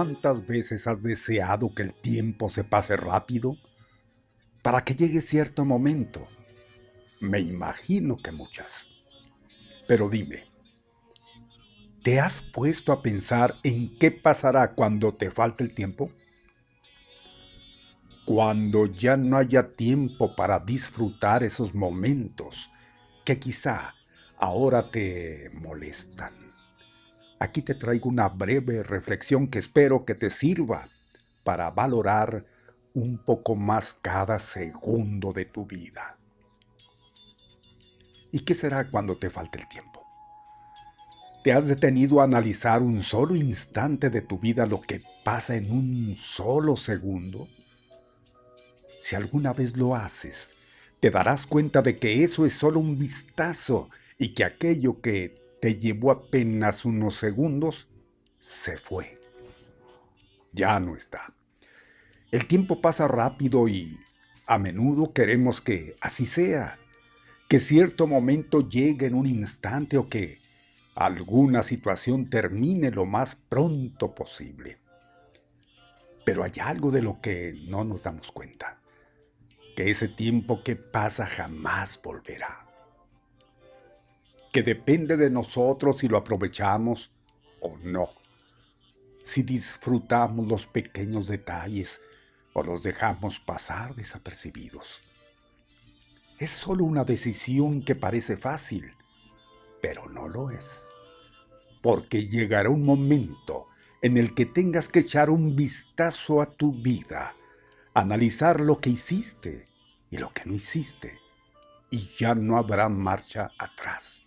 [0.00, 3.58] ¿Cuántas veces has deseado que el tiempo se pase rápido
[4.62, 6.26] para que llegue cierto momento?
[7.20, 8.88] Me imagino que muchas.
[9.86, 10.44] Pero dime,
[12.02, 16.10] ¿te has puesto a pensar en qué pasará cuando te falte el tiempo?
[18.24, 22.70] Cuando ya no haya tiempo para disfrutar esos momentos
[23.26, 23.94] que quizá
[24.38, 26.39] ahora te molestan.
[27.40, 30.86] Aquí te traigo una breve reflexión que espero que te sirva
[31.42, 32.44] para valorar
[32.92, 36.18] un poco más cada segundo de tu vida.
[38.30, 40.06] ¿Y qué será cuando te falte el tiempo?
[41.42, 45.72] ¿Te has detenido a analizar un solo instante de tu vida lo que pasa en
[45.72, 47.48] un solo segundo?
[49.00, 50.54] Si alguna vez lo haces,
[51.00, 53.88] te darás cuenta de que eso es solo un vistazo
[54.18, 57.88] y que aquello que te llevó apenas unos segundos,
[58.40, 59.20] se fue.
[60.52, 61.34] Ya no está.
[62.30, 63.98] El tiempo pasa rápido y
[64.46, 66.78] a menudo queremos que así sea,
[67.48, 70.38] que cierto momento llegue en un instante o que
[70.94, 74.78] alguna situación termine lo más pronto posible.
[76.24, 78.80] Pero hay algo de lo que no nos damos cuenta,
[79.76, 82.69] que ese tiempo que pasa jamás volverá
[84.52, 87.10] que depende de nosotros si lo aprovechamos
[87.60, 88.10] o no.
[89.22, 92.00] Si disfrutamos los pequeños detalles,
[92.52, 95.00] o los dejamos pasar desapercibidos.
[96.38, 98.92] Es solo una decisión que parece fácil,
[99.80, 100.88] pero no lo es.
[101.82, 103.66] Porque llegará un momento
[104.02, 107.34] en el que tengas que echar un vistazo a tu vida,
[107.94, 109.68] analizar lo que hiciste
[110.10, 111.20] y lo que no hiciste,
[111.90, 114.24] y ya no habrá marcha atrás.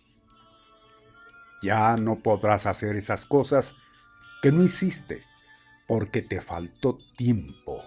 [1.64, 3.74] Ya no podrás hacer esas cosas
[4.42, 5.22] que no hiciste
[5.86, 7.82] porque te faltó tiempo.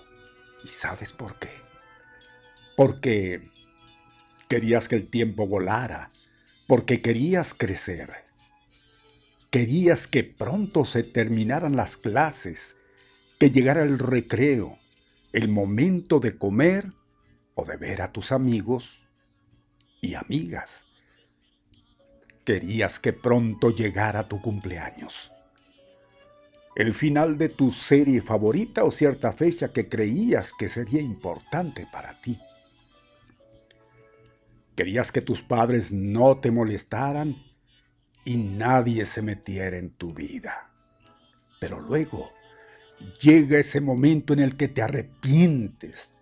[0.64, 1.52] ¿Y sabes por qué?
[2.76, 3.52] Porque
[4.50, 6.10] querías que el tiempo volara,
[6.66, 8.12] porque querías crecer.
[9.52, 12.76] Querías que pronto se terminaran las clases,
[13.40, 14.80] que llegara el recreo,
[15.34, 16.94] el momento de comer
[17.54, 19.04] o de ver a tus amigos
[20.02, 20.87] y amigas.
[22.48, 25.32] Querías que pronto llegara tu cumpleaños
[26.78, 32.14] el final de tu serie favorita o cierta fecha que creías que sería importante para
[32.22, 32.38] ti.
[34.76, 37.36] Querías que tus padres no te molestaran
[38.24, 40.70] y nadie se metiera en tu vida.
[41.60, 42.30] Pero luego
[43.20, 46.14] llega ese momento en el que te arrepientes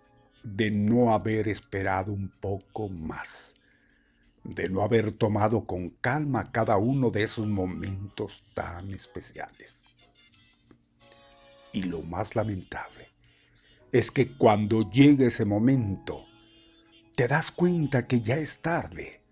[0.42, 3.55] de no haber esperado un poco más,
[4.54, 9.84] de no haber tomado con calma cada uno de esos momentos tan especiales.
[11.72, 13.08] Y lo más lamentable
[13.92, 16.24] es que cuando llega ese momento,
[17.14, 19.22] te das cuenta que ya es tarde,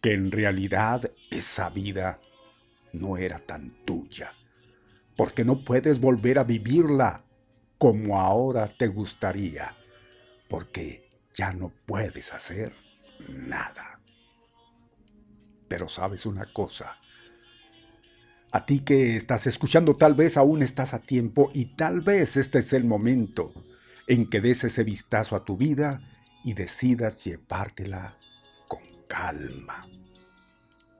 [0.00, 2.20] que en realidad esa vida
[2.92, 4.34] no era tan tuya,
[5.16, 7.24] porque no puedes volver a vivirla
[7.78, 9.76] como ahora te gustaría,
[10.48, 12.74] porque ya no puedes hacer
[13.28, 14.01] nada.
[15.72, 16.98] Pero sabes una cosa,
[18.50, 22.58] a ti que estás escuchando tal vez aún estás a tiempo y tal vez este
[22.58, 23.54] es el momento
[24.06, 26.02] en que des ese vistazo a tu vida
[26.44, 28.18] y decidas llevártela
[28.68, 29.86] con calma.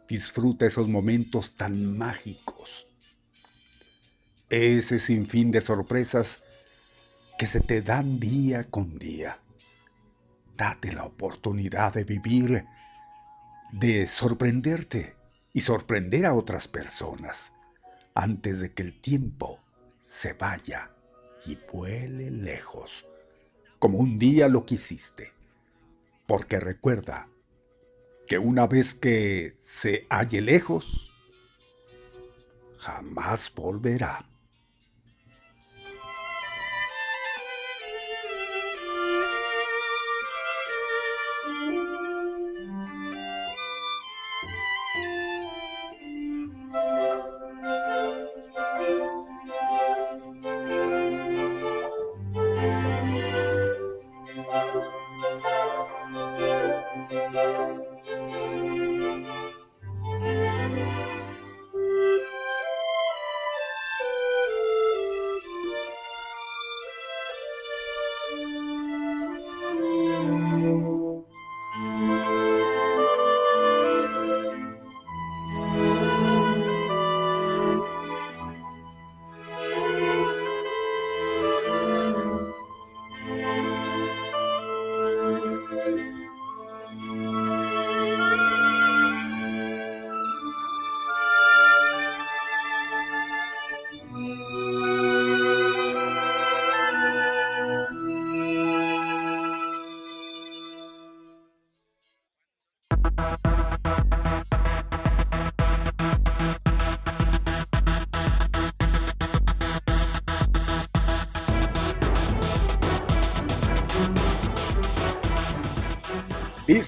[0.09, 2.87] Disfruta esos momentos tan mágicos.
[4.49, 6.43] Ese sinfín de sorpresas
[7.39, 9.39] que se te dan día con día.
[10.57, 12.65] Date la oportunidad de vivir,
[13.73, 15.17] de sorprenderte
[15.55, 17.53] y sorprender a otras personas
[18.15, 19.59] antes de que el tiempo
[20.03, 20.91] se vaya
[21.47, 23.07] y vuele lejos,
[23.79, 25.33] como un día lo quisiste.
[26.27, 27.29] Porque recuerda
[28.29, 31.11] que una vez que se halle lejos,
[32.79, 34.29] jamás volverá.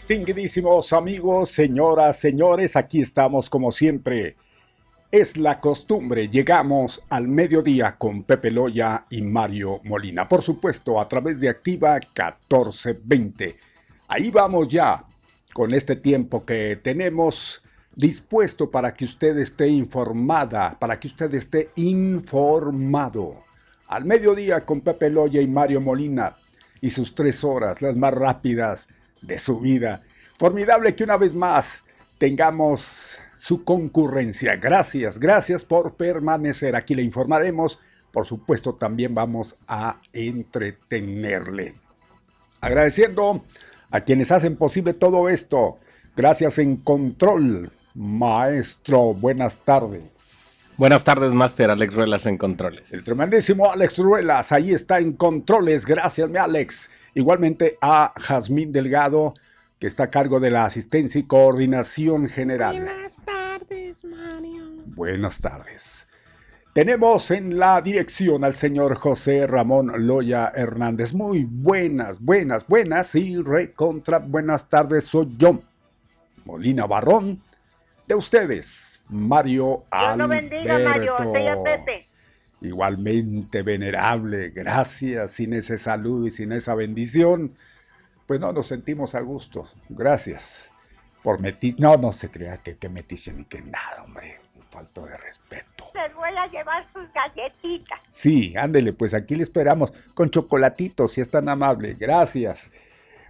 [0.06, 4.36] Distinguidísimos amigos, señoras, señores, aquí estamos como siempre.
[5.10, 10.28] Es la costumbre, llegamos al mediodía con Pepe Loya y Mario Molina.
[10.28, 13.56] Por supuesto, a través de Activa 1420.
[14.08, 15.06] Ahí vamos ya,
[15.54, 17.62] con este tiempo que tenemos
[17.96, 23.42] dispuesto para que usted esté informada, para que usted esté informado.
[23.86, 26.36] Al mediodía con Pepe Loya y Mario Molina
[26.82, 28.86] y sus tres horas, las más rápidas
[29.26, 30.02] de su vida.
[30.36, 31.82] Formidable que una vez más
[32.18, 34.56] tengamos su concurrencia.
[34.56, 36.76] Gracias, gracias por permanecer.
[36.76, 37.78] Aquí le informaremos.
[38.12, 41.74] Por supuesto, también vamos a entretenerle.
[42.60, 43.44] Agradeciendo
[43.90, 45.78] a quienes hacen posible todo esto.
[46.16, 49.14] Gracias en control, maestro.
[49.14, 50.33] Buenas tardes.
[50.76, 52.92] Buenas tardes, Master Alex Ruelas en Controles.
[52.92, 55.86] El tremendísimo Alex Ruelas, ahí está en Controles.
[55.86, 56.90] Gracias, mi Alex.
[57.14, 59.34] Igualmente a Jazmín Delgado,
[59.78, 62.80] que está a cargo de la asistencia y coordinación general.
[62.80, 64.64] Buenas tardes, Mario.
[64.86, 66.08] Buenas tardes.
[66.72, 71.14] Tenemos en la dirección al señor José Ramón Loya Hernández.
[71.14, 75.04] Muy buenas, buenas, buenas y recontra buenas tardes.
[75.04, 75.62] Soy yo,
[76.44, 77.40] Molina Barrón,
[78.08, 81.16] de ustedes, Mario Dios lo bendiga, Mario.
[81.64, 82.06] Pepe.
[82.60, 85.32] Igualmente venerable, gracias.
[85.32, 87.54] Sin ese salud y sin esa bendición,
[88.26, 89.68] pues no nos sentimos a gusto.
[89.88, 90.72] Gracias
[91.22, 91.76] por metir.
[91.78, 94.40] No, no se crea que, que metiche ni que nada, hombre.
[94.70, 95.90] Falto de respeto.
[95.94, 98.00] Les voy a llevar sus galletitas.
[98.08, 101.94] Sí, ándele, pues aquí le esperamos con chocolatitos, si es tan amable.
[101.94, 102.72] Gracias.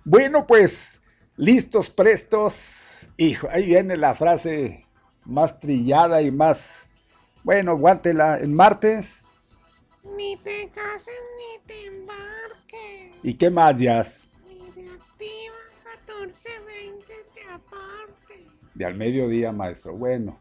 [0.05, 1.03] Bueno, pues,
[1.37, 3.09] listos, prestos.
[3.19, 4.84] Hijo, ahí viene la frase
[5.25, 6.87] más trillada y más.
[7.43, 8.39] Bueno, aguántela.
[8.39, 9.23] El martes.
[10.17, 13.17] Ni te cases ni te embarques.
[13.23, 14.25] ¿Y qué más, Jazz?
[14.47, 15.57] Ni de activa
[16.03, 18.47] 1420 te aparte.
[18.75, 19.95] De al mediodía, maestro.
[19.95, 20.39] Bueno,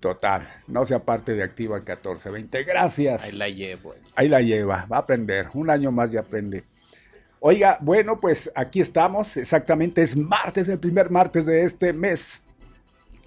[0.00, 0.48] total.
[0.66, 2.64] No se aparte de activa 1420.
[2.64, 3.24] Gracias.
[3.24, 3.94] Ahí la llevo.
[4.14, 5.48] Ahí la lleva, va a aprender.
[5.54, 6.64] Un año más ya aprende.
[7.40, 9.36] Oiga, bueno, pues aquí estamos.
[9.36, 12.42] Exactamente, es martes, el primer martes de este mes.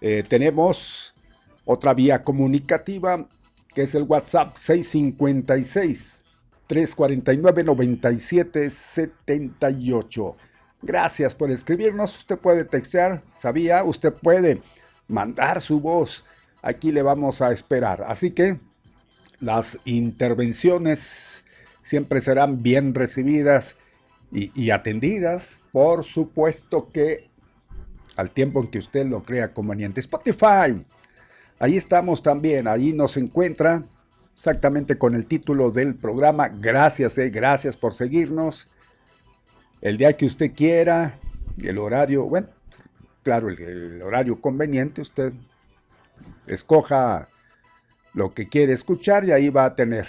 [0.03, 1.15] Eh, tenemos
[1.65, 3.27] otra vía comunicativa
[3.75, 6.24] que es el WhatsApp 656
[6.67, 10.37] 349 9778.
[10.83, 12.17] Gracias por escribirnos.
[12.17, 14.61] Usted puede textear, sabía, usted puede
[15.09, 16.25] mandar su voz.
[16.63, 18.05] Aquí le vamos a esperar.
[18.07, 18.61] Así que
[19.41, 21.45] las intervenciones
[21.83, 23.75] siempre serán bien recibidas
[24.33, 25.59] y, y atendidas.
[25.73, 27.29] Por supuesto que
[28.17, 30.01] al tiempo en que usted lo crea conveniente.
[30.01, 30.85] Spotify.
[31.59, 32.69] Ahí estamos también.
[32.69, 33.85] Ahí nos encuentra
[34.35, 36.49] exactamente con el título del programa.
[36.49, 38.71] Gracias, eh, gracias por seguirnos.
[39.81, 41.19] El día que usted quiera,
[41.63, 42.49] el horario, bueno,
[43.23, 45.33] claro, el, el horario conveniente, usted
[46.47, 47.29] escoja
[48.15, 50.07] lo que quiere escuchar y ahí va a tener,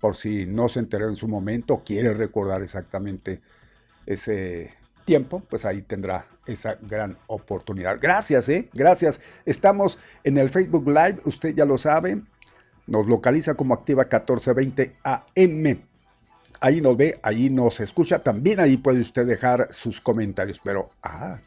[0.00, 3.40] por si no se enteró en su momento, quiere recordar exactamente
[4.04, 7.98] ese tiempo, pues ahí tendrá esa gran oportunidad.
[8.00, 8.68] Gracias, ¿eh?
[8.72, 9.20] Gracias.
[9.44, 12.22] Estamos en el Facebook Live, usted ya lo sabe,
[12.86, 15.78] nos localiza como Activa 1420 AM.
[16.60, 21.38] Ahí nos ve, ahí nos escucha, también ahí puede usted dejar sus comentarios, pero ah,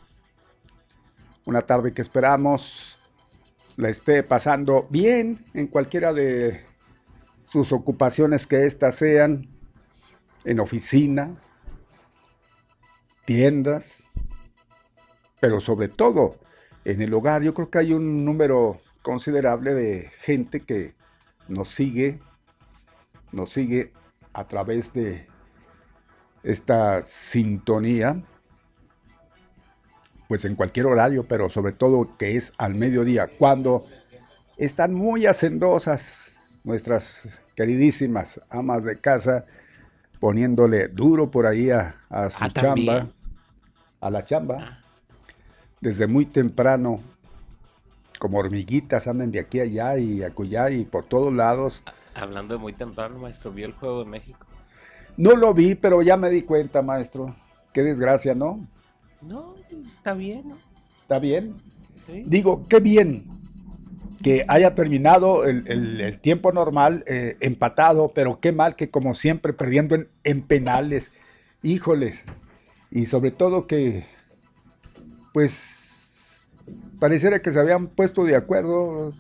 [1.45, 2.99] Una tarde que esperamos
[3.77, 6.65] la esté pasando bien en cualquiera de
[7.43, 9.49] sus ocupaciones que éstas sean,
[10.45, 11.35] en oficina,
[13.25, 14.05] tiendas,
[15.39, 16.37] pero sobre todo
[16.85, 17.43] en el hogar.
[17.43, 20.95] Yo creo que hay un número considerable de gente que
[21.47, 22.19] nos sigue,
[23.31, 23.91] nos sigue
[24.33, 25.27] a través de
[26.41, 28.23] esta sintonía,
[30.27, 33.85] pues en cualquier horario, pero sobre todo que es al mediodía, cuando
[34.57, 36.31] están muy hacendosas
[36.63, 39.45] nuestras queridísimas amas de casa,
[40.19, 42.65] poniéndole duro por ahí a, a su Ah, chamba,
[42.99, 43.13] también.
[43.99, 44.79] a la chamba, Ah.
[45.81, 47.01] desde muy temprano,
[48.23, 51.83] como hormiguitas andan de aquí a allá y acullá y por todos lados.
[52.15, 54.45] Hablando de muy temprano, maestro, ¿vio el juego de México?
[55.17, 57.35] No lo vi, pero ya me di cuenta, maestro.
[57.73, 58.65] Qué desgracia, ¿no?
[59.21, 59.55] No,
[59.97, 60.55] está bien, ¿no?
[61.01, 61.53] ¿Está bien?
[62.07, 62.23] Sí.
[62.25, 63.25] Digo, qué bien
[64.23, 69.15] que haya terminado el, el- el tiempo normal eh, empatado, pero qué mal que como
[69.15, 71.11] siempre perdiendo en, en penales.
[71.61, 72.23] Híjoles.
[72.89, 74.05] Y sobre todo que,
[75.33, 75.72] pues,
[77.03, 79.11] pareciera que se habían puesto de acuerdo.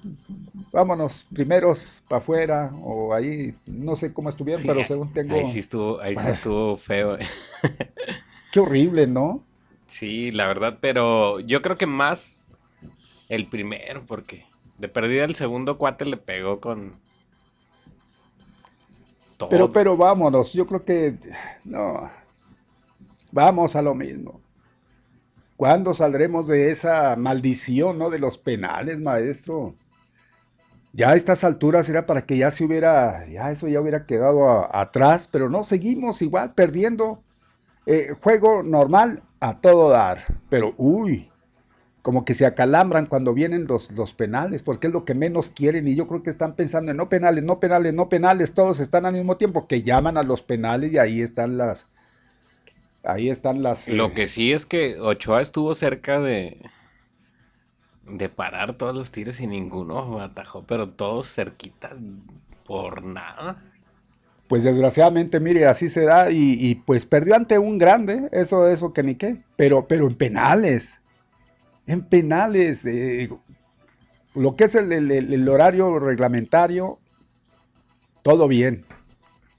[0.71, 5.35] Vámonos, primeros para afuera, o ahí, no sé cómo estuvieron, Sí, pero ahí- según tengo...
[5.35, 7.17] Ahí sí estuvo, ahí sí estuvo feo.
[7.19, 7.27] eh.
[8.53, 9.41] Qué horrible, ¿no?
[9.85, 12.41] Sí, la verdad, pero yo creo que más
[13.27, 14.45] el primero, porque
[14.77, 16.93] de perdida el segundo cuate le pegó con
[19.35, 19.49] todo.
[19.49, 21.17] Pero, pero vámonos, yo creo que
[21.65, 22.09] no.
[23.33, 24.42] Vamos a lo mismo.
[25.57, 28.09] ¿Cuándo saldremos de esa maldición, no?
[28.09, 29.75] De los penales, maestro.
[30.93, 34.73] Ya a estas alturas era para que ya se hubiera, ya eso ya hubiera quedado
[34.75, 37.23] atrás, pero no, seguimos igual perdiendo.
[37.85, 41.29] Eh, juego normal a todo dar, pero uy,
[42.01, 45.87] como que se acalambran cuando vienen los, los penales, porque es lo que menos quieren
[45.87, 49.05] y yo creo que están pensando en no penales, no penales, no penales, todos están
[49.05, 51.87] al mismo tiempo que llaman a los penales y ahí están las,
[53.03, 53.87] ahí están las...
[53.89, 56.59] Lo eh, que sí es que Ochoa estuvo cerca de
[58.05, 61.95] de parar todos los tiros y ninguno atajó, pero todos cerquita
[62.65, 63.63] por nada.
[64.47, 68.93] Pues desgraciadamente, mire, así se da y, y, pues perdió ante un grande, eso, eso
[68.93, 70.99] que ni qué, pero, pero en penales,
[71.87, 73.29] en penales, eh,
[74.35, 76.99] lo que es el, el- el- el horario reglamentario,
[78.21, 78.85] todo bien,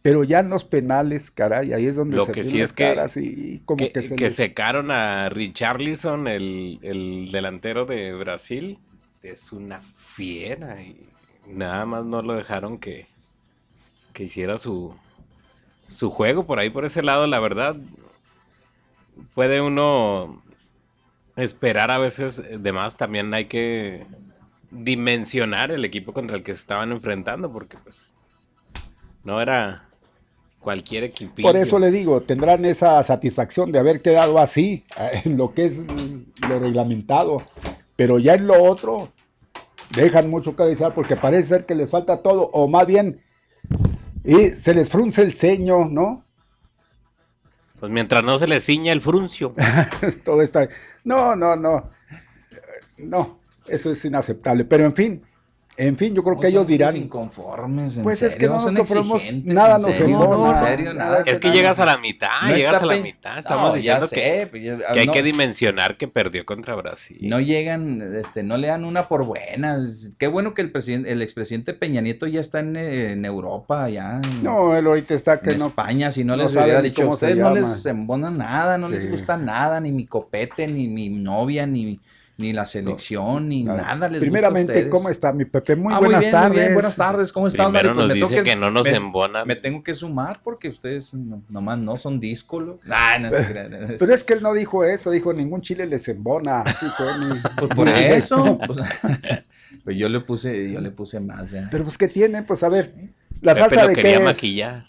[0.04, 2.72] pero ya en los penales, caray, ahí es donde Lo se que sí las es
[2.74, 7.86] que- caras y como Que, que, se que les- secaron a Richarlison, el, el delantero
[7.86, 8.78] de Brasil.
[9.22, 11.08] Es una fiera y
[11.48, 13.06] nada más no lo dejaron que,
[14.12, 14.94] que hiciera su,
[15.88, 17.74] su juego por ahí, por ese lado, la verdad.
[19.34, 20.42] Puede uno
[21.36, 24.04] esperar a veces de más, también hay que
[24.70, 28.14] dimensionar el equipo contra el que se estaban enfrentando, porque pues
[29.22, 29.88] no era
[30.64, 31.42] cualquier equipo.
[31.42, 35.66] Por eso le digo, tendrán esa satisfacción de haber quedado así, eh, en lo que
[35.66, 35.82] es
[36.48, 37.36] lo reglamentado.
[37.94, 39.12] Pero ya en lo otro,
[39.94, 43.20] dejan mucho que desear porque parece ser que les falta todo, o más bien,
[44.24, 46.24] y se les frunce el ceño, ¿no?
[47.78, 49.54] Pues mientras no se le ciña el fruncio.
[50.24, 50.68] todo está.
[51.04, 51.90] No, no, no.
[52.10, 52.56] Eh,
[52.96, 54.64] No, eso es inaceptable.
[54.64, 55.22] Pero en fin,
[55.76, 56.96] en fin, yo creo que ellos dirán.
[56.96, 61.38] inconformes, en Pues es que no son nos compramos- exigentes, nada nos serio, embona, Es
[61.38, 61.54] que nada.
[61.54, 63.38] llegas a la mitad, No llegas a la mitad.
[63.38, 66.44] Estamos No, diciendo ya que, sé, pues ya- que hay no- que dimensionar que perdió
[66.46, 67.18] contra Brasil.
[67.22, 70.10] No llegan, este, no le dan una por buenas.
[70.18, 74.20] Qué bueno que el presidente, el expresidente Peña Nieto ya está en, en Europa, ya
[74.22, 75.66] en, No, él ahorita está que en no.
[75.66, 76.10] España.
[76.12, 77.60] Si no, no les hubiera dicho, ustedes no llama".
[77.60, 82.00] les embona nada, no les gusta nada, ni mi copete, ni mi novia, ni,
[82.36, 83.94] ni la selección, ni Nada.
[83.94, 85.76] nada les Primeramente, gusta a ¿cómo está mi Pepe?
[85.76, 86.58] Muy Ah, buenas bien, muy tardes.
[86.60, 87.94] bien, buenas tardes, ¿cómo estás, Primero Mario?
[87.94, 89.44] Pues nos me tengo que no nos me- embona.
[89.44, 92.18] Me tengo que sumar porque ustedes no- nomás no son
[93.20, 93.96] no crean.
[93.98, 96.62] Pero es que él no dijo eso, dijo ningún chile les embona.
[96.62, 98.58] Así fue mi- Pues por eso.
[98.66, 98.78] Pues,
[99.84, 101.68] pues yo le puse, yo le puse más ya.
[101.70, 102.42] Pero pues, ¿qué tiene?
[102.42, 102.92] Pues a ver,
[103.42, 104.24] ¿la Pepe salsa lo de quería qué es?
[104.24, 104.86] maquillar.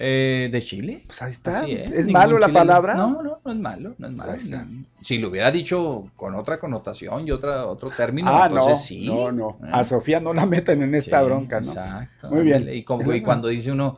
[0.00, 1.02] Eh, ¿De Chile?
[1.08, 1.58] Pues ahí está.
[1.60, 2.94] Así ¿Es, malo la palabra?
[2.94, 4.66] No, no, no es malo, no es Pues malo.
[5.00, 8.58] Si lo hubiera dicho con otra connotación y otra, otro término, ah, no.
[8.60, 9.06] entonces sí.
[9.06, 9.58] No, no.
[9.64, 11.66] Eh, A Sofía no la meten en esta sí, bronca, ¿no?
[11.68, 12.30] Exacto.
[12.30, 12.68] Muy bien.
[12.72, 13.96] Y, como- y cuando dice uno,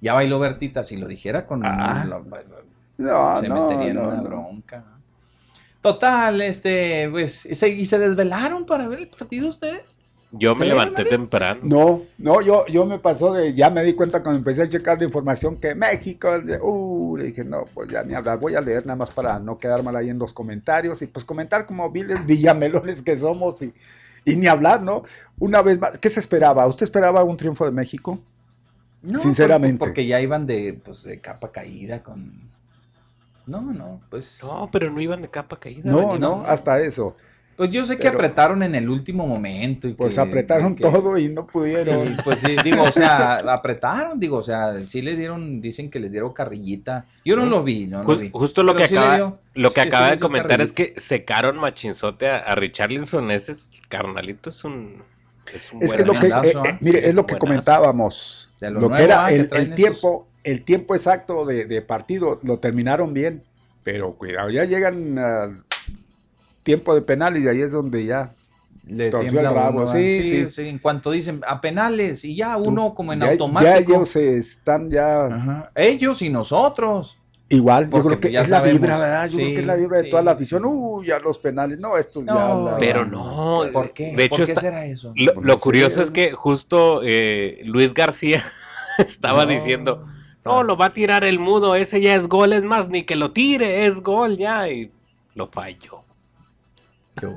[0.00, 1.62] ya bailó Bertita, si lo dijera con...
[1.64, 2.04] Ah.
[2.08, 2.24] lo-
[2.98, 4.22] No, se no, metería en no, una no.
[4.24, 4.84] bronca.
[5.80, 9.99] Total, este, pues, ¿y se, y se desvelaron para ver el partido ustedes?
[10.32, 11.60] Yo me ¿Usted, levanté temprano.
[11.64, 14.98] No, no, yo, yo me pasó de, ya me di cuenta cuando empecé a checar
[14.98, 18.60] la información que México, de- uh, le dije, no, pues ya ni hablar, voy a
[18.60, 21.90] leer nada más para no quedar mal ahí en los comentarios y pues comentar como
[21.90, 23.74] viles villamelones que somos y,
[24.24, 25.02] y ni hablar, ¿no?
[25.40, 26.64] Una vez más, ¿qué se esperaba?
[26.68, 28.20] ¿Usted esperaba un triunfo de México?
[29.02, 29.78] No, Sinceramente.
[29.78, 32.32] Porque, ya iban de, pues, de capa caída con...
[33.46, 34.40] No, no, pues...
[34.44, 35.90] No, pero no iban de capa caída.
[35.90, 37.16] No, no, hasta eso.
[37.60, 39.86] Pues yo sé que Pero- apretaron en el último momento.
[39.86, 42.10] Y Pues que- apretaron que- todo y no pudieron.
[42.10, 46.00] y, pues sí, digo, o sea, apretaron, digo, o sea, sí le dieron, dicen que
[46.00, 47.04] les dieron carrillita.
[47.22, 48.30] Yo no lo vi, no lo Ju- vi.
[48.32, 50.60] justo lo Pero que sí acaba, dio- lo que sí- sí acaba les de comentar
[50.62, 53.30] es que secaron machinzote a, a Richarlison.
[53.30, 55.02] Ese es- carnalito es un
[55.74, 56.78] un Es que lo que, eh, eh, ¿ah?
[56.80, 58.50] mire, es lo que comentábamos.
[58.62, 59.74] Lo, lo que era ah, que el, esos.
[59.74, 63.42] tiempo, el tiempo exacto de, de partido, lo terminaron bien.
[63.82, 65.64] Pero cuidado, ya llegan al
[66.62, 68.32] tiempo de penales y ahí es donde ya.
[68.86, 70.48] Le Torció el rabo, sí, sí, sí.
[70.48, 73.92] sí, En cuanto dicen a penales y ya uno como en ya, ya automático.
[73.94, 75.70] ellos están ya Ajá.
[75.76, 77.18] Ellos y nosotros.
[77.50, 77.88] igual.
[77.90, 79.28] Yo creo que ya es la vibra, ¿verdad?
[79.28, 80.62] Yo creo que es la vibra de toda la afición.
[80.62, 80.68] sí.
[80.68, 81.78] Uh, ya los penales.
[81.78, 82.34] No, estos ya.
[82.34, 83.62] La- Pero no.
[83.72, 84.16] ¿Por qué?
[84.16, 85.12] De hecho, ¿Por qué está- será eso?
[85.14, 88.42] Lo, Pues lo curioso es que justo eh, Luis García
[88.98, 89.50] estaba No.
[89.52, 90.06] diciendo,
[90.44, 93.14] no, lo va a tirar el mudo, ese ya es gol, es más, ni que
[93.14, 94.90] lo tire, es gol ya, y
[95.34, 96.02] lo falló.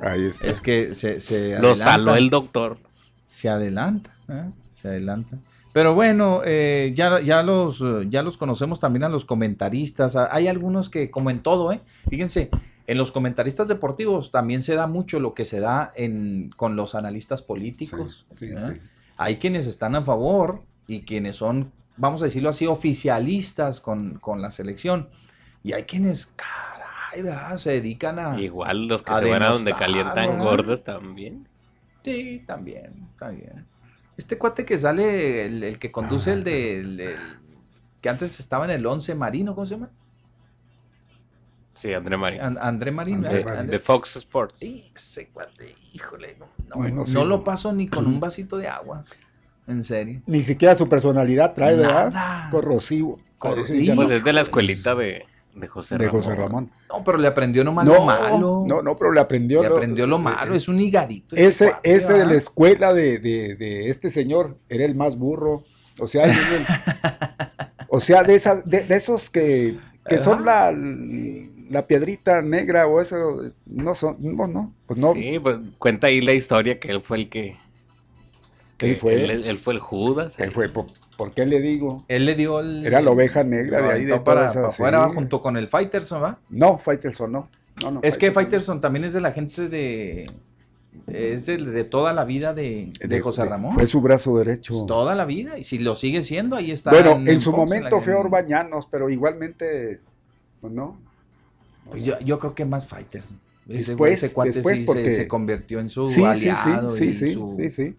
[0.02, 0.46] Ahí está.
[0.46, 2.78] Es que se, se Lo saló el doctor.
[3.26, 4.50] se adelanta, ¿eh?
[4.72, 5.38] se adelanta.
[5.72, 10.14] Pero bueno, eh, ya, ya, los, ya los conocemos también a los comentaristas.
[10.14, 11.80] Hay algunos que, como en todo, ¿eh?
[12.08, 12.48] fíjense,
[12.86, 16.94] en los comentaristas deportivos también se da mucho lo que se da en, con los
[16.94, 18.24] analistas políticos.
[18.36, 18.56] Sí, ¿eh?
[18.56, 18.80] sí.
[19.16, 24.40] Hay quienes están a favor y quienes son, vamos a decirlo así, oficialistas con, con
[24.42, 25.08] la selección.
[25.64, 26.32] Y hay quienes,
[27.58, 28.40] se dedican a...
[28.40, 30.44] Igual los que a se van a donde calientan ¿verdad?
[30.44, 31.48] gordas también.
[32.02, 33.66] Sí, también, bien.
[34.16, 36.78] Este cuate que sale, el, el que conduce el de.
[36.80, 37.16] el- el-
[38.00, 39.90] que antes estaba en el 11 Marino, ¿cómo se llama?
[41.74, 42.40] Sí, André Marín.
[42.40, 43.16] An- André Marín.
[43.16, 43.54] André ¿verdad?
[43.56, 43.70] Marín.
[43.70, 44.54] De Fox Sports.
[44.60, 46.36] Sí, Ese cuate, híjole.
[46.38, 47.44] No, no, Bueno, no sí, lo no.
[47.44, 49.04] paso ni con un vasito de agua.
[49.66, 50.20] En serio.
[50.26, 52.50] Ni siquiera su personalidad trae, ¿verdad?
[52.50, 53.18] Corrosivo.
[53.38, 53.94] Corrosivo.
[53.96, 55.24] Pues es de la escuelita de,
[55.54, 56.22] de José de Ramón.
[56.22, 56.70] José Ramón.
[56.88, 58.64] No, pero le aprendió nomás No, lo malo.
[58.66, 59.62] no, no, pero le aprendió.
[59.62, 60.52] Le lo- aprendió lo eh, malo.
[60.52, 61.36] eh, Es un higadito.
[61.36, 65.64] Ese, cuate, ese de la escuela de, de- de este señor era el más burro.
[66.00, 66.66] O sea, es el-
[67.88, 70.72] o sea, de esas, de, de esos que, que son la,
[71.70, 75.12] la piedrita negra o eso, no son, no, no, pues no.
[75.12, 77.56] Sí, pues cuenta ahí la historia que él fue el que.
[78.76, 79.22] que Él fue.
[79.24, 80.34] Él, él fue el Judas.
[80.38, 80.68] Él fue,
[81.16, 82.04] ¿por, qué le digo?
[82.08, 82.86] Él le dio el.
[82.86, 85.14] Era la oveja negra de ahí de para, para afuera, sí.
[85.14, 86.38] junto con el Fighterson, ¿va?
[86.50, 87.48] No, Faitelson, no.
[87.82, 88.30] no, no, Es que.
[88.32, 90.26] Fighterson también es de la gente de.
[91.08, 93.74] Es de, de toda la vida de, de José Ramón.
[93.74, 94.74] Fue su brazo derecho.
[94.74, 95.58] Pues toda la vida.
[95.58, 96.90] Y si lo sigue siendo, ahí está.
[96.90, 100.00] bueno, en, su Fox, momento fue Orbañanos, pero igualmente,
[100.60, 100.96] pues no.
[101.90, 103.38] Pues yo, yo creo que más Fighterson.
[103.68, 106.90] Ese, Después, ese cuate después, sí porque- se, se convirtió en su Sí, aliado.
[106.90, 107.90] sí, y su- sí, sí.
[107.90, 107.96] sí.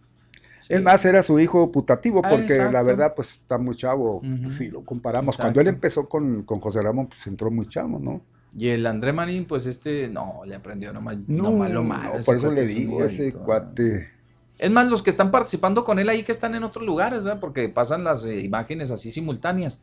[0.69, 4.17] Es más, era su hijo putativo, Ah, porque la verdad, pues está muy chavo.
[4.17, 4.49] Ujú.
[4.49, 5.37] Si lo comparamos.
[5.37, 8.21] Cuando él empezó con, con José Ramón, pues entró muy chavo, ¿no?
[8.57, 12.13] Y el André Marín, pues este, no, le aprendió nomás, nomás lo malo.
[12.13, 14.09] no, ese por eso le es digo, ese higadito, cuate.
[14.57, 17.39] Es más, los que están participando con él ahí que están en otros lugares, ¿verdad?
[17.41, 19.81] Porque pasan las eh, imágenes así simultáneas.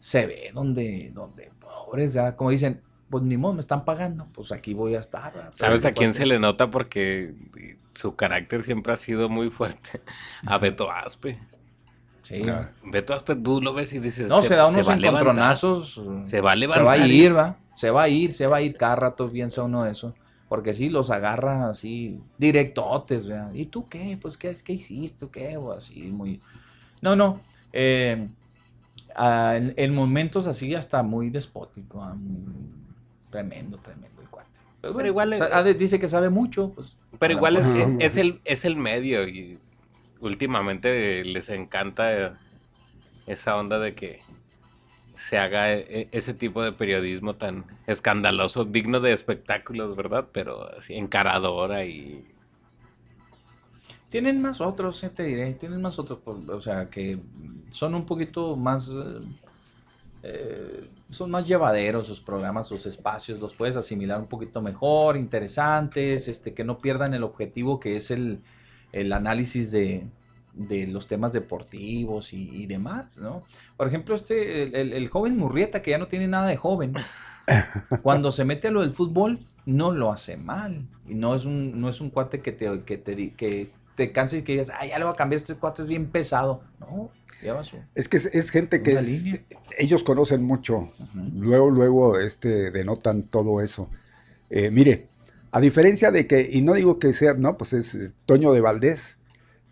[0.00, 2.80] Se ve donde, donde, pobres, ya, como dicen,
[3.10, 5.32] pues ni modo, me están pagando, pues aquí voy a estar.
[5.32, 5.52] ¿verdad?
[5.54, 6.70] ¿Sabes a quién se le nota?
[6.70, 7.34] Porque
[7.94, 10.00] su carácter siempre ha sido muy fuerte.
[10.46, 11.38] A Beto Aspe.
[12.22, 12.42] Sí.
[12.42, 12.68] Claro.
[12.84, 14.28] Beto Aspe, tú lo ves y dices.
[14.28, 15.08] No, se, da unos levantar.
[15.10, 16.00] encontronazos.
[16.22, 16.86] Se va a Se levantar.
[16.86, 17.56] va a ir, va.
[17.74, 20.14] Se va a ir, se va a ir cada rato, piensa uno eso.
[20.48, 23.52] Porque sí, los agarra así, directotes, ¿verdad?
[23.54, 24.18] ¿Y tú qué?
[24.20, 25.28] Pues, ¿qué, qué hiciste?
[25.30, 25.56] ¿Qué?
[25.58, 26.40] O así, muy...
[27.02, 27.40] No, no.
[27.72, 28.28] eh,
[29.14, 32.02] ah, en, en momentos así hasta muy despótico.
[32.02, 32.42] ah, muy-
[33.30, 34.48] tremendo, tremendo el cuate.
[34.80, 36.96] Pero, bueno, igual, eh, dice que sabe mucho, pues...
[37.18, 37.56] Pero igual
[38.00, 39.58] es, el, es el medio y
[40.20, 42.38] últimamente les encanta
[43.26, 44.22] esa onda de que
[45.14, 50.28] se haga e- ese tipo de periodismo tan escandaloso, digno de espectáculos, ¿verdad?
[50.32, 52.24] Pero así encaradora y...
[54.10, 57.18] Tienen más otros, eh, te diré, tienen más otros, o sea, que
[57.68, 58.90] son un poquito más,
[60.22, 66.28] eh, son más llevaderos sus programas, sus espacios, los puedes asimilar un poquito mejor, interesantes,
[66.28, 68.42] este, que no pierdan el objetivo que es el,
[68.92, 70.10] el análisis de,
[70.52, 73.42] de los temas deportivos y, y demás, ¿no?
[73.76, 76.94] Por ejemplo, este, el, el- el joven Murrieta, que ya no tiene nada de joven,
[78.00, 80.88] cuando se mete a lo del fútbol, no lo hace mal.
[81.06, 84.40] Y no es un, no es un cuate que te, que te, que te canses
[84.40, 86.62] y que digas, ah, ya le voy a cambiar, este cuate es bien pesado.
[86.78, 87.10] No,
[87.62, 87.76] su...
[87.94, 89.24] Es que es, es gente que es-
[89.78, 90.90] ellos conocen mucho.
[91.36, 93.88] Luego, luego, este, denotan todo eso.
[94.50, 95.06] Eh, mire,
[95.52, 98.60] a diferencia de que, y no digo que sea, no, pues es eh, Toño de
[98.60, 99.16] Valdés,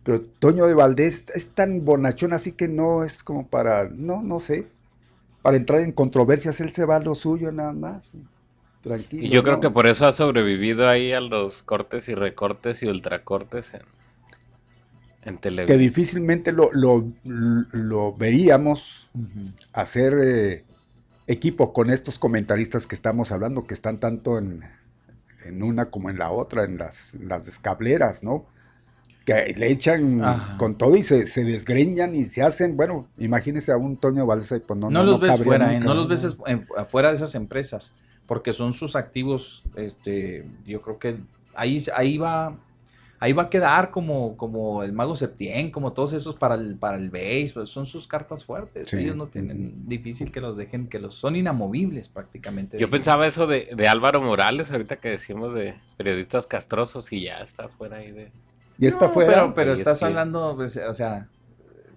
[0.04, 4.40] pero Toño de Valdés es tan bonachón así que no es como para, no, no
[4.40, 4.68] sé,
[5.42, 8.12] para entrar en controversias, él se va a lo suyo nada más.
[8.82, 9.26] Tranquilo.
[9.26, 9.60] Y yo creo ¿no?
[9.60, 13.82] que por eso ha sobrevivido ahí a los cortes y recortes y ultracortes en,
[15.26, 19.08] en Que difícilmente lo, lo, lo veríamos
[19.72, 20.64] hacer eh,
[21.26, 24.62] equipo con estos comentaristas que estamos hablando, que están tanto en,
[25.44, 28.44] en una como en la otra, en las, en las descableras, ¿no?
[29.24, 30.56] que le echan Ajá.
[30.56, 34.56] con todo y se, se desgreñan y se hacen, bueno, imagínese a un Toño Balsa
[34.56, 35.80] y pues no, No, los ves fuera, ¿eh?
[35.80, 37.92] no los ves en- afuera de esas empresas,
[38.28, 41.16] porque son sus activos, este, yo creo que
[41.56, 42.56] ahí, ahí va,
[43.20, 46.96] ahí va a quedar como, como el Mago Septién, como todos esos para el, para
[46.96, 48.96] el base, pues son sus cartas fuertes, Sí.
[48.98, 52.78] ellos no tienen difícil que los dejen, que los son inamovibles prácticamente.
[52.78, 57.40] Yo pensaba eso de, de Álvaro Morales, ahorita que decimos de periodistas castrosos y ya
[57.40, 58.30] está fuera ahí de...
[58.78, 59.32] Y está No, fuera.
[59.32, 61.28] Pero, pero Y es estás que- hablando, pues, o sea,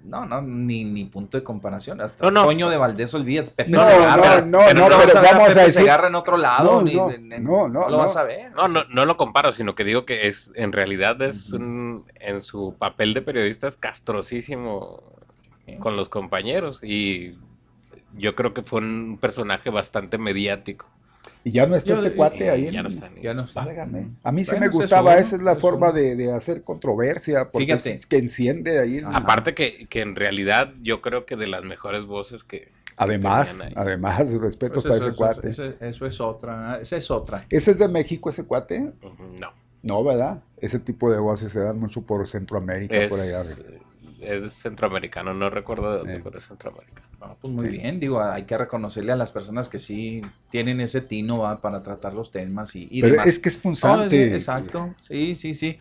[0.03, 2.01] no, no, ni, ni punto de comparación.
[2.01, 2.45] Hasta No, no.
[2.45, 3.51] Toño de Valdés, olvídate.
[3.51, 4.41] Pepe No, Segarra.
[4.41, 6.75] no, no, pero no, pero a ver vamos a Pepe decir- Segarra en otro lado.
[6.77, 7.97] No, ni- no, ni- no, no, lo no.
[7.97, 8.51] vas a ver.
[8.53, 12.41] No, no, no lo comparo, sino que digo que es en realidad es un, en
[12.41, 15.03] su papel de periodista es castrosísimo
[15.79, 17.35] con los compañeros y
[18.17, 20.87] yo creo que fue un personaje bastante mediático.
[21.43, 22.69] Y ya no está Yo- este cuate ahí.
[22.71, 23.63] ya no está Ya no está.
[23.65, 24.07] Válgame.
[24.23, 26.33] A mí sí Bueno, me es gustaba, uno, esa es la es forma de, de
[26.33, 27.93] hacer controversia, porque Fíjate.
[27.93, 28.97] es que enciende ahí.
[28.97, 32.71] el- Aparte que, que en realidad yo creo que de las mejores voces que...
[32.97, 33.71] Además, ahí.
[33.77, 35.49] además, respeto Pues para ese eso- cuate.
[35.49, 36.79] eso- eso es otra.
[36.81, 37.45] Esa es otra.
[37.49, 38.91] ¿Ese es de México, ese cuate?
[39.39, 39.53] No.
[39.81, 40.41] No, ¿verdad?
[40.57, 43.41] Ese tipo de voces se dan mucho por Centroamérica, Es, por allá.
[44.21, 46.21] Es centroamericano, no recuerdo de dónde, Eh.
[46.23, 47.07] pero es centroamericano.
[47.19, 47.71] No, pues muy Sí.
[47.71, 51.57] bien, digo, hay que reconocerle a las personas que sí tienen ese tino ¿va?
[51.57, 53.27] para tratar los temas y, y Pero demás.
[53.27, 54.27] es que es punzante.
[54.27, 55.77] es- exacto, sí, sí, sí.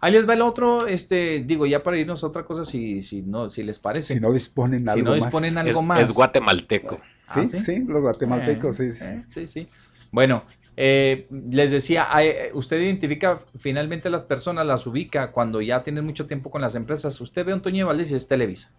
[0.00, 3.22] Ahí les va el otro, este, digo, ya para irnos a otra cosa, si, si
[3.22, 4.14] no, si les parece.
[4.14, 5.24] Si no disponen Si algo no más.
[5.24, 6.00] disponen Es, algo más.
[6.00, 7.00] es guatemalteco.
[7.26, 9.04] Ah, Sí, sí, los guatemaltecos, Eh, sí.
[9.04, 9.68] eh, sí, sí.
[10.12, 10.44] Bueno,
[10.80, 12.06] eh, les decía,
[12.54, 17.20] usted identifica finalmente las personas, las ubica cuando ya tienen mucho tiempo con las empresas.
[17.20, 18.70] Usted ve a Antonio Valdés y es Televisa.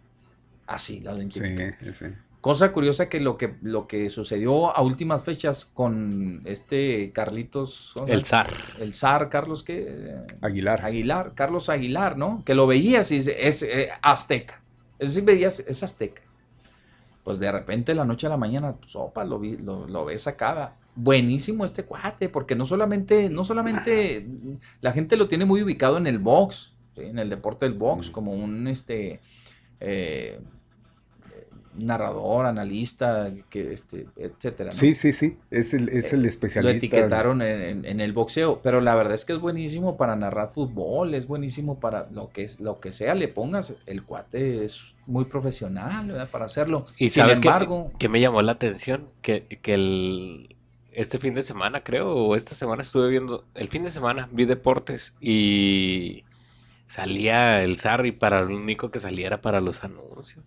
[0.65, 1.77] Así lo Sí, identifica.
[1.93, 2.05] sí.
[2.39, 8.07] Cosa curiosa que lo que lo que sucedió a últimas fechas con este Carlitos ¿cómo
[8.07, 8.53] se El zar.
[8.79, 10.85] el zar Carlos que Aguilar.
[10.85, 12.43] Aguilar, Carlos Aguilar, ¿no?
[12.45, 14.63] Que lo veías y dice, es eh, azteca.
[14.99, 16.21] Es decir, veías, es azteca.
[17.25, 20.25] Pues de repente, la noche a la mañana, pues, opa, lo, vi- lo, lo ves
[20.27, 20.75] acá.
[20.95, 24.25] Buenísimo este cuate, porque no solamente, no solamente
[24.81, 27.03] la gente lo tiene muy ubicado en el box, ¿sí?
[27.03, 28.11] en el deporte del box, Mm.
[28.11, 29.19] como un este
[29.79, 30.39] eh,
[31.81, 34.71] narrador, analista, que este, etcétera.
[34.71, 34.75] ¿no?
[34.75, 35.37] Sí, sí, sí.
[35.51, 36.75] Es el, es el Lo especialista.
[36.77, 40.49] etiquetaron en, en- en el boxeo, pero la verdad es que es buenísimo para narrar
[40.49, 44.95] fútbol, es buenísimo para lo que es, lo que sea le pongas, el cuate es
[45.05, 46.27] muy profesional ¿verdad?
[46.29, 46.85] para hacerlo.
[46.97, 50.55] Y Sin sabes qué- embargo, que me llamó la atención que, que el
[51.01, 54.45] este fin de semana creo o esta semana estuve viendo el fin de semana vi
[54.45, 56.23] deportes y
[56.85, 60.43] salía el y para lo único que salía era para los anuncios.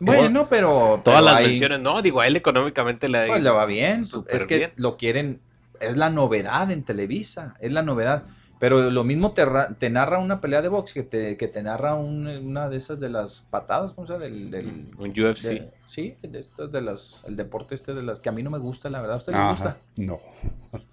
[0.00, 3.50] bueno, pero Todas pero las hay- menciones, no, digo, a él económicamente le, pues le
[3.50, 4.72] va bien, es que bien.
[4.76, 5.40] lo quieren,
[5.80, 8.24] es la novedad en Televisa, es la novedad.
[8.64, 11.62] Pero lo mismo te, ra- te narra una pelea de box que te, que te
[11.62, 14.24] narra un- una de esas de las patadas, ¿cómo se llama?
[14.24, 15.42] Del, del- un UFC.
[15.48, 18.48] de- sí, de estas de las, el deporte este de las que a mí no
[18.48, 19.16] me gusta, la verdad.
[19.16, 19.76] ¿A usted le gusta?
[19.96, 20.18] No.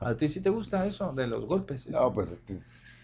[0.01, 1.87] ¿A ti sí te gusta eso de los golpes?
[1.87, 2.57] No, pues este,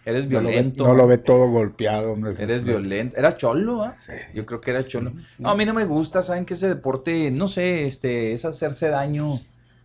[0.03, 0.83] Eres no lo ve- violento.
[0.83, 2.33] No lo ve todo golpeado, hombre.
[2.37, 3.15] Eres violento.
[3.15, 3.95] Era cholo, ¿ah?
[4.33, 5.13] Yo creo que era cholo.
[5.37, 8.89] No, a mí no me gusta, ¿saben que ese deporte, no sé, este, es hacerse
[8.89, 9.29] daño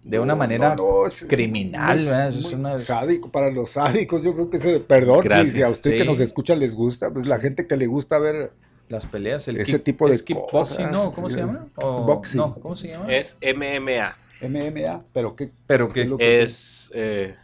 [0.05, 1.99] de una No, manera no, no, es- es criminal.
[1.99, 4.23] Es una- sádico para los sádicos.
[4.23, 5.55] Yo creo que ese, perdón, si- Gracias.
[5.55, 8.53] si, a usted que nos escucha les gusta, pues la gente que le gusta ver
[8.89, 10.51] las peleas, el ese kick- tipo de es kickboxing,
[10.87, 11.13] cosas, ¿no?
[11.13, 11.67] ¿Cómo se llama?
[11.77, 12.39] O- Boxing.
[12.39, 13.13] No, ¿cómo se llama?
[13.15, 14.17] Es MMA.
[14.41, 17.37] MMA, pero qué Pero ¿Qué que es lo que- Es eh,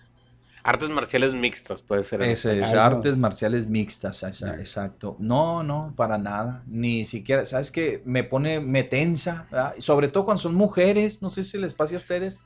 [0.65, 2.21] artes marciales mixtas, puede ser.
[2.23, 5.15] es artes marciales mixtas, esa- exacto.
[5.21, 6.65] No, no, para nada.
[6.67, 8.03] Ni siquiera, ¿sabes qué?
[8.05, 9.47] Me pone, me tensa,
[9.79, 12.39] Sobre todo cuando son mujeres, no sé si les pase a ustedes.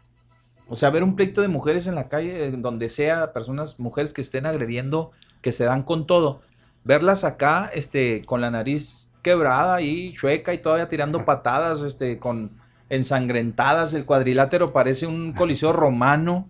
[0.69, 4.13] O sea, ver un pleito de mujeres en la calle, en donde sea, personas, mujeres
[4.13, 6.41] que estén agrediendo, que se dan con todo.
[6.85, 12.53] Verlas acá, este, con la nariz quebrada y chueca y todavía tirando patadas, este, con
[12.89, 16.47] ensangrentadas, el cuadrilátero parece un coliseo romano.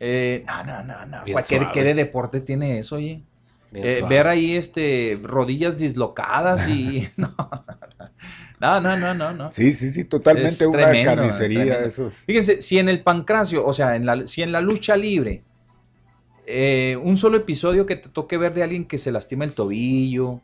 [0.00, 1.18] Eh, no, no, no, no.
[1.46, 3.22] ¿Qué, de deporte tiene eso, oye?
[3.74, 7.36] Eh, ver ahí este rodillas dislocadas y no,
[8.60, 9.48] no, no, no, no, no.
[9.48, 11.64] Sí, sí, sí, totalmente Es una tremendo, carnicería.
[11.64, 11.88] tremendo.
[11.88, 12.14] Esos.
[12.14, 15.42] Fíjense, si en el pancracio, o sea, en la, si en la lucha libre,
[16.46, 20.40] eh, un solo episodio que te toque ver de alguien que se lastima el tobillo,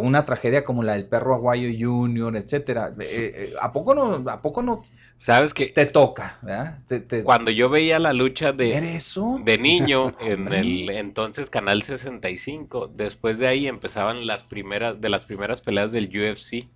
[0.00, 4.40] una tragedia como la del perro Aguayo Junior, etcétera, eh, eh, ¿a poco no, a
[4.40, 4.80] poco no
[5.18, 6.78] Sabes que te toca, ¿verdad?
[6.86, 9.38] Te- te- cuando yo veía la lucha ¿Ver de, eso?
[9.44, 15.24] de niño en el entonces Canal 65, después de ahí empezaban las primeras, de las
[15.24, 16.66] primeras peleas del UFC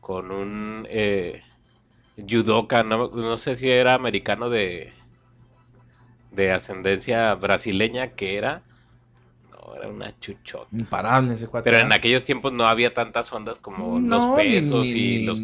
[0.00, 1.42] con un eh,
[2.16, 4.92] judoka, no, no sé si era americano de,
[6.30, 8.62] de ascendencia brasileña que era,
[9.52, 10.70] no, era una chuchota.
[10.72, 11.70] Imparable ese cuate.
[11.70, 15.42] Pero en aquellos tiempos no había tantas ondas como No, los pesos ni- y los...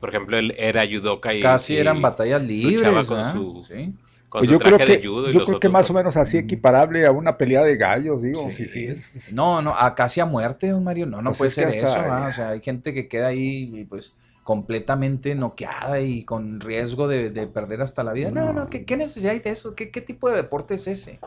[0.00, 1.40] Por ejemplo, él era judoka y...
[1.42, 3.32] Casi y eran batallas luchaba libres, con ¿verdad?
[3.32, 3.94] su, Sí.
[4.28, 6.16] Con Pues su yo creo de que, judo y yo creo que más o menos
[6.16, 9.32] así equiparable a una pelea de gallos, digo, sí, sí, es.
[9.32, 11.06] No, no, a casi a muerte, don Mario.
[11.06, 12.12] No, no Pues puede es ser hasta- eso.
[12.12, 12.28] ¿ah?
[12.30, 14.14] O sea, hay gente que queda ahí y, pues
[14.44, 18.30] completamente noqueada y con riesgo de, de perder hasta la vida.
[18.30, 19.74] No, no, ¿qué, qué necesidad hay de eso?
[19.74, 21.20] ¿Qué, qué tipo de deporte es ese?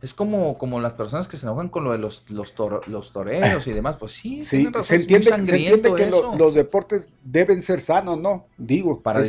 [0.00, 3.12] Es como, como las personas que se enojan con lo de los, los, toro- los
[3.12, 3.96] toreros y demás.
[3.96, 8.18] Pues sí, Sí, razón, se entiende, se entiende que lo- los deportes deben ser sanos,
[8.20, 8.46] ¿no?
[8.58, 9.28] Digo, para es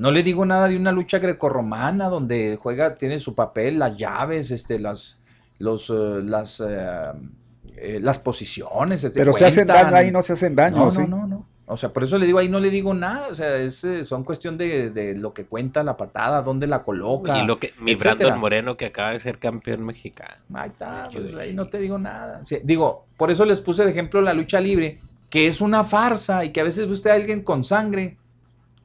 [0.00, 4.50] No le digo nada de una lucha grecorromana donde juega, tiene su papel, las llaves,
[4.50, 5.20] este, las,
[5.58, 9.04] los, eh, las, eh, las posiciones.
[9.04, 11.02] este, Pero se hacen daño ahí, no se hacen daño, No, ¿sí?
[11.02, 11.46] no, no, no.
[11.66, 13.28] O sea, por eso le digo ahí no le digo nada.
[13.28, 17.38] O sea, es, son cuestión de, de lo que cuenta la patada, dónde la coloca.
[17.38, 18.14] Y lo que, mi etcétera.
[18.14, 20.42] Brandon Moreno que acaba de ser campeón mexicano.
[20.54, 22.40] Ahí está, pues ahí no te digo nada.
[22.46, 26.42] Sí, digo, por eso les puse de ejemplo la lucha libre, que es una farsa
[26.46, 28.16] y que a veces ve usted a alguien con sangre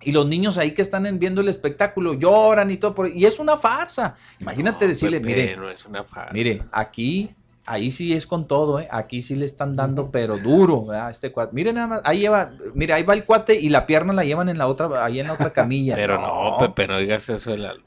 [0.02, 3.26] y los niños ahí que están en- viendo el espectáculo lloran y todo, por- y
[3.26, 4.16] es una farsa.
[4.40, 6.32] Imagínate No, decirle, Pepe, mire, no es una farsa.
[6.34, 7.32] mire, aquí,
[7.66, 8.88] ahí sí es con todo, ¿eh?
[8.92, 11.10] aquí sí le están dando, pero duro, ¿verdad?
[11.10, 11.54] Este cuate.
[11.56, 14.50] Mire nada más, ahí lleva, mire, ahí va el cuate y la pierna la llevan
[14.50, 15.96] en la otra, ahí en la otra camilla.
[15.96, 17.86] Pero no, Pepe, no digas eso de la lucha.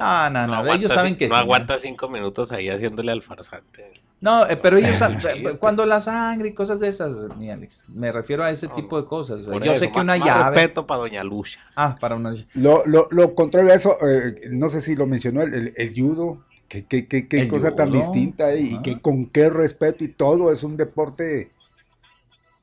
[0.00, 1.40] Ah, no, no, ellos saben que no sí.
[1.40, 3.84] aguanta cinco minutos ahí haciéndole al farsante.
[4.20, 7.84] No, eh, pero ellos, Sí, eh, cuando la sangre y cosas de esas, mi Alex,
[7.88, 9.44] me refiero a ese No, tipo de cosas.
[9.44, 10.56] Yo eso, sé que más- una más llave.
[10.56, 11.60] respeto para Doña Lucha.
[11.76, 12.32] Ah, para una.
[12.54, 15.92] Lo, lo, lo contrario a eso, eh, no sé si lo mencionó, el, el- el
[15.94, 20.02] judo, qué, qué, qué, qué El cosa tan distinta eh, y que con qué respeto
[20.04, 21.50] y todo, es un deporte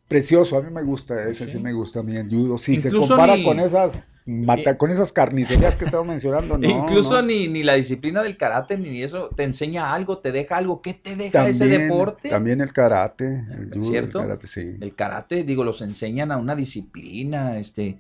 [0.08, 1.60] precioso, a mí me gusta, ese sí, Sí.
[1.60, 4.90] me gusta a mí el judo, si se Incluso compara ni- con esas mata, con
[4.90, 7.28] esas carnicerías que estamos mencionando, no, Incluso no.
[7.28, 10.82] Ni, ni la disciplina del karate ni eso te enseña algo, te deja algo.
[10.82, 12.30] ¿Qué te deja ese deporte?
[12.30, 14.20] También el karate, el judo, ¿Cierto?
[14.20, 14.78] el karate, sí.
[14.82, 17.98] El karate, digo, los enseñan a una disciplina, este,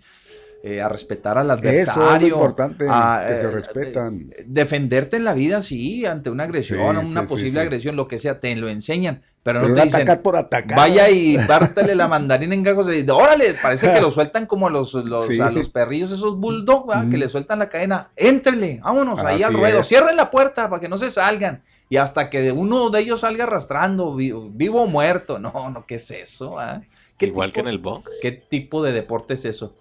[0.64, 2.28] eh, a respetar al Eso es lo adversario.
[2.30, 4.30] importante, a, que se eh, respetan.
[4.36, 8.08] eh, defenderte en la vida, sí, ante una agresión, Sí, una sí, posible agresión, lo
[8.08, 9.22] que sea, te lo enseñan.
[9.46, 10.76] Pero, Pero no te dicen, atacar por atacar.
[10.76, 14.72] Vaya y pártale la mandarina en gajos de órale, parece que lo sueltan como a
[14.72, 15.40] los, los- Sí.
[15.40, 17.10] a los perrillos, esos bulldog, ¿verdad?
[17.12, 17.20] que Mm.
[17.20, 19.88] le sueltan la cadena, éntrenle, vámonos ahí al ruedo, es.
[19.88, 21.62] cierren la puerta para que no se salgan.
[21.90, 25.38] Y hasta que uno de ellos salga arrastrando, vi- vivo o muerto.
[25.38, 26.60] No, no, ¿qué es eso?
[26.60, 26.82] ah?
[27.20, 28.12] ¿Qué Igual que en el box.
[28.24, 29.76] ¿Qué tipo de deporte es eso?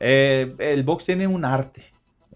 [0.00, 1.82] Eh, el box tiene un arte.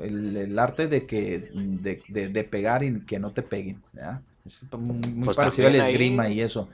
[0.00, 3.82] El, el arte de que de, de- de pegar y que no te peguen.
[3.92, 4.22] ¿verdad?
[4.44, 6.68] Es muy, Pues parecido al ahí- esgrima y eso.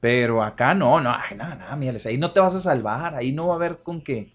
[0.00, 3.32] Pero acá no, no, ay, no, no, mírales, ahí no te vas a salvar, ahí
[3.32, 4.32] no va a haber con que.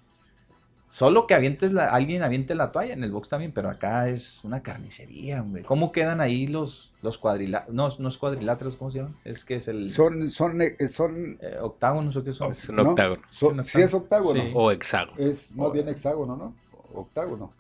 [0.92, 4.44] Solo que avientes la, alguien aviente la toalla en el box también, pero acá es
[4.44, 5.62] una carnicería, hombre.
[5.62, 7.76] ¿Cómo quedan ahí los, los cuadriláteros?
[7.76, 9.16] No, no es cuadriláteros, ¿cómo se llaman?
[9.24, 12.52] Es que es el Son, son, eh, son, eh, octágonos o qué son.
[12.52, 12.90] Es un ¿no?
[12.90, 13.22] octágono.
[13.62, 14.42] sí es octágono.
[14.42, 14.52] Sí.
[14.56, 15.14] O hexágono.
[15.20, 16.56] Es más bien hexágono, ¿no?
[16.96, 17.54] Octágono.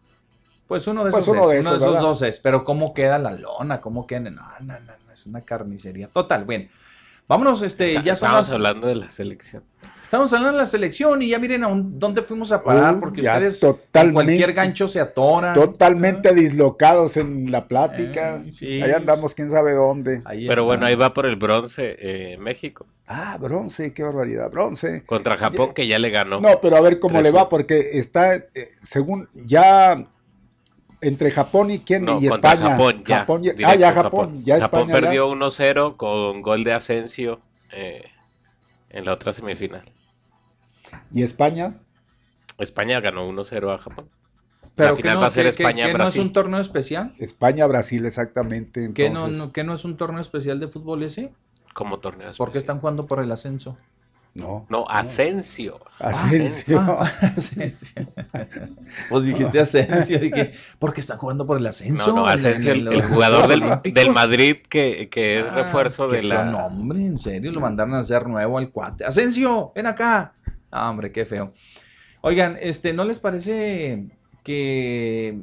[0.68, 2.63] Pues uno de Pues esos uno es, de uno de esos, esos dos es, pero
[2.63, 6.08] cómo queda la lona, cómo queda, no, no, no, no, es una carnicería.
[6.08, 6.69] Total, bien.
[7.27, 9.62] Vámonos, este, Está- ya son las- hablando de la selección.
[10.01, 12.99] estamos hablando de la selección y ya miren a un- dónde fuimos a parar, Uh,
[12.99, 15.53] porque ustedes en totalmente- cualquier gancho se atoran.
[15.53, 18.38] Totalmente dislocados en la plática.
[18.38, 18.82] Eh, sí.
[18.82, 20.23] Ahí andamos, quién sabe dónde.
[20.25, 20.62] Ahí Pero está.
[20.63, 22.88] bueno, ahí va por el bronce eh, México.
[23.05, 25.03] Ah, bronce, qué barbaridad, bronce.
[25.05, 26.41] Contra Japón, que ya le ganó.
[26.41, 28.47] No, pero a ver cómo le va, porque está, eh,
[28.79, 30.03] según ya
[31.02, 32.72] entre Japón y quién No, y España.
[32.72, 33.20] Japón, ya.
[33.20, 34.94] Japón ya- ah, ya Japón, ya Japón España.
[35.00, 35.02] ya.
[35.08, 37.40] perdió 1-0 con gol de Asensio
[37.72, 38.04] eh,
[38.90, 39.82] en la otra semifinal.
[41.14, 41.74] Y España.
[42.58, 44.10] España ganó 1-0 a Japón.
[44.76, 47.14] Pero la final no, va a ser que- que- que no es un torneo especial.
[47.20, 48.94] España, Brasil, exactamente.
[48.94, 51.32] ¿Que no, entonces- no- que no es un torneo especial de fútbol ese?
[51.74, 52.58] Como torneo Porque especial.
[52.60, 53.78] están jugando por el ascenso.
[54.36, 54.65] No.
[54.70, 55.80] No, Asensio.
[56.00, 56.80] Asensio.
[56.80, 58.08] Ah, Asensio.
[59.10, 62.08] Pues dijiste Asensio, dije, porque están jugando por el ascenso.
[62.08, 66.08] No, no, En- en- Asensio, en el, jugador del, Madrid que, que es Ah, refuerzo
[66.08, 66.44] de la...
[66.46, 69.03] nombre, en serio, lo mandaron a hacer nuevo al cuate.
[69.06, 70.34] Asensio, ven acá.
[70.72, 71.51] Ah, hombre, qué feo.
[72.22, 74.06] Oigan, este, ¿no les parece
[74.43, 75.39] que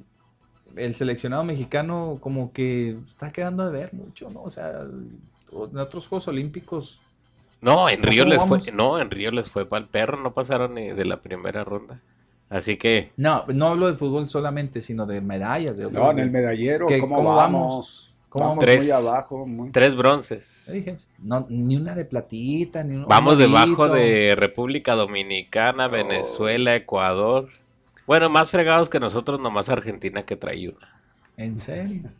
[0.76, 4.42] el seleccionado mexicano como que está quedando de ver mucho, ¿no?
[4.42, 4.82] O sea,
[5.52, 7.00] en otros Juegos Olímpicos.
[7.60, 8.64] No, en ¿Cómo Río les vamos?
[8.64, 11.64] fue, no, en Río les fue para el perro, no pasaron ni de la primera
[11.64, 12.00] ronda.
[12.48, 15.76] Así que No, no hablo de fútbol solamente, sino de medallas.
[15.76, 17.42] De No, en el medallero, ¿Qué- ¿cómo, cómo vamos?
[17.60, 18.12] vamos?
[18.28, 18.76] ¿Cómo vamos vamos?
[18.76, 18.92] muy Tres.
[18.92, 19.46] abajo.
[19.46, 19.70] Muy...
[19.70, 20.68] tres bronces.
[20.70, 26.76] Fíjense, no, ni una de platita, ni un Vamos un debajo de República Dominicana, Venezuela,
[26.76, 27.48] Ecuador.
[28.06, 31.00] Bueno, más fregados que nosotros, nomás Argentina que trae una.
[31.36, 32.10] ¿En serio?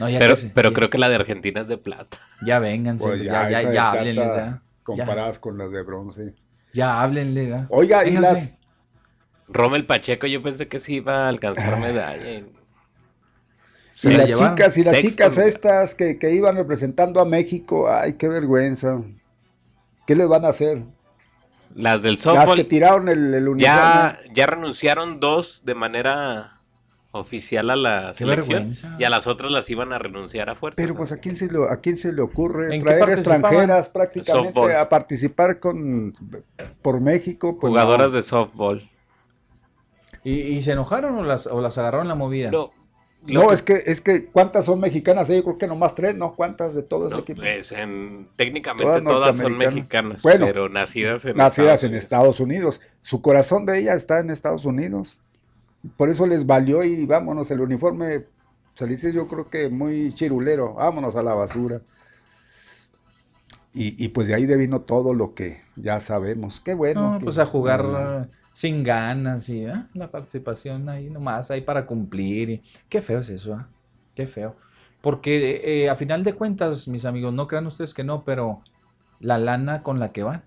[0.00, 2.18] No, ya Pero, que se- pero ya- creo que la de Argentina es de plata.
[2.44, 4.62] Ya vengan, Pues ya, ya, ya, háblenles, ya.
[4.82, 6.34] Comparadas con las de bronce.
[6.72, 7.66] Ya háblenle, ya.
[7.68, 8.32] Oiga, y Vénganse.
[8.34, 8.60] las,
[9.48, 12.30] Rommel Pacheco, yo pensé que sí iba a alcanzar medalla.
[12.30, 12.46] y-
[14.02, 14.56] y la las llevaron.
[14.56, 15.48] chicas, y las Sexto chicas lugar.
[15.48, 18.98] estas que, que iban representando a México, ay, qué vergüenza.
[20.06, 20.82] ¿Qué les van a hacer?
[21.74, 23.62] Las del Las softball que tiraron el, el uniforme.
[23.62, 26.59] ya, ya renunciaron dos de manera
[27.12, 28.96] oficial a la Qué selección vergüenza.
[28.98, 30.76] y a las otras las iban a renunciar a fuerza.
[30.80, 34.52] Pero pues a quién se le, a quién se le ocurre ¿En traer extranjeras prácticamente
[34.52, 34.76] Softball.
[34.76, 36.14] a participar con
[36.82, 37.58] por México.
[37.58, 38.16] Pues Jugadoras no.
[38.16, 38.88] de softball.
[40.22, 42.50] ¿Y, y se enojaron o las, o las agarraron la movida?
[42.50, 42.70] No,
[43.26, 46.34] No, que- es que es que cuántas son mexicanas, yo creo que nomás tres, ¿no?
[46.34, 47.40] ¿Cuántas de todo ese no, equipo?
[47.40, 52.04] pues, en- técnicamente Todas todas, son mexicanas, Bueno, pero nacidas en Nacidas en Unidos.
[52.04, 52.80] Estados Unidos.
[53.00, 55.18] Su corazón de ella está en Estados Unidos.
[55.96, 58.24] Por eso les valió y vámonos, el uniforme
[58.90, 61.82] hizo yo creo que muy chirulero, vámonos a la basura.
[63.72, 66.60] Y, y pues de ahí devino todo lo que ya sabemos.
[66.60, 67.12] Qué bueno.
[67.12, 68.26] No, que- pues a jugar Ah.
[68.28, 72.50] eh, sin ganas y ah, la participación ahí nomás, ahí para cumplir.
[72.50, 73.68] y- Qué feo es eso, ah,
[74.14, 74.56] Qué feo.
[75.00, 78.58] Porque eh, a final de cuentas, mis amigos, no crean ustedes que no, pero
[79.20, 80.42] la lana con la que van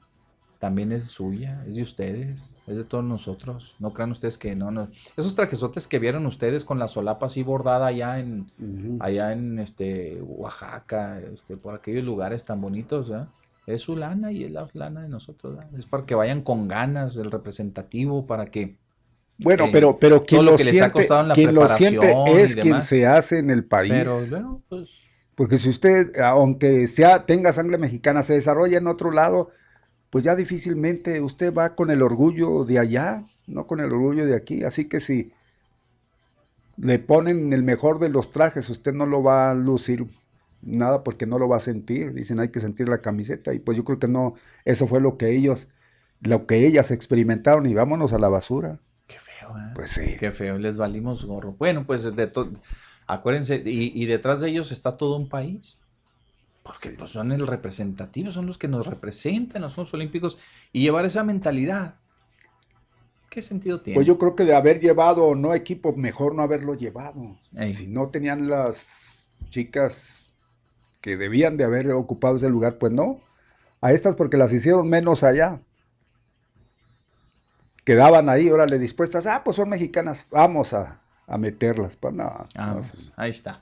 [0.59, 3.75] también es suya, es de ustedes, es de todos nosotros.
[3.79, 4.71] No crean ustedes que no.
[4.71, 4.89] no.
[5.17, 8.49] Esos trajesotes que vieron ustedes con la solapa así bordada allá en,
[8.99, 13.11] allá en este Oaxaca, este, por aquellos lugares tan bonitos.
[13.65, 15.57] Es su lana y es la lana de nosotros.
[15.77, 18.77] Es para que vayan con ganas del representativo, para que
[19.37, 21.53] Bueno, eh, pero, pero quien lo lo que les ha siente, costado en la quien
[21.53, 23.91] lo siente es quien se hace en el país.
[23.91, 24.99] pero bueno, pues
[25.35, 29.49] Porque si usted, aunque sea, tenga sangre mexicana, se desarrolla en otro lado,
[30.13, 34.37] pues ya difícilmente usted va con el orgullo de allá, no con el orgullo de
[34.37, 34.63] aquí.
[34.63, 35.33] Así que si
[36.77, 40.05] le ponen el mejor de los trajes, usted no lo va a lucir
[40.61, 42.13] nada porque no lo va a sentir.
[42.13, 44.35] Dicen hay que sentir la camiseta y pues yo creo que no,
[44.65, 45.69] eso fue lo que ellos,
[46.21, 48.79] lo que ellas experimentaron y vámonos a la basura.
[49.07, 49.73] qué feo, ¿eh?
[49.75, 50.17] Pues sí.
[50.19, 51.53] Qué feo, les valimos gorro.
[51.53, 52.51] Bueno, pues de to-
[53.07, 55.77] acuérdense, y, y detrás de ellos está todo un país.
[56.63, 60.37] Porque pues, son el representativo, son los que nos representan en los Juegos Olímpicos.
[60.71, 61.95] Y llevar esa mentalidad,
[63.29, 63.95] ¿qué sentido tiene?
[63.95, 67.37] Pues yo creo que de haber llevado o no equipo, mejor no haberlo llevado.
[67.55, 67.75] Ey.
[67.75, 70.33] Si no tenían las chicas
[71.01, 73.19] que debían de haber ocupado ese lugar, pues no.
[73.81, 75.59] A estas porque las hicieron menos allá.
[77.83, 79.25] Quedaban ahí, órale, dispuestas.
[79.25, 81.97] Ah, pues son mexicanas, vamos a, a meterlas.
[81.97, 83.11] Pues no, no, Vamos, sí.
[83.17, 83.61] ahí está.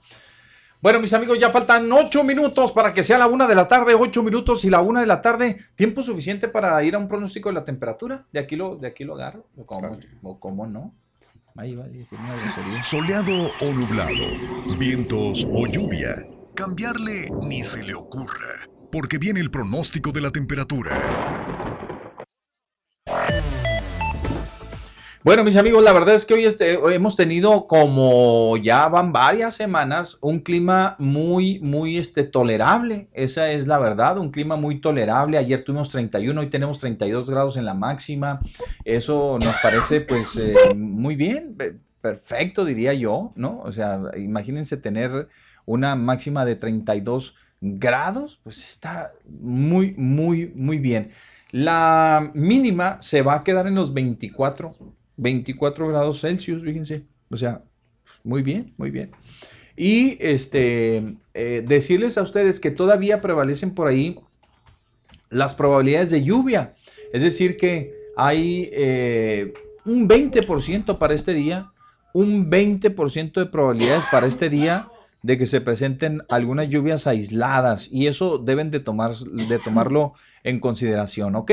[0.81, 3.93] Bueno, mis amigos, ya faltan ocho minutos para que sea la una de la tarde,
[3.93, 7.49] ocho minutos y la una de la tarde, tiempo suficiente para ir a un pronóstico
[7.49, 8.25] de la temperatura.
[8.31, 10.95] De aquí lo, de aquí lo agarro, o cómo, o cómo no.
[11.55, 12.81] Ahí va a decir una grosería.
[12.81, 14.25] Soleado o nublado,
[14.79, 16.15] vientos o lluvia.
[16.55, 21.40] Cambiarle ni se le ocurra, porque viene el pronóstico de la temperatura.
[25.23, 29.13] Bueno, mis amigos, la verdad es que hoy, este, hoy hemos tenido como ya van
[29.13, 33.07] varias semanas un clima muy, muy este, tolerable.
[33.13, 35.37] Esa es la verdad, un clima muy tolerable.
[35.37, 38.39] Ayer tuvimos 31, hoy tenemos 32 grados en la máxima.
[38.83, 43.59] Eso nos parece pues eh, muy bien, pe- perfecto diría yo, ¿no?
[43.63, 45.27] O sea, imagínense tener
[45.67, 51.11] una máxima de 32 grados, pues está muy, muy, muy bien.
[51.51, 54.71] La mínima se va a quedar en los 24,
[55.21, 57.05] 24 grados Celsius, fíjense.
[57.29, 57.63] O sea,
[58.23, 59.11] muy bien, muy bien.
[59.77, 64.19] Y este, eh, decirles a ustedes que todavía prevalecen por ahí
[65.29, 66.73] las probabilidades de lluvia.
[67.13, 69.53] Es decir, que hay eh,
[69.85, 71.71] un 20% para este día,
[72.13, 74.90] un 20% de probabilidades para este día
[75.23, 80.13] de que se presenten algunas lluvias aisladas y eso deben de, tomar, de tomarlo
[80.43, 81.51] en consideración, ¿ok?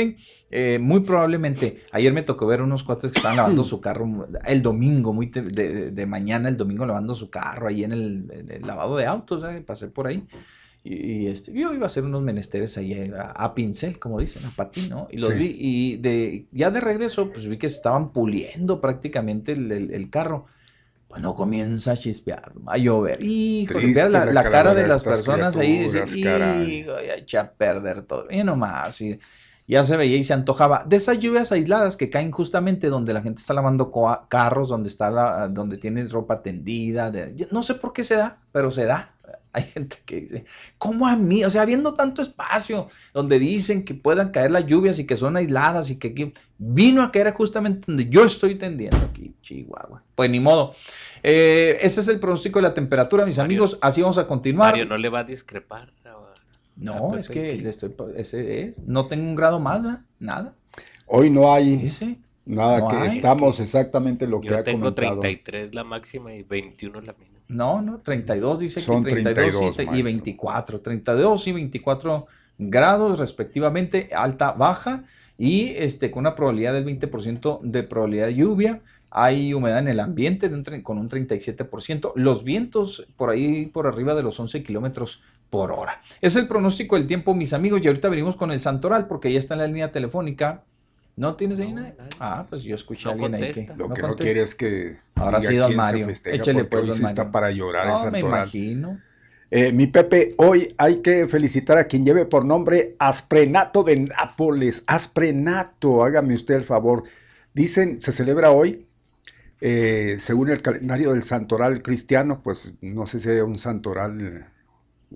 [0.50, 4.62] Eh, muy probablemente, ayer me tocó ver unos cuates que estaban lavando su carro el
[4.62, 8.50] domingo, muy de, de- de mañana, el domingo lavando su carro ahí en el, en
[8.50, 9.60] el lavado de autos, ¿eh?
[9.60, 10.24] pasé por ahí.
[10.84, 14.18] Y, y, este, yo iba a hacer unos menesteres ahí eh, a, a pincel, como
[14.20, 15.08] dicen, a patín, ¿no?
[15.10, 15.38] Y los Sí.
[15.38, 19.90] vi, y de, ya de regreso, pues vi que se estaban puliendo prácticamente el, el-
[19.92, 20.46] el carro.
[21.08, 23.18] Bueno, comienza a chispear, a llover.
[23.22, 25.98] Y Triste ver la, la la cara de las personas ahí, dice.
[26.64, 28.26] "Hijo, ya echa a perder todo.
[28.30, 29.18] Y nomás, y
[29.66, 30.84] ya se veía y se antojaba.
[30.86, 34.88] De esas lluvias aisladas que caen justamente donde la gente está lavando coa- carros, donde
[34.90, 37.10] está la- donde tiene ropa tendida.
[37.10, 39.14] de- no sé por qué se da, pero se da.
[39.58, 40.44] Hay gente que dice,
[40.78, 41.44] ¿cómo a mí?
[41.44, 45.36] O sea, habiendo tanto espacio donde dicen que puedan caer las lluvias y que son
[45.36, 50.02] aisladas y que aquí vino a caer justamente donde yo estoy tendiendo aquí, Chihuahua.
[50.14, 50.74] Pues ni modo.
[51.22, 53.78] Eh, ese es el pronóstico de la temperatura, mis amigos.
[53.80, 54.72] Así vamos a continuar.
[54.72, 55.92] Mario no le va a discrepar.
[56.76, 58.84] No, es que le estoy, ese es.
[58.84, 60.00] No tengo un grado más, ¿verdad?
[60.20, 60.54] Nada.
[61.06, 62.18] Hoy no hay Ese.
[62.44, 63.16] nada No que hay.
[63.16, 65.20] estamos exactamente lo que Yo ha tengo comentado.
[65.20, 67.37] 33 la máxima y 21 la mínima.
[67.48, 70.04] No, no, 32 dice Son que 32 y 32, te- y, maestro.
[70.04, 70.80] 24.
[70.80, 72.26] 32 y 24
[72.58, 75.04] grados respectivamente, alta, baja
[75.36, 78.82] y este con una probabilidad del 20% de probabilidad de lluvia.
[79.10, 82.12] Hay humedad en el ambiente de un con un 37%.
[82.16, 86.02] Los vientos por ahí por arriba de los 11 kilómetros por hora.
[86.20, 87.80] Es el pronóstico del tiempo, mis amigos.
[87.82, 90.64] Y ahorita venimos con el Santoral porque ya está en la línea telefónica.
[91.18, 91.94] ¿No tienes ahí nadie.
[92.20, 93.72] Ah, pues yo escuché a No alguien ahí que.
[93.76, 96.06] Lo que no quiere es que Ahora sí, don Mario.
[96.06, 97.32] festeja, porque pues, don sí está Mario.
[97.32, 98.42] para llorar el No, me Santoral.
[98.44, 99.00] imagino.
[99.50, 104.84] Eh, mi Pepe, hoy hay que felicitar a quien lleve por nombre Asprenato de Nápoles.
[104.86, 107.02] Asprenato, hágame usted el favor.
[107.52, 108.86] Dicen, se celebra hoy,
[109.60, 114.46] eh, según el calendario del santoral cristiano, pues no sé si hay un santoral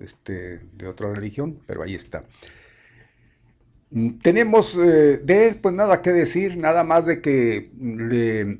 [0.01, 2.25] este, de otra religión, pero ahí está.
[3.93, 8.59] Mm, Tenemos eh, de él, pues nada que decir, nada más de que le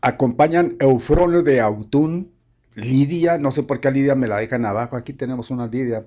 [0.00, 2.30] acompañan Eufronio de Autún,
[2.74, 6.04] Lidia, no sé por qué a Lidia me la dejan abajo, aquí tenemos una Lidia,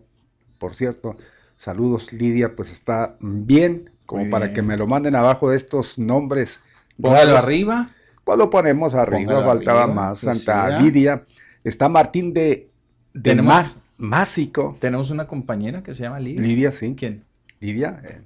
[0.57, 1.17] por cierto,
[1.57, 6.59] saludos Lidia, pues está bien, como para que me lo manden abajo de estos nombres.
[7.01, 7.89] Póngalo arriba.
[8.23, 10.79] Pues lo ponemos arriba, Póngalo faltaba arriba, más, Santa.
[10.79, 11.23] Lidia,
[11.63, 12.69] está Martín de,
[13.13, 16.41] de Tenemos- Másico, Tenemos una compañera que se llama Lidia.
[16.41, 17.23] Lidia, sí, ¿Quién?
[17.59, 18.21] Lidia, eh,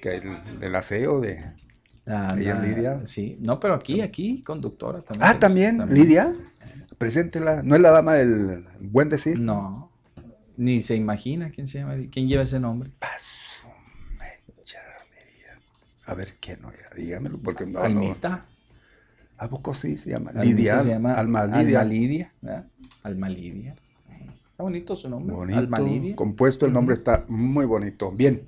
[0.00, 1.44] que el, del aseo de...
[2.06, 3.06] Ah, Ella, la- Lidia.
[3.06, 3.36] Sí.
[3.40, 5.22] No, pero aquí, aquí, conductora también.
[5.22, 5.40] Ah, tenemos-
[5.78, 6.34] también, Lidia,
[6.98, 9.38] preséntela, ¿no es la dama del buen decir?
[9.40, 9.90] No.
[10.56, 11.94] Ni se imagina quién se llama.
[12.12, 12.90] ¿Quién lleva ese nombre?
[12.98, 13.68] Paso.
[16.06, 16.70] A ver, ¿quién no?
[16.70, 17.84] Ya, Dígamelo, porque no, no.
[17.84, 18.44] Almita.
[19.38, 20.32] ¿A poco sí se llama?
[20.32, 21.80] Lidia, se llama Alma Lidia.
[21.80, 22.32] Alma Lidia.
[22.42, 22.66] ¿verdad?
[23.02, 23.74] Alma Lidia.
[24.54, 25.34] Está bonito su nombre.
[25.34, 28.12] Bonito, compuesto, el nombre está muy bonito.
[28.12, 28.44] Bien,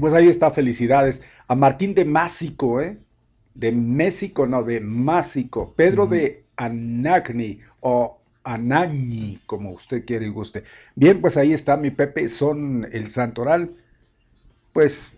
[0.00, 1.22] pues ahí está, felicidades.
[1.46, 2.98] A Martín de Másico, ¿eh?
[3.54, 5.74] De México, no, de Másico.
[5.76, 10.64] Pedro de Anagni o Anañi, como usted quiere y guste.
[10.96, 13.76] Bien, pues ahí está mi Pepe, son el Santoral.
[14.72, 15.12] Pues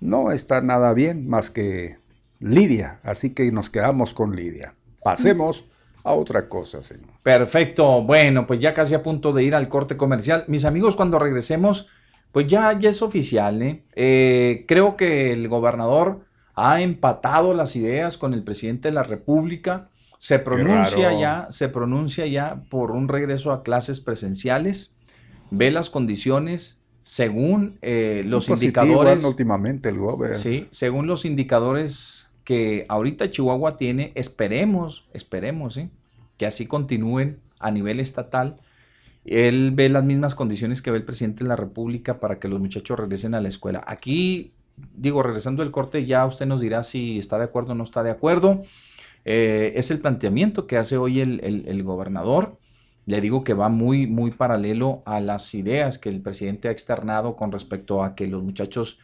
[0.00, 1.98] no está nada bien más que
[2.40, 4.74] Lidia, así que nos quedamos con Lidia.
[5.04, 5.66] Pasemos
[6.04, 7.08] a otra cosa, señor.
[7.22, 8.02] Perfecto.
[8.02, 10.44] Bueno, pues ya casi a punto de ir al corte comercial.
[10.48, 11.88] Mis amigos, cuando regresemos,
[12.30, 13.62] pues ya, ya es oficial.
[13.62, 13.84] ¿eh?
[13.94, 19.88] Eh, creo que el gobernador ha empatado las ideas con el presidente de la República.
[20.18, 24.92] Se pronuncia ya, se pronuncia ya por un regreso a clases presenciales.
[25.50, 29.14] Ve las condiciones según eh, los indicadores.
[29.14, 30.42] anda últimamente el gobernador.
[30.42, 35.88] Sí, según los indicadores que ahorita Chihuahua tiene, esperemos, esperemos, ¿sí?
[36.36, 38.56] que así continúen a nivel estatal.
[39.24, 42.60] Él ve las mismas condiciones que ve el presidente de la República para que los
[42.60, 43.82] muchachos regresen a la escuela.
[43.86, 44.52] Aquí,
[44.96, 48.02] digo, regresando el corte, ya usted nos dirá si está de acuerdo o no está
[48.02, 48.62] de acuerdo.
[49.24, 52.58] Eh, es el planteamiento que hace hoy el, el- el gobernador.
[53.06, 57.36] Le digo que va muy, muy paralelo a las ideas que el presidente ha externado
[57.36, 58.98] con respecto a que los muchachos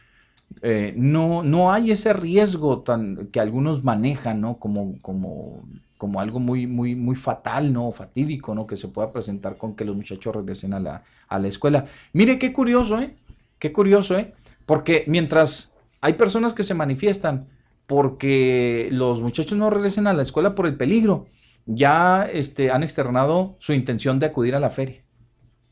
[0.61, 4.57] eh, no, no hay ese riesgo tan, que algunos manejan, ¿no?
[4.57, 5.61] Como, como,
[5.97, 7.91] como algo muy, muy, muy fatal, ¿no?
[7.91, 8.67] Fatídico, ¿no?
[8.67, 11.85] Que se pueda presentar con que los muchachos regresen a la, a la escuela.
[12.13, 13.15] Mire qué curioso, ¿eh?
[13.59, 14.33] Qué curioso, ¿eh?
[14.65, 17.47] Porque mientras hay personas que se manifiestan
[17.87, 21.27] porque los muchachos no regresen a la escuela por el peligro,
[21.65, 25.03] ya este, han externado su intención de acudir a la feria.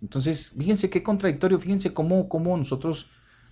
[0.01, 3.07] Entonces, fíjense qué contradictorio, fíjense cómo, cómo nosotros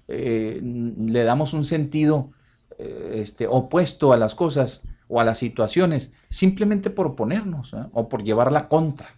[0.07, 2.31] eh, le damos un sentido
[2.77, 7.83] eh, este, opuesto a las cosas o a las situaciones, simplemente por oponernos ¿eh?
[7.93, 9.15] o por llevarla contra.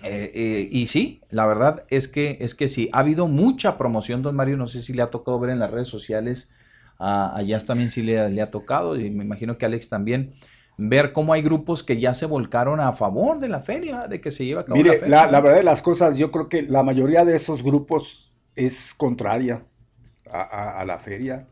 [0.00, 4.56] Y sí, la verdad es que, es que sí, ha habido mucha promoción, don Mario,
[4.56, 6.48] no sé si le ha tocado ver en las redes sociales,
[7.00, 10.34] a allá también sí le, le ha tocado, y me imagino que Alex también,
[10.76, 14.30] ver cómo hay grupos que ya se volcaron a favor de la feria, de que
[14.30, 15.24] se lleva a cabo la Mire, feria.
[15.24, 18.94] la, la verdad de las cosas, yo creo que la mayoría de esos grupos es
[18.94, 19.64] contraria
[20.32, 21.46] a, a- a la feria.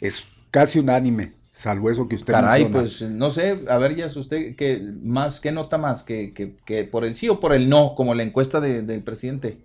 [0.00, 2.80] Es casi unánime, salvo eso que usted Caray, menciona.
[2.82, 6.02] pues no sé, a ver, ya es usted, ¿qué, más, ¿qué nota más?
[6.04, 7.94] ¿Que, que, que por el sí o por el no?
[7.94, 9.58] Como la encuesta de- del presidente.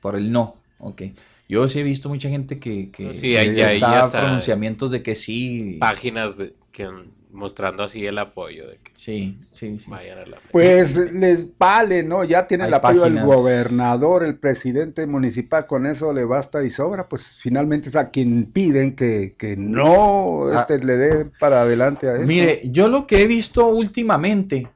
[0.00, 1.02] Por el no, ok.
[1.48, 4.20] Yo sí he visto mucha gente que, que Sí, ahí- ahí está ya está.
[4.22, 5.76] pronunciamientos de que sí.
[5.80, 6.88] Páginas de, que
[7.32, 9.90] mostrando así el apoyo de que Sí, sí, sí.
[9.90, 10.50] vayan a la feria.
[10.50, 12.24] Pues les vale, ¿no?
[12.24, 16.70] Ya tiene Hay el apoyo del gobernador, el presidente municipal, con eso le basta y
[16.70, 17.08] sobra.
[17.08, 20.60] Pues finalmente es a quien piden que, que no Ah.
[20.60, 22.26] este, le dé para adelante a eso.
[22.26, 24.68] Mire, yo lo que he visto últimamente,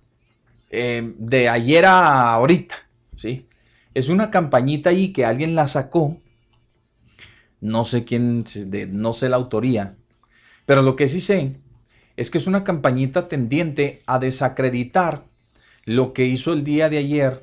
[0.71, 2.75] eh, de ayer a ahorita,
[3.17, 3.47] ¿sí?
[3.95, 6.17] Es una campañita ahí que alguien la sacó.
[7.61, 9.97] No sé quién, de- no sé la autoría.
[10.67, 11.57] Pero lo que sí sé
[12.17, 15.25] es que es una campañita tendiente a desacreditar
[15.85, 17.43] lo que hizo el día de ayer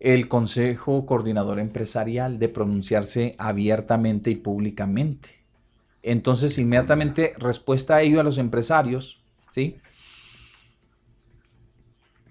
[0.00, 5.30] el Consejo Coordinador Empresarial de pronunciarse abiertamente y públicamente.
[6.02, 9.76] Entonces, inmediatamente, respuesta a ello a los empresarios, ¿sí?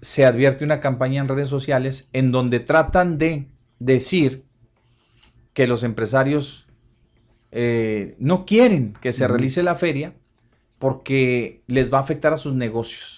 [0.00, 4.44] Se advierte una campaña en redes sociales en donde tratan de decir
[5.52, 6.66] que los empresarios
[7.50, 10.14] eh, no quieren que se realice la feria
[10.78, 13.16] porque les va a afectar a sus negocios.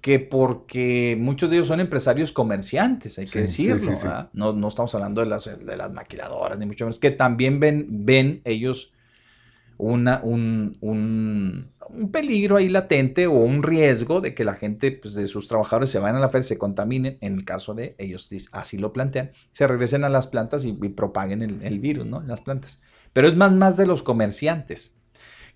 [0.00, 3.78] Que porque muchos de ellos son empresarios comerciantes, hay que Sí, decirlo.
[3.78, 4.06] sí, sí.
[4.06, 4.30] ¿verdad?
[4.32, 7.86] No, no estamos hablando de las, de las maquiladoras, ni mucho menos, que también ven,
[8.04, 8.92] ven ellos
[9.78, 15.14] una, un, un- un peligro ahí latente o un riesgo de que la gente pues,
[15.14, 18.30] de sus trabajadores se vayan a la feria, se contaminen, en el caso de ellos
[18.52, 22.20] así lo plantean, se regresen a las plantas y, y propaguen el, el virus ¿no?
[22.22, 22.80] en las plantas.
[23.12, 24.94] Pero es más, más de los comerciantes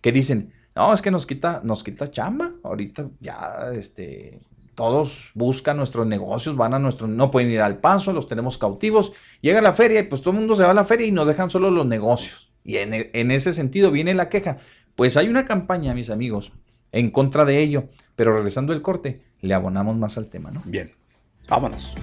[0.07, 4.38] que dicen, no, es que nos quita, nos quita chamba, ahorita ya este,
[4.76, 9.11] todos buscan nuestros negocios, van a nuestro, no pueden ir al paso, los tenemos cautivos,
[9.40, 11.26] llega la feria y pues todo el mundo se va a la feria y nos
[11.26, 12.52] dejan solo los negocios.
[12.62, 14.59] Y en, e- en ese sentido viene la queja.
[14.94, 16.52] Pues hay una campaña, mis amigos,
[16.92, 20.62] en contra de ello, pero regresando el corte, le abonamos más al tema, ¿no?
[20.66, 20.92] Bien,
[21.48, 21.96] vámonos.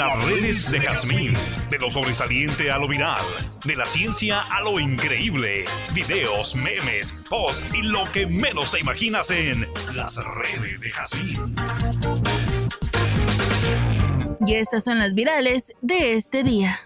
[0.00, 1.34] Las redes de Jazmín,
[1.68, 3.20] de lo sobresaliente a lo viral,
[3.66, 9.30] de la ciencia a lo increíble, videos, memes, posts y lo que menos te imaginas
[9.30, 11.38] en las redes de Jazmín.
[14.46, 16.80] Y estas son las virales de este día.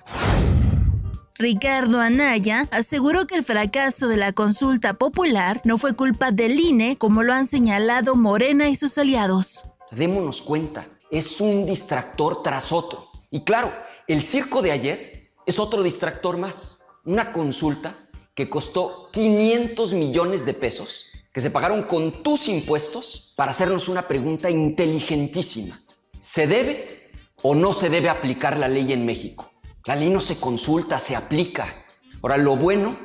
[1.36, 6.98] Ricardo Anaya aseguró que el fracaso de la consulta popular no fue culpa del INE,
[6.98, 9.66] como lo han señalado Morena y sus aliados.
[9.92, 13.08] Démonos cuenta, es un distractor tras otro.
[13.30, 13.72] Y claro,
[14.08, 16.86] el circo de ayer es otro distractor más.
[17.04, 17.94] Una consulta
[18.34, 24.02] que costó 500 millones de pesos, que se pagaron con tus impuestos para hacernos una
[24.02, 25.78] pregunta inteligentísima.
[26.18, 27.10] ¿Se debe
[27.42, 29.52] o no se debe aplicar la ley en México?
[29.84, 31.84] La ley no se consulta, se aplica.
[32.22, 32.98] Ahora, lo bueno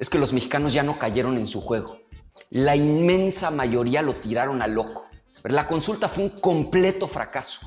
[0.00, 2.00] es que los mexicanos ya no cayeron en su juego.
[2.50, 5.11] La inmensa mayoría lo tiraron a loco.
[5.42, 7.60] Pero la consulta fue un completo fracaso.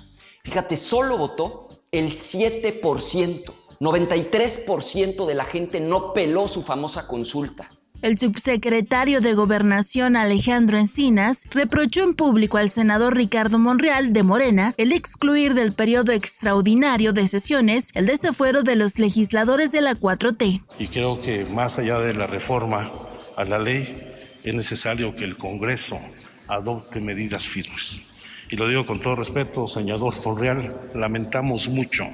[0.44, 3.54] Fíjate, solo votó el 7%.
[3.80, 7.68] 93% de la gente no peló su famosa consulta.
[8.02, 14.74] El subsecretario de Gobernación Alejandro Encinas reprochó en público al senador Ricardo Monreal de Morena
[14.78, 20.62] el excluir del periodo extraordinario de sesiones el desafuero de los legisladores de la 4T.
[20.78, 22.92] Y creo que más allá de la reforma
[23.36, 24.14] a la ley,
[24.44, 26.00] es necesario que el Congreso
[26.48, 28.02] adopte medidas firmes.
[28.50, 32.08] Y lo digo con todo respeto, senador Monreal, lamentamos mucho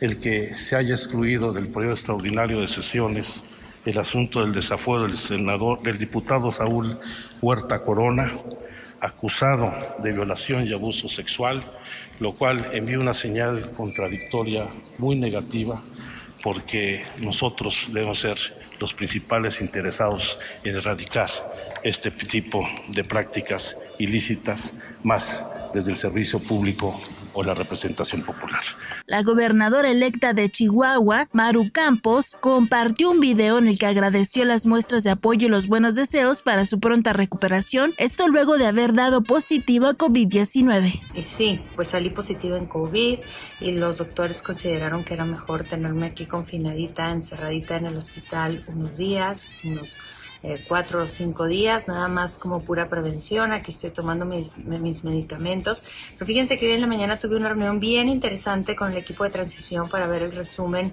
[0.00, 3.44] el que se haya excluido del periodo extraordinario de sesiones
[3.84, 6.98] el asunto del desafuero del senador, del diputado Saúl
[7.40, 8.32] Huerta Corona,
[9.00, 11.64] acusado de violación y abuso sexual,
[12.18, 15.82] lo cual envía una señal contradictoria muy negativa
[16.42, 18.38] porque nosotros debemos ser
[18.78, 21.30] los principales interesados en erradicar
[21.82, 26.98] este tipo de prácticas ilícitas más desde el servicio público
[27.32, 28.62] o la representación popular.
[29.06, 34.66] La gobernadora electa de Chihuahua, Maru Campos, compartió un video en el que agradeció las
[34.66, 38.94] muestras de apoyo y los buenos deseos para su pronta recuperación, esto luego de haber
[38.94, 41.00] dado positivo a COVID-19.
[41.14, 43.18] Y sí, pues salí positivo en COVID
[43.60, 48.96] y los doctores consideraron que era mejor tenerme aquí confinadita, encerradita en el hospital unos
[48.96, 49.90] días, unos
[50.42, 53.52] eh, cuatro o cinco días, nada más como pura prevención.
[53.52, 55.82] Aquí estoy tomando mis, mis medicamentos.
[56.14, 59.24] Pero fíjense que hoy en la mañana tuve una reunión bien interesante con el equipo
[59.24, 60.92] de transición para ver el resumen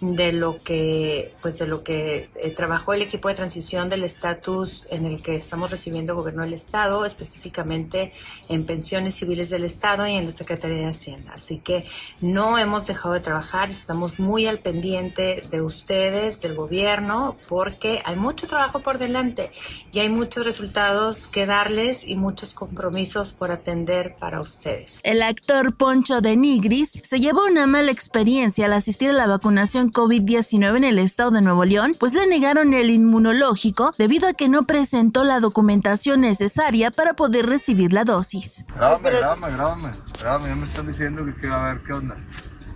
[0.00, 4.86] de lo que pues de lo que eh, trabajó el equipo de transición del estatus
[4.90, 8.12] en el que estamos recibiendo gobierno del estado específicamente
[8.48, 11.32] en pensiones civiles del estado y en la secretaría de hacienda.
[11.34, 11.84] Así que
[12.20, 18.16] no hemos dejado de trabajar estamos muy al pendiente de ustedes del gobierno porque hay
[18.16, 19.50] mucho trabajo por delante
[19.92, 25.00] y hay muchos resultados que darles y muchos compromisos por atender para ustedes.
[25.02, 29.87] El actor Poncho de Nigris se llevó una mala experiencia al asistir a la vacunación
[29.88, 34.32] con COVID-19 en el estado de Nuevo León, pues le negaron el inmunológico debido a
[34.32, 38.64] que no presentó la documentación necesaria para poder recibir la dosis.
[38.74, 42.16] Grábame, grábame, grábame, grábame, ya me están diciendo que quiero ver qué onda.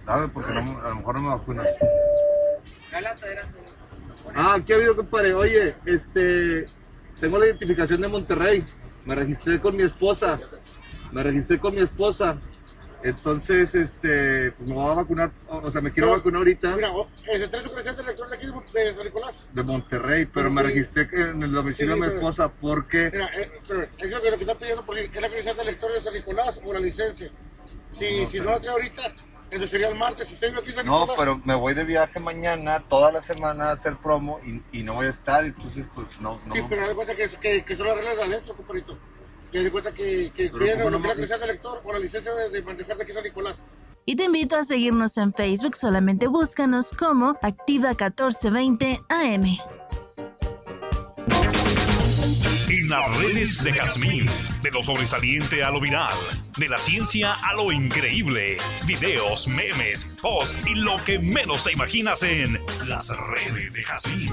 [0.07, 1.67] Dame porque no, a lo mejor no me vacunan.
[4.35, 5.35] Ah, ¿qué ha habido, compadre?
[5.35, 6.67] Oye, este,
[7.21, 8.65] tengo la identificación de Monterrey.
[9.05, 10.39] Me registré con mi esposa.
[11.11, 12.37] Me registré con mi esposa.
[13.05, 16.93] Entonces, este, pues me voy a vacunar, o sea, me quiero No, vacunar ahorita Mira,
[16.93, 19.47] o- eh, trae su presente electoral de aquí de de San Nicolás.
[19.53, 23.27] de Monterrey, pero me registré en el domicilio Sí, de mi pero- esposa porque Mira,
[23.37, 25.93] eh, espérame, es lo que lo que está pidiendo porque es la credencial de elector
[25.93, 27.31] de San Nicolás o la licencia.
[27.99, 29.03] Si, si no la trae ahorita,
[29.45, 30.27] entonces sería el martes.
[30.29, 31.17] Si usted vive aquí en San no, Nicolás.
[31.19, 34.95] pero me voy de viaje mañana, toda la semana a hacer promo y, y no
[34.95, 36.55] voy a estar, entonces pues no, no.
[36.55, 38.97] Sí, pero de cuenta que, que, que son las reglas de adentro, compadrito.
[39.71, 41.99] Cuenta que, que Pero piden ¿cómo lo no que es la de elector o la
[41.99, 43.59] licencia de, de manejar de aquí San Nicolás.
[44.05, 49.45] Y te invito a seguirnos en Facebook, solamente búscanos como Activa 1420 AM.
[52.69, 54.27] En las redes de Jazmín,
[54.63, 56.13] de lo sobresaliente a lo viral,
[56.57, 62.23] de la ciencia a lo increíble, videos, memes, posts y lo que menos te imaginas
[62.23, 64.31] en las redes de Jazmín.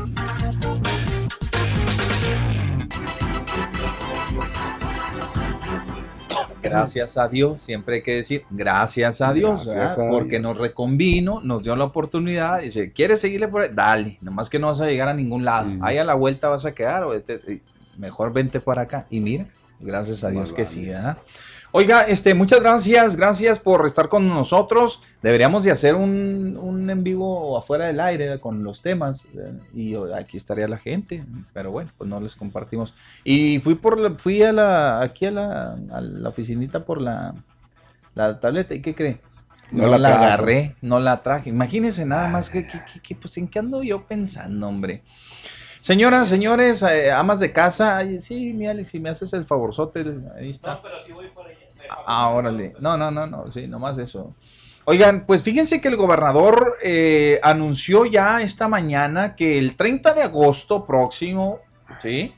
[6.62, 10.08] Gracias a Dios, siempre hay que decir gracias a Dios, Gracias ¿verdad?
[10.08, 10.42] a porque Dios.
[10.44, 13.70] nos reconvino, nos dio la oportunidad, dice, ¿quieres seguirle por ahí?
[13.74, 16.66] Dale, nomás que no vas a llegar a ningún lado, ahí a la vuelta vas
[16.66, 17.62] a quedar, o este-
[17.98, 19.06] mejor vente para acá.
[19.10, 19.46] Y mira,
[19.80, 21.18] gracias a Dios que sí, ¿verdad?
[21.72, 25.02] Oiga, este, muchas gracias, gracias por estar con nosotros.
[25.22, 29.96] Deberíamos de hacer un, un en vivo afuera del aire con los temas eh, y
[30.16, 32.96] aquí estaría la gente, pero bueno, pues no les compartimos.
[33.24, 37.36] Y fui por la- fui a la, aquí a la, a la oficinita por la,
[38.16, 39.22] la tableta, ¿y qué cree?
[39.72, 41.52] No No, la agarré, no la traje.
[41.52, 45.04] Imagínense nada más que, que- que- que, pues en qué ando yo pensando, hombre.
[45.82, 50.04] Señoras, señores, eh, amas de casa, ay, sí, mi Ali, si me haces el favorzote,
[50.38, 50.82] ahí está.
[52.06, 52.74] Ah, órale.
[52.80, 54.36] No, no, no, no, sí, nomás eso.
[54.86, 60.24] Oigan, pues fíjense que el gobernador eh, anunció ya esta mañana que el 30 de
[60.24, 61.60] agosto próximo,
[62.02, 62.34] ¿sí?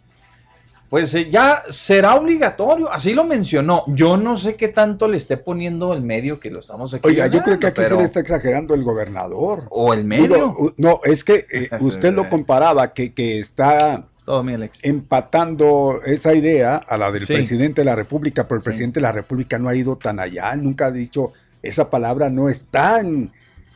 [0.92, 3.86] Pues eh, ya será obligatorio, así lo mencionó.
[3.88, 7.08] Yo no sé qué tanto le esté poniendo el medio que lo estamos aquí.
[7.08, 9.68] Oiga, yo creo que aquí se le está exagerando el gobernador.
[9.70, 10.54] O el medio.
[10.76, 14.80] No, es que eh, usted lo comparaba que, que está todo, mi Alex.
[14.84, 17.34] empatando esa idea a la del Sí.
[17.34, 20.56] presidente de la República, pero el presidente de la República no ha ido tan allá,
[20.56, 23.32] nunca ha dicho, esa palabra no está en,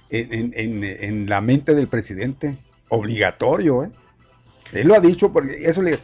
[0.09, 2.57] en- en- en la mente del presidente,
[2.89, 3.83] obligatorio.
[3.83, 3.91] ¿eh?
[4.73, 5.97] Él lo ha dicho porque eso le...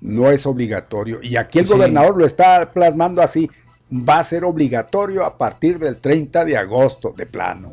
[0.00, 1.20] No es obligatorio.
[1.22, 1.72] Y aquí el Sí.
[1.72, 3.50] gobernador lo está plasmando así.
[3.90, 7.72] Va a ser obligatorio a partir del 30 de agosto, de plano.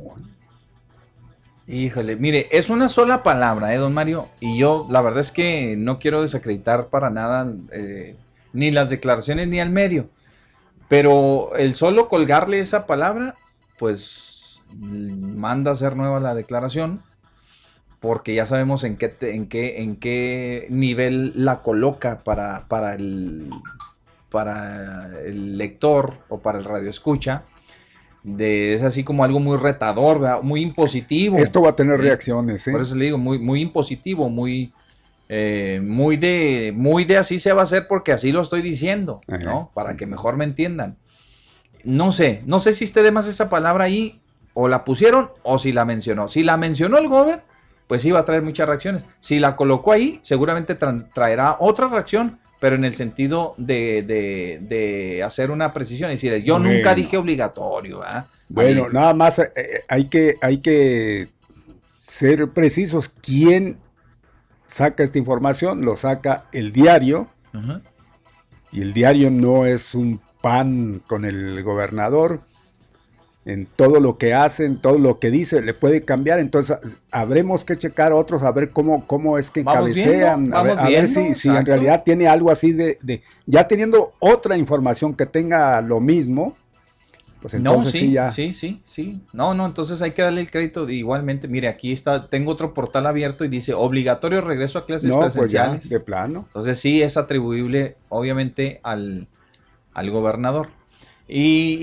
[1.66, 4.28] Híjole, mire, es una sola palabra, ¿eh, don Mario?
[4.42, 8.18] Y yo, la verdad es que no quiero desacreditar para nada eh,
[8.52, 10.10] ni las declaraciones ni al medio.
[10.90, 13.36] Pero el solo colgarle esa palabra,
[13.80, 17.02] pues manda a hacer nueva la declaración.
[18.02, 23.50] Porque ya sabemos en qué, en qué, en qué nivel la coloca para, para, el,
[24.30, 27.44] para el lector o para el radio escucha.
[28.24, 30.42] De, es así como algo muy retador, ¿verdad?
[30.42, 31.38] muy impositivo.
[31.38, 32.06] Esto va a tener Sí.
[32.06, 32.66] reacciones.
[32.68, 32.72] ¿eh?
[32.72, 34.72] Por eso le digo, muy, muy impositivo, muy,
[35.28, 39.20] eh, muy de, muy de así se va a hacer porque así lo estoy diciendo,
[39.28, 39.72] ¿no?
[39.74, 40.98] Para que mejor me entiendan.
[41.84, 44.22] No sé, no sé si esté de más esa palabra ahí,
[44.54, 46.28] o la pusieron, o si la mencionó.
[46.30, 47.42] Si la mencionó el gober,
[47.88, 49.06] pues sí va a traer muchas reacciones.
[49.20, 54.60] Si la colocó ahí, seguramente tra- traerá otra reacción, pero en el sentido de, de-
[54.62, 56.10] de hacer una precisión.
[56.12, 58.00] Es decir, yo nunca dije obligatorio.
[58.48, 61.28] Bueno, Ahí- nada más eh, eh, hay, que, hay que
[61.94, 63.10] ser precisos.
[63.10, 63.80] ¿Quién
[64.66, 65.82] saca esta información?
[65.84, 67.28] Lo saca el diario.
[68.72, 72.44] Y el diario no es un pan con el gobernador.
[73.46, 76.40] En todo lo que hace, en todo lo que dice, le puede cambiar.
[76.40, 76.78] Entonces,
[77.12, 80.44] habremos que checar a otros a ver cómo, cómo es que Vamos cabecean.
[80.46, 84.14] viendo, a ver, a si, si en realidad tiene algo así de, de- Ya teniendo
[84.20, 86.56] otra información que tenga lo mismo,
[87.42, 88.32] pues entonces no, sí, sí, ya.
[88.32, 89.22] sí, sí, sí.
[89.34, 90.90] No, no, entonces hay que darle el crédito.
[90.90, 95.18] Igualmente, mire, aquí está, tengo otro portal abierto y dice obligatorio regreso a clases No,
[95.20, 95.90] pues ya, presenciales.
[95.90, 96.46] de plano.
[96.48, 99.28] Entonces sí es atribuible, obviamente, al,
[99.94, 100.70] al gobernador.
[101.36, 101.80] Y,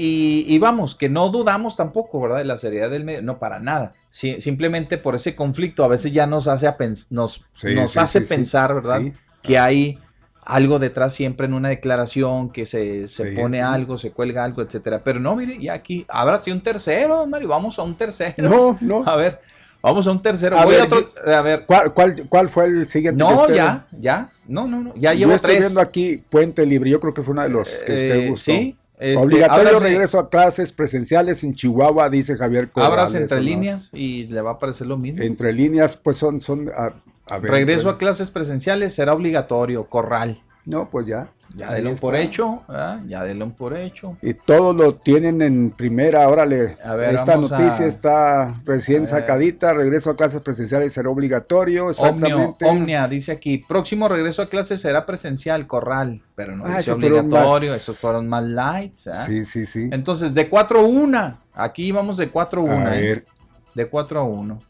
[0.47, 2.39] y- y vamos, que no dudamos tampoco, ¿verdad?
[2.39, 3.95] De la seriedad del medio, no para nada.
[4.11, 7.99] Simplemente por ese conflicto a veces ya nos hace, a pens- nos, Sí, nos sí,
[7.99, 9.03] hace sí, pensar, ¿verdad?
[9.43, 9.99] Que hay
[10.45, 15.03] algo detrás siempre en una declaración, que se, se pone algo, se cuelga algo, etcétera.
[15.03, 18.49] Pero no, mire, ya aquí, habrá si un tercero, Mario, vamos a un tercero.
[18.49, 19.03] No, no.
[19.07, 19.41] A ver,
[19.83, 20.59] Vamos a un tercero.
[20.59, 21.65] A Voy ver, a, otro- a ver.
[21.67, 23.19] ¿Cuál, cuál, cuál fue el siguiente?
[23.19, 24.29] No, ya, ya.
[24.47, 24.93] No, no, no.
[24.95, 25.61] Ya Yo llevo estoy tres.
[25.65, 28.53] viendo aquí Puente Libre, yo creo que fue uno de los que usted Eh, gustó.
[28.53, 32.93] sí, este, Obligatorio ábrase- regreso a clases presenciales en Chihuahua, dice Javier Corrales.
[32.93, 35.23] Abras entre líneas y le va a parecer lo mismo.
[35.23, 36.93] Entre líneas, pues son, son a,
[37.35, 40.41] a ver, Regreso a clases presenciales será obligatorio, corral.
[40.67, 41.29] No, pues ya.
[41.57, 43.01] Ya denlo por hecho, ¿verdad?
[43.09, 44.17] ya denlo por hecho.
[44.23, 46.77] Y todo lo tienen en primera, órale.
[46.85, 51.91] A ver, Esta a- noticia está recién sacadita, regreso a clases presenciales será obligatorio, Omnio,
[51.91, 52.65] exactamente.
[52.67, 57.73] Omnia dice aquí, próximo regreso a clases será presencial, corral, pero no Ah, dice obligatorio,
[57.73, 59.09] más- esos fueron más lights.
[59.09, 59.27] ¿ah?
[59.27, 59.89] Sí, sí, sí.
[59.91, 62.75] Entonces, de 4 a 1, aquí vamos de 4 a 1.
[62.77, 63.01] A ¿eh?
[63.01, 63.27] ver.
[63.75, 64.63] De 4 a 1.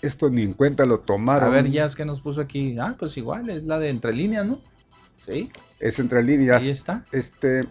[0.00, 1.48] Esto ni en cuenta lo tomaron.
[1.48, 2.76] A ver, ya es que nos puso aquí.
[2.80, 4.58] Ah, pues igual, es la de entre líneas, ¿no?
[5.26, 5.48] Sí.
[5.78, 6.62] Es entre líneas.
[6.64, 7.04] Ahí está.
[7.12, 7.66] Este,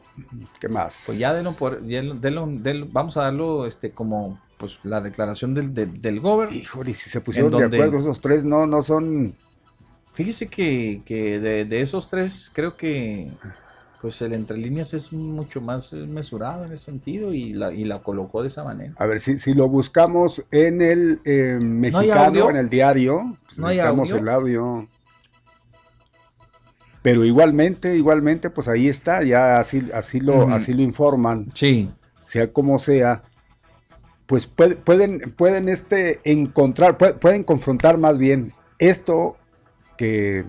[0.60, 1.04] ¿qué más?
[1.06, 5.02] Pues ya denlo por, ya lo- denlo- denlo- vamos a darlo este como pues la
[5.02, 6.56] declaración del, del, del gobierno.
[6.56, 9.34] Híjole, si se pusieron En de donde- acuerdo esos tres, no, no son.
[10.14, 13.30] Fíjese que, que de, de esos tres, creo que
[14.02, 18.00] pues el entre líneas es mucho más mesurado en ese sentido y la, y la
[18.00, 18.94] colocó de esa manera.
[18.98, 23.68] A ver, si, si lo buscamos en el eh, mexicano, en el diario, pues ¿No
[23.68, 24.22] necesitamos audio?
[24.22, 24.88] el audio.
[27.02, 31.50] Pero igualmente, igualmente, pues ahí está, ya así, así lo, así lo informan.
[31.54, 31.90] Sí.
[32.20, 33.24] Sea como sea,
[34.28, 39.36] pues puede- pueden, pueden este encontrar, pue- pueden confrontar más bien esto
[39.98, 40.46] que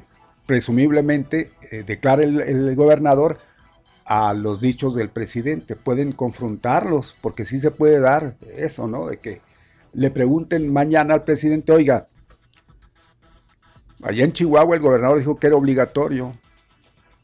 [0.46, 3.38] presumiblemente eh, declara el, el gobernador
[4.04, 5.74] a los dichos del presidente.
[5.74, 9.06] Pueden confrontarlos, porque sí se puede dar eso, ¿no?
[9.06, 9.40] De que
[9.94, 12.06] le pregunten mañana al presidente, oiga,
[14.02, 16.34] allá en Chihuahua el gobernador dijo que era obligatorio.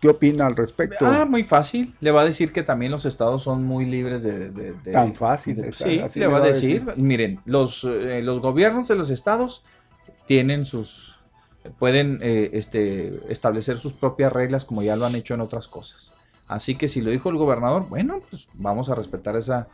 [0.00, 1.04] ¿Qué opina al respecto?
[1.06, 1.94] Ah, muy fácil.
[2.00, 4.50] Le va a decir que también los estados son muy libres de...
[4.50, 6.84] de- de- Tan fácil, de- sí, así le va a decir.
[6.96, 9.64] Miren, los, eh, los gobiernos de los estados
[10.26, 11.18] tienen sus...
[11.80, 16.12] pueden eh, este, establecer sus propias reglas como ya lo han hecho en otras cosas.
[16.46, 19.66] Así que si lo dijo el gobernador, bueno, pues vamos a respetar esa...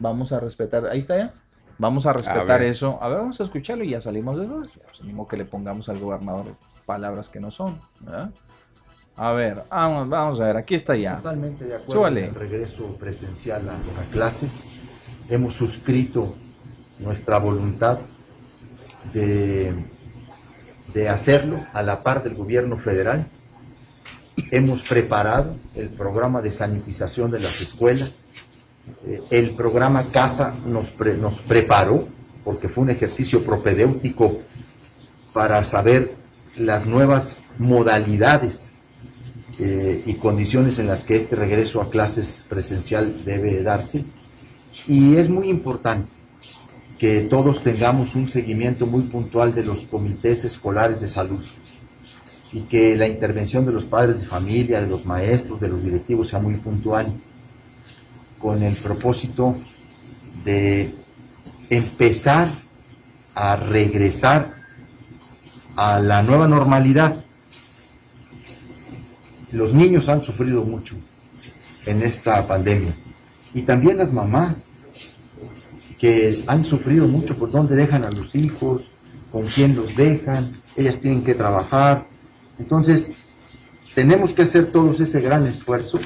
[0.00, 0.86] Vamos a respetar...
[0.86, 1.32] Ahí está ya.
[1.78, 2.98] Vamos a respetar eso.
[3.00, 4.62] A ver, vamos a escucharlo y ya salimos de eso.
[4.84, 7.80] Pues, ni modo que le pongamos al gobernador palabras que no son.
[8.00, 8.30] ¿verdad?
[9.16, 11.16] A ver, vamos, vamos a ver, aquí está ya.
[11.16, 12.28] Totalmente de acuerdo Súbale.
[12.30, 14.64] con el regreso presencial a, a clases.
[15.28, 16.34] Hemos suscrito
[16.98, 17.98] nuestra voluntad
[19.12, 19.72] de,
[20.92, 23.26] de hacerlo a la par del gobierno federal.
[24.50, 28.30] Hemos preparado el programa de sanitización de las escuelas.
[29.06, 32.08] Eh, el programa CASA nos, pre- nos preparó,
[32.42, 34.40] porque fue un ejercicio propedéutico
[35.32, 36.14] para saber
[36.56, 38.73] las nuevas modalidades
[39.58, 44.04] eh, y condiciones en las que este regreso a clases presencial debe darse.
[44.86, 46.08] Y es muy importante
[46.98, 51.44] que todos tengamos un seguimiento muy puntual de los comités escolares de salud
[52.52, 56.28] y que la intervención de los padres de familia, de los maestros, de los directivos
[56.28, 57.08] sea muy puntual
[58.38, 59.56] con el propósito
[60.44, 60.94] de
[61.70, 62.48] empezar
[63.34, 64.54] a regresar
[65.76, 67.23] a la nueva normalidad
[69.54, 70.94] los niños han sufrido mucho
[71.86, 72.94] en esta pandemia.
[73.54, 74.56] Y también las mamás,
[75.98, 78.90] que han sufrido mucho por dónde dejan a los hijos,
[79.30, 82.06] con quién los dejan, ellas tienen que trabajar.
[82.58, 83.12] Entonces,
[83.94, 86.00] tenemos que hacer todos ese gran esfuerzo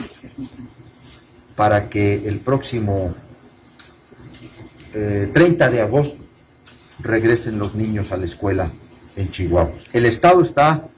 [1.57, 3.15] para que el próximo
[4.95, 6.23] eh, 30 de agosto
[7.01, 8.71] regresen los niños a la escuela
[9.17, 9.73] en Chihuahua.
[9.93, 10.89] El Estado está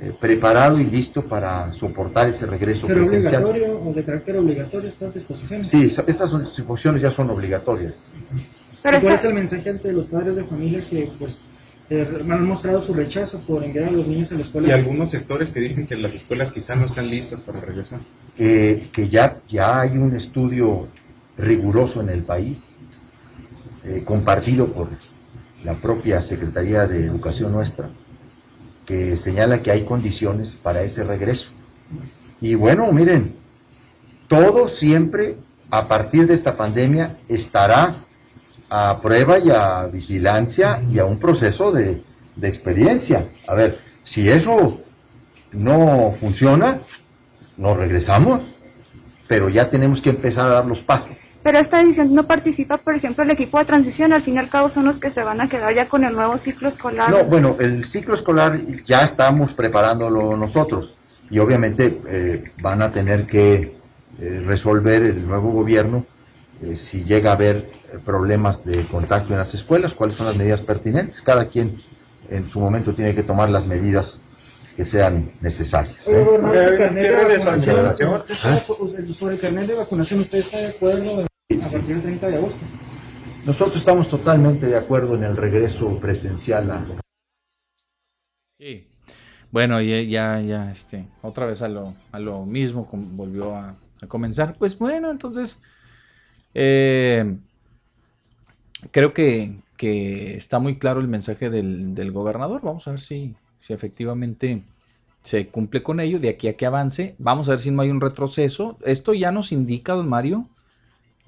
[0.00, 3.44] eh, preparado y listo para soportar ese regreso ¿Será presencial.
[3.44, 5.68] obligatorio o de carácter obligatorio estas disposiciones?
[5.68, 8.12] Sí, estas son- disposiciones ya son obligatorias.
[8.32, 11.38] ¿Y ¿Cuál es el mensaje ante los padres de familia que pues
[11.90, 14.68] eh, han mostrado su rechazo por enviar a los niños a la escuela?
[14.68, 18.00] Y algunos sectores que dicen que las escuelas quizá no están listas para regresar.
[18.36, 20.88] que, que ya, ya hay un estudio
[21.38, 22.76] riguroso en el país,
[23.84, 24.88] eh, compartido por
[25.64, 27.88] la propia Secretaría de Educación nuestra,
[28.86, 31.50] que señala que hay condiciones para ese regreso.
[32.40, 33.34] Y bueno, miren,
[34.28, 35.36] todo siempre
[35.70, 37.94] a partir de esta pandemia estará
[38.68, 42.02] a prueba y a vigilancia y a un proceso de,
[42.36, 43.28] de experiencia.
[43.46, 44.80] A ver, si eso
[45.52, 46.80] no funciona,
[47.56, 48.42] nos regresamos,
[49.28, 51.33] pero ya tenemos que empezar a dar los pasos.
[51.44, 54.48] Pero esta decisión no participa, por ejemplo, el equipo de transición, al fin y al
[54.48, 57.10] cabo son los que se van a quedar ya con el nuevo ciclo escolar.
[57.10, 60.94] No, bueno, el ciclo escolar ya estamos preparándolo nosotros
[61.30, 63.76] y obviamente eh, van a tener que
[64.20, 66.06] eh, resolver el nuevo gobierno
[66.62, 67.68] eh, si llega a haber
[68.06, 71.20] problemas de contagio en las escuelas, cuáles son las medidas pertinentes.
[71.20, 71.76] Cada quien
[72.30, 74.18] en su momento tiene que tomar las medidas
[74.74, 76.08] que sean necesarias.
[76.08, 76.24] ¿eh?
[76.24, 81.26] Sobre el carnet de vacunación, sobre el carnet de vacunación, ¿usted está de acuerdo
[81.62, 82.64] a partir del 30 de agosto?
[83.46, 86.84] Nosotros estamos totalmente de acuerdo en el regreso presencial a...
[88.58, 88.86] Sí.
[89.50, 94.06] Bueno, ya, ya, ya, este, otra vez a lo, a lo mismo, volvió a, a
[94.06, 94.56] comenzar.
[94.58, 95.60] Pues bueno, entonces,
[96.54, 97.36] eh,
[98.90, 102.62] creo que, que está muy claro el mensaje del, del gobernador.
[102.62, 104.62] Vamos a ver si, si efectivamente
[105.22, 107.14] se cumple con ello de aquí a que avance.
[107.18, 108.78] Vamos a ver si no hay un retroceso.
[108.84, 110.48] Esto ya nos indica, don Mario,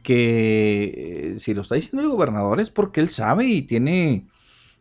[0.07, 4.25] que eh, si lo está diciendo el gobernador es porque él sabe y tiene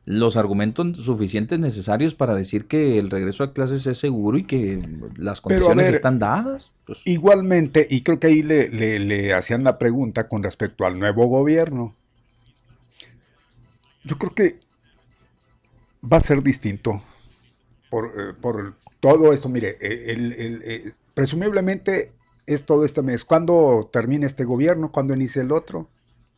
[0.05, 4.87] los argumentos suficientes necesarios para decir que el regreso a clases es seguro y que
[5.17, 6.73] las condiciones ver, están dadas.
[6.85, 10.99] Pues, Igualmente, y creo que ahí le, le- le hacían la pregunta con respecto al
[10.99, 11.95] nuevo gobierno.
[14.03, 14.59] Yo creo que
[16.03, 17.01] va a ser distinto
[17.89, 19.49] por, eh, por todo esto.
[19.49, 22.11] Mire, eh, el- el- presumiblemente
[22.45, 23.25] es todo este mes.
[23.25, 24.91] ¿Cuándo termina este gobierno?
[24.91, 25.89] ¿Cuándo inicia el otro?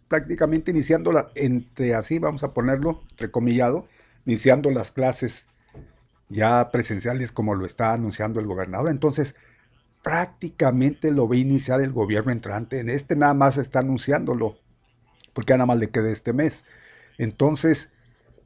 [0.08, 3.88] Prácticamente iniciando la, entre así, vamos a ponerlo, entrecomillado,
[4.26, 5.46] iniciando las clases
[6.30, 8.90] ya presenciales como lo está anunciando el gobernador.
[8.90, 9.36] Entonces,
[10.04, 12.80] prácticamente lo va a iniciar el gobierno entrante.
[12.80, 14.58] En este nada más está anunciándolo,
[15.34, 16.64] porque nada más le queda este mes.
[17.18, 17.92] Entonces,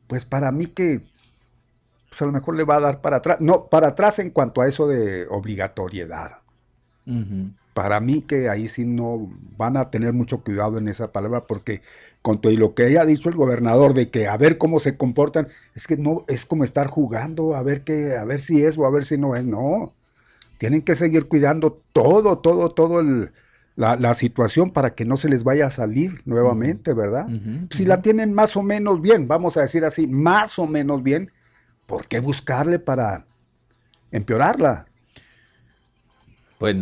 [0.07, 1.01] pues para mí que
[2.09, 3.37] pues a lo mejor le va a dar para atrás.
[3.39, 6.40] No, para atrás en cuanto a eso de obligatoriedad.
[7.73, 11.81] Para mí que ahí sí no van a tener mucho cuidado en esa palabra porque
[12.21, 14.97] con todo y lo que haya dicho el gobernador de que a ver cómo se
[14.97, 18.77] comportan, es que no es como estar jugando a ver qué, a ver si es
[18.77, 19.93] o a ver si no es, no.
[20.57, 23.31] Tienen que seguir cuidando todo, todo, todo el,
[23.75, 27.27] la, la situación para que no se les vaya a salir nuevamente, ¿verdad?
[27.71, 31.31] Si la tienen más o menos bien, vamos a decir así, más o menos bien,
[31.87, 33.25] ¿por qué buscarle para
[34.11, 34.90] empeorarla?
[36.61, 36.75] Pues,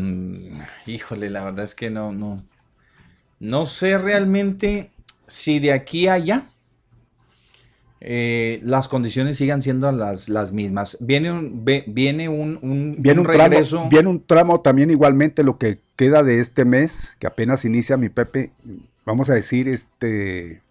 [0.86, 2.36] híjole, la verdad es que no, no,
[3.40, 4.92] no sé realmente
[5.26, 6.50] si de aquí a allá
[8.02, 10.98] eh, las condiciones sigan siendo las, las mismas.
[11.00, 13.78] Viene un, ve- viene un, un, Viene un, regreso.
[13.78, 17.98] tramo, viene un tramo también igualmente lo que queda de este mes, que apenas inicia
[17.98, 18.52] mi Pepe,
[19.06, 20.62] vamos a decir, este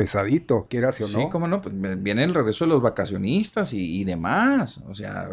[0.00, 1.28] pesadito, quieras o Sí, no.
[1.28, 4.78] cómo no, pues viene el regreso de los vacacionistas y, y demás.
[4.88, 5.28] O sea,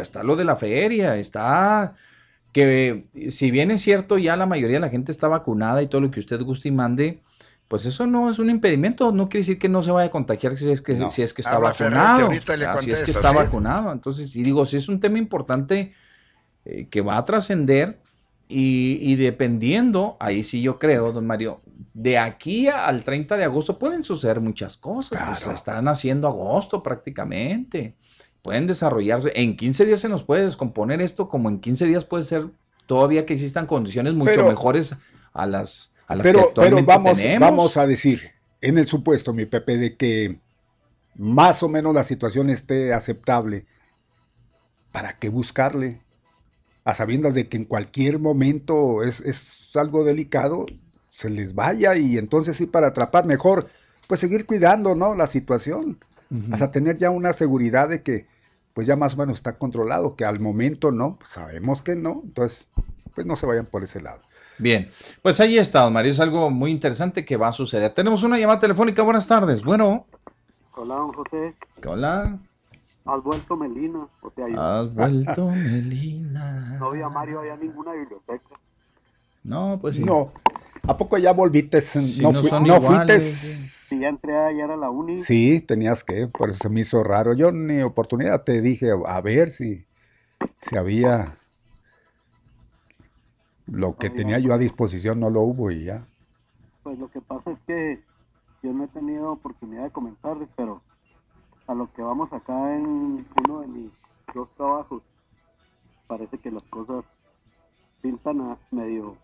[0.00, 1.94] está lo de la feria, está
[2.52, 6.00] que si bien es cierto, ya la mayoría de la gente está vacunada y todo
[6.02, 7.18] lo que usted guste y mande,
[7.66, 10.56] pues eso no es un impedimento, no quiere decir que no se vaya a contagiar
[10.56, 11.10] si es que, No.
[11.10, 12.26] si es que está Habla vacunado.
[12.26, 13.36] ahorita le ah, si es que está sí.
[13.36, 13.92] vacunado.
[13.92, 15.92] Entonces, y digo, si es un tema importante
[16.64, 17.98] eh, que va a trascender
[18.48, 21.60] y, y dependiendo, ahí sí yo creo, don Mario,
[21.92, 25.40] de aquí al 30 de agosto pueden suceder muchas cosas.
[25.44, 27.94] pues, están haciendo agosto prácticamente.
[28.42, 29.32] Pueden desarrollarse.
[29.34, 32.46] En 15 días se nos puede descomponer esto, como en 15 días puede ser
[32.86, 34.94] todavía que existan condiciones mucho Pero- mejores
[35.32, 37.48] a las, a las que Pero, pero actualmente vamos, tenemos.
[37.50, 38.20] vamos a decir,
[38.60, 40.38] en el supuesto, mi Pepe, de que
[41.16, 43.66] más o menos la situación esté aceptable,
[44.92, 46.00] ¿para qué buscarle?
[46.84, 50.66] A sabiendas de que en cualquier momento es, es algo delicado,
[51.20, 53.68] se les vaya y entonces sí, para atrapar mejor,
[54.08, 55.14] pues seguir cuidando, ¿no?
[55.14, 55.98] La situación,
[56.50, 58.26] hasta tener ya una seguridad de que
[58.72, 62.22] pues ya más o menos está controlado, que al momento no, pues sabemos que no,
[62.24, 62.66] entonces
[63.14, 64.20] pues no se vayan por ese lado.
[64.58, 64.88] Bien,
[65.22, 66.12] pues ahí está, don Mario.
[66.12, 67.92] Es algo muy interesante que va a suceder.
[67.92, 69.02] Tenemos una llamada telefónica.
[69.02, 69.62] Buenas tardes.
[69.64, 70.06] Bueno,
[70.76, 71.54] Hola, don José.
[71.86, 72.38] hola.
[73.06, 74.06] Has vuelto Melina.
[74.22, 76.76] O sea, yo- Has vuelto, Melina.
[76.78, 78.54] No vi a Mario allá en ninguna biblioteca.
[79.42, 80.04] No, pues sí.
[80.04, 80.32] No.
[80.86, 81.80] ¿A poco ya volviste?
[81.80, 83.96] Si no no fui- son no iguales, fuiste.
[83.96, 85.18] Si ya entré ayer a la uni.
[85.18, 87.32] Sí, tenías que, por eso se me hizo raro.
[87.34, 89.84] Yo ni oportunidad te dije a ver si,
[90.60, 91.36] si había
[93.66, 96.04] lo que tenía yo a disposición, no lo hubo y ya.
[96.82, 98.00] Pues lo que pasa es que
[98.62, 100.80] yo no he tenido oportunidad de comentarles, pero
[101.66, 103.92] a lo que vamos acá en uno de mis
[104.34, 105.02] dos trabajos,
[106.06, 107.04] parece que las cosas
[108.02, 109.16] pintan a medio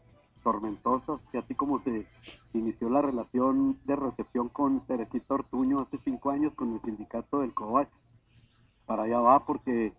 [0.47, 2.07] tormentosas, que así como se
[2.55, 7.53] inició la relación de recepción con Teresita Ortuño hace cinco años con el sindicato del
[7.53, 7.89] COVAC,
[8.87, 9.93] para allá va porque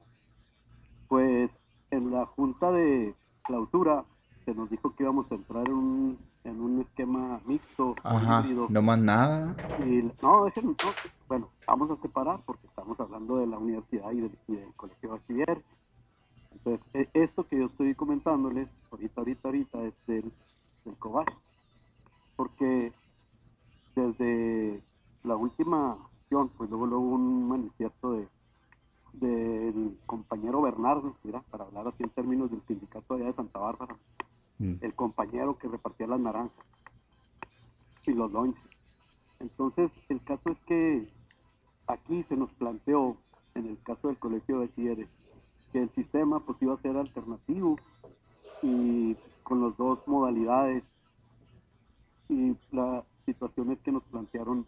[1.10, 1.52] pues
[1.92, 4.06] en la junta de clausura
[4.46, 8.68] se nos dijo que íbamos a entrar en un, en un esquema mixto, Ajá, híbrido,
[8.70, 9.54] no más nada.
[9.86, 10.92] y no, déjenme, no,
[11.28, 15.10] bueno, vamos a separar porque estamos hablando de la universidad y del, y del colegio
[15.10, 15.62] bachiller.
[16.68, 20.32] Entonces, e- esto que yo estoy comentándoles ahorita, ahorita, ahorita es del,
[20.84, 20.96] del
[22.36, 22.92] porque
[23.96, 24.82] desde
[25.24, 28.28] la última acción, pues luego, luego un manifiesto de
[29.14, 33.96] del compañero Bernardo, mira, para hablar así en términos del sindicato allá de Santa Bárbara,
[34.60, 34.74] Mm.
[34.82, 36.66] el compañero que repartía las naranjas
[38.08, 38.64] y los lonches.
[39.40, 41.08] Entonces, el caso es que
[41.88, 43.18] aquí se nos planteó,
[43.54, 45.10] en el caso del colegio de Bachilleres,
[45.78, 47.78] que el sistema pues iba a ser alternativo
[48.64, 50.84] y con las dos modalidades
[52.30, 54.66] y la situación es que nos plantearon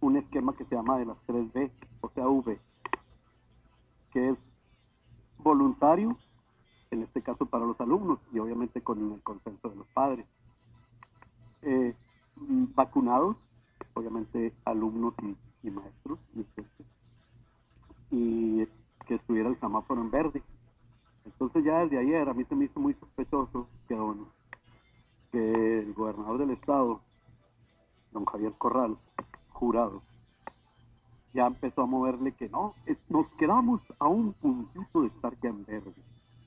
[0.00, 2.58] un esquema que se llama de las 3B, o sea, V,
[4.12, 4.38] que es
[5.38, 6.16] voluntario,
[6.92, 10.26] en este caso para los alumnos y obviamente con el consenso de los padres.
[11.62, 11.94] Eh,
[12.36, 13.36] vacunados,
[13.94, 16.44] obviamente alumnos y, y maestros, y
[18.08, 18.68] y
[19.06, 20.42] que estuviera el semáforo en verde.
[21.24, 24.28] Entonces ya desde ayer a mí se me hizo muy sospechoso que, don-
[25.32, 27.00] que el gobernador del estado,
[28.12, 28.96] don Javier Corral,
[29.50, 30.02] jurado,
[31.34, 35.50] ya empezó a moverle que no, es- nos quedamos a un puntito de estar ya
[35.50, 35.92] en verde.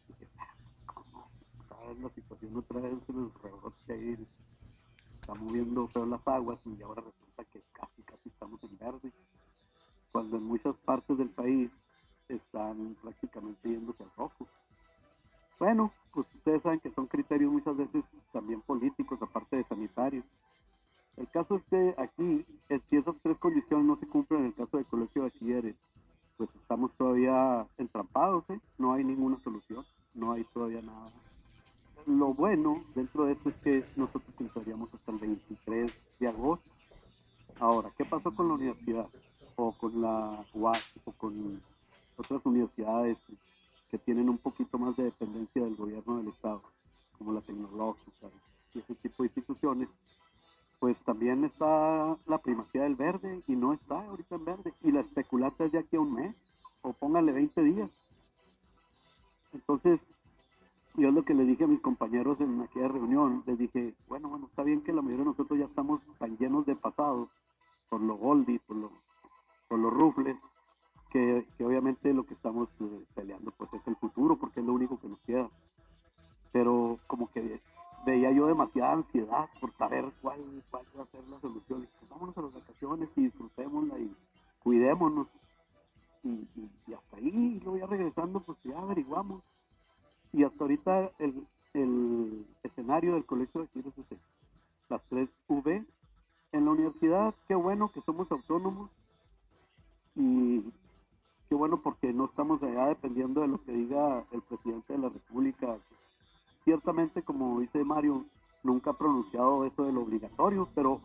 [0.08, 0.48] Dije, "Ah,
[0.86, 1.26] ¿cómo?
[1.66, 4.28] Otra vez la situación otra vez se nos rebrote ahí,
[5.20, 9.12] está moviendo feo las aguas y ahora resulta que casi, casi estamos en verde.
[10.12, 11.70] Cuando en muchas partes del país
[12.36, 14.48] están prácticamente yéndose al rojo.
[15.60, 20.26] Bueno, pues ustedes saben que son criterios muchas veces también políticos, aparte de sanitarios.
[21.18, 22.46] El caso es que aquí,
[22.90, 25.76] si esas tres condiciones no se cumplen en el caso del colegio de bachilleres,
[26.38, 28.60] pues estamos todavía entrampados, ¿eh?
[28.78, 31.12] no hay ninguna solución, no hay todavía nada.
[32.06, 36.70] Lo bueno dentro de esto es que nosotros entraríamos hasta el 23 de agosto.
[37.60, 39.08] Ahora, ¿qué pasó con la universidad?
[39.58, 41.60] O con la UAS, o con
[42.20, 43.18] otras universidades
[43.90, 46.62] que tienen un poquito más de dependencia del gobierno del Estado,
[47.18, 48.28] como la tecnológica
[48.74, 49.90] y ese tipo de instituciones,
[50.80, 54.74] pues también está la primacía del verde y no está ahorita en verde.
[54.84, 56.36] Y la especulata es de aquí a un mes,
[56.82, 57.92] o póngale 20 días.
[59.54, 60.00] Entonces,
[60.96, 64.46] yo lo que le dije a mis compañeros en aquella reunión, les dije, bueno, bueno,
[64.46, 67.30] está bien que la mayoría de nosotros ya estamos tan llenos de pasado,
[67.90, 68.92] por lo Goldie, por lo,
[69.68, 70.38] por los rufles,
[71.12, 75.00] que, obviamente lo que estamos eh, peleando pues es el futuro, porque es lo único
[75.00, 75.50] que nos queda.
[76.52, 77.60] Pero como que
[78.06, 80.40] veía yo demasiada ansiedad por saber cuál,
[80.72, 81.88] cuál va a ser la solución.
[82.10, 84.16] Vámonos a las vacaciones y disfrutémosla y
[84.64, 85.28] cuidémonos.
[86.24, 89.42] Y, y- y hasta ahí, y luego ya regresando, pues ya averiguamos.
[90.34, 94.18] Y hasta ahorita el, el escenario del colegio de aquí es ese,
[94.90, 95.84] las tres V.
[96.52, 98.90] En la universidad, qué bueno que somos autónomos
[100.16, 100.64] y
[101.50, 105.10] qué bueno porque no estamos allá dependiendo de lo que diga el presidente de la
[105.10, 105.78] República.
[106.64, 108.26] Ciertamente, como dice Mario,
[108.64, 111.02] nunca ha pronunciado eso del obligatorio, pero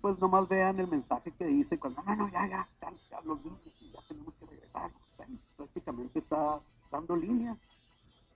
[0.00, 3.44] pues nomás vean el mensaje que dice cuando, no, no, ya, ya, ya, ya los
[3.44, 3.60] niños,
[3.92, 4.90] ya tenemos que regresar.
[5.56, 7.58] Prácticamente está dando líneas.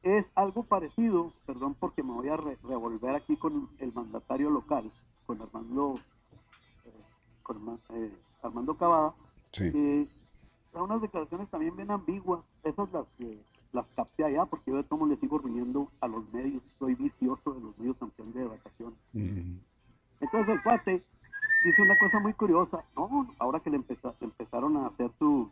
[0.02, 4.92] Es algo parecido, perdón porque me voy a re- revolver aquí con el mandatario local,
[5.26, 5.94] con Armando,
[6.84, 6.92] eh,
[7.42, 9.14] con eh, Armando Cavada,
[9.52, 9.72] Sí.
[9.72, 10.08] que
[10.76, 12.40] da unas declaraciones también bien ambiguas.
[12.64, 13.38] Esas las, eh,
[13.72, 16.62] las capté allá porque yo de tomo le sigo riendo a los medios.
[16.78, 18.98] Soy vicioso de los medios campeón de vacaciones.
[20.20, 21.02] Entonces el cuate
[21.64, 22.84] dice una cosa muy curiosa.
[22.96, 25.50] No, ahora que le empeza- empezaron a hacer su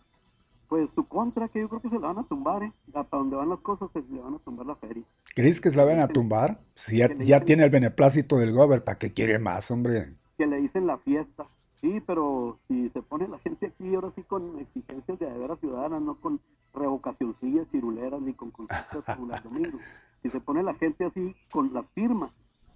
[0.68, 2.72] pues su contra, que yo creo que se la van a tumbar, ¿eh?
[2.94, 5.04] Hasta donde van las cosas se le van a tumbar la feria.
[5.34, 6.58] ¿Crees que se la van a tumbar?
[6.74, 10.14] Si ya, ya tiene el beneplácito del gober, ¿para qué quiere más, hombre?
[10.38, 11.46] que le dicen la fiesta.
[11.84, 16.00] Sí, pero si se pone la gente aquí ahora sí con exigencias de veras ciudadanas,
[16.00, 16.40] no con
[16.72, 19.82] revocacioncillas ciruleras ni con consultas como las domingos.
[20.22, 22.30] Si se pone la gente así con las firmas,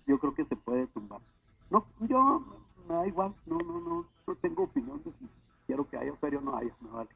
[0.07, 1.23] yo creo que se puede tumbar.
[1.71, 2.45] No, yo
[2.87, 5.27] me da igual, no, no, no, no tengo opinión de si
[5.67, 7.09] quiero que haya feria o no haya, me vale.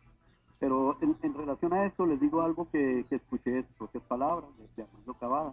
[0.60, 4.82] Pero en, en relación a esto les digo algo que, que escuché propias palabras, de
[4.82, 5.52] Armando Cavada.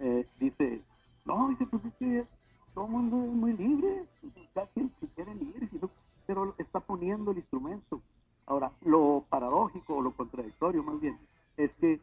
[0.00, 0.82] Eh, dice,
[1.24, 2.26] no, dice, pues es que
[2.74, 4.04] todo el mundo es muy libre,
[4.52, 5.90] cada quien ir, si no,
[6.26, 8.00] pero está poniendo el instrumento.
[8.46, 11.18] Ahora, lo paradójico o lo contradictorio más bien
[11.56, 12.00] es que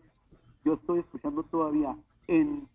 [0.64, 1.96] yo estoy escuchando todavía
[2.28, 2.68] en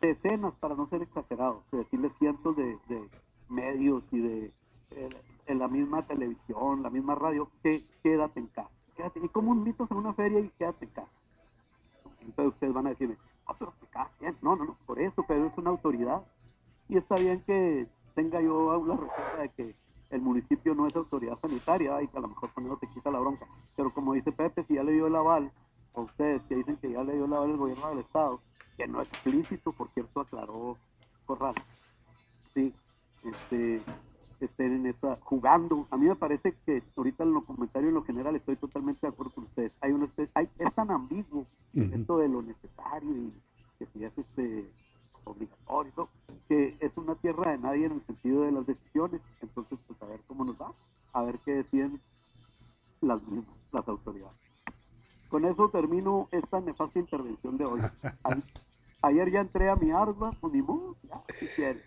[0.00, 3.08] decenas, para no ser exagerado, de decirles cientos de, de
[3.48, 4.52] medios y de
[4.90, 5.08] eh,
[5.46, 8.70] en la misma televisión, la misma radio, que quédate en casa.
[8.96, 11.10] Quédate, y como un mito en una feria y quédate en casa.
[12.20, 13.16] Entonces ustedes van a decirme,
[13.46, 14.36] ah, pero que cada quien.
[14.42, 16.22] No, no, no, por eso, pero es una autoridad.
[16.88, 19.74] Y está bien que tenga yo la respuesta de que
[20.10, 23.10] el municipio no es autoridad sanitaria y que a lo mejor con eso te quita
[23.10, 23.46] la bronca.
[23.76, 25.50] Pero como dice Pepe, si ya le dio el aval
[25.94, 28.40] a ustedes que dicen que ya le dio el aval el gobierno del Estado,
[28.76, 30.76] que no es explícito, por cierto, aclaró
[31.26, 31.54] Corral.
[32.54, 32.72] Sí,
[33.22, 33.82] este,
[34.40, 35.86] estén en esa, jugando.
[35.90, 39.08] A mí me parece que ahorita en lo comentario en lo general estoy totalmente de
[39.12, 39.72] acuerdo con ustedes.
[39.82, 41.44] Hay una especie- hay, es tan ambiguo
[41.74, 43.32] esto de lo necesario y
[43.78, 44.70] que si es este
[45.30, 46.08] obligatorio,
[46.48, 49.20] que es una tierra de nadie en el sentido de las decisiones.
[49.40, 50.72] Entonces, pues a ver cómo nos va,
[51.12, 52.00] a ver qué deciden
[53.00, 54.36] las mismas, las autoridades.
[55.28, 57.80] Con eso termino esta nefasta intervención de hoy.
[58.24, 58.36] A-
[59.02, 61.84] Ayer ya entré a mi arma, pues ni modo, ya, si quieres.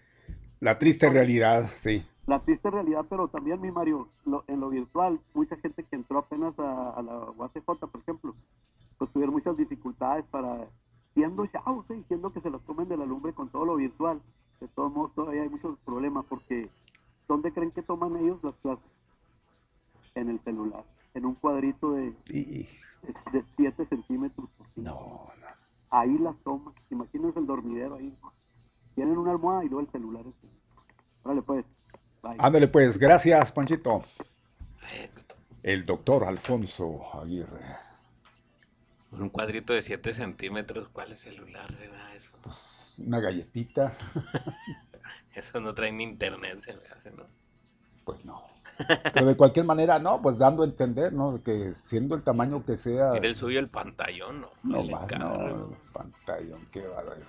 [0.61, 2.05] La triste realidad, sí.
[2.25, 6.19] La triste realidad, pero también, mi Mario, lo- en lo virtual, mucha gente que entró
[6.19, 8.33] apenas a, a la UACJ, por ejemplo,
[8.97, 10.67] pues tuvieron muchas dificultades para,
[11.13, 11.95] siendo chavos, ¿eh?
[11.95, 14.21] diciendo que se los tomen de la lumbre con todo lo virtual.
[14.59, 16.69] De todos modos, todavía hay muchos problemas porque
[17.27, 18.85] ¿dónde creen que toman ellos las clases?
[20.13, 20.83] En el celular,
[21.13, 24.49] en un cuadrito de, de 7 centímetros.
[24.57, 25.31] por cinco.
[25.89, 26.73] Ahí las toman.
[26.89, 28.13] Imagínense el dormidero ahí.
[28.95, 30.23] Tienen una almohada y luego el celular.
[31.23, 31.65] Órale, pues.
[32.21, 32.35] Bye.
[32.39, 34.03] Ándale pues, gracias, Panchito.
[35.63, 37.90] El doctor Alfonso Aguirre.
[39.11, 42.31] Un cuadrito de 7 centímetros, ¿cuál celular será eso?
[42.99, 43.97] Una galletita.
[45.35, 47.25] Eso no trae ni internet, se me hace, ¿no?
[48.03, 48.43] Pues no.
[49.13, 51.41] Pero de cualquier manera, no, pues dando a entender, ¿no?
[51.43, 53.11] Que siendo el tamaño que sea.
[53.11, 54.49] Mira el suyo, el pantallón, ¿no?
[54.63, 57.27] No El más, no, pantallón, qué barbaridad.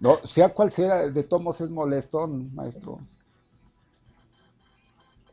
[0.00, 3.00] No, sea cual sea, de tomos es molestón, maestro.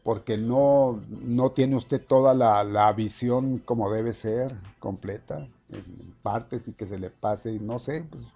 [0.05, 6.67] Porque no, no tiene usted toda la, la visión como debe ser, completa, en partes
[6.67, 8.27] y que se le pase, y no sé, pues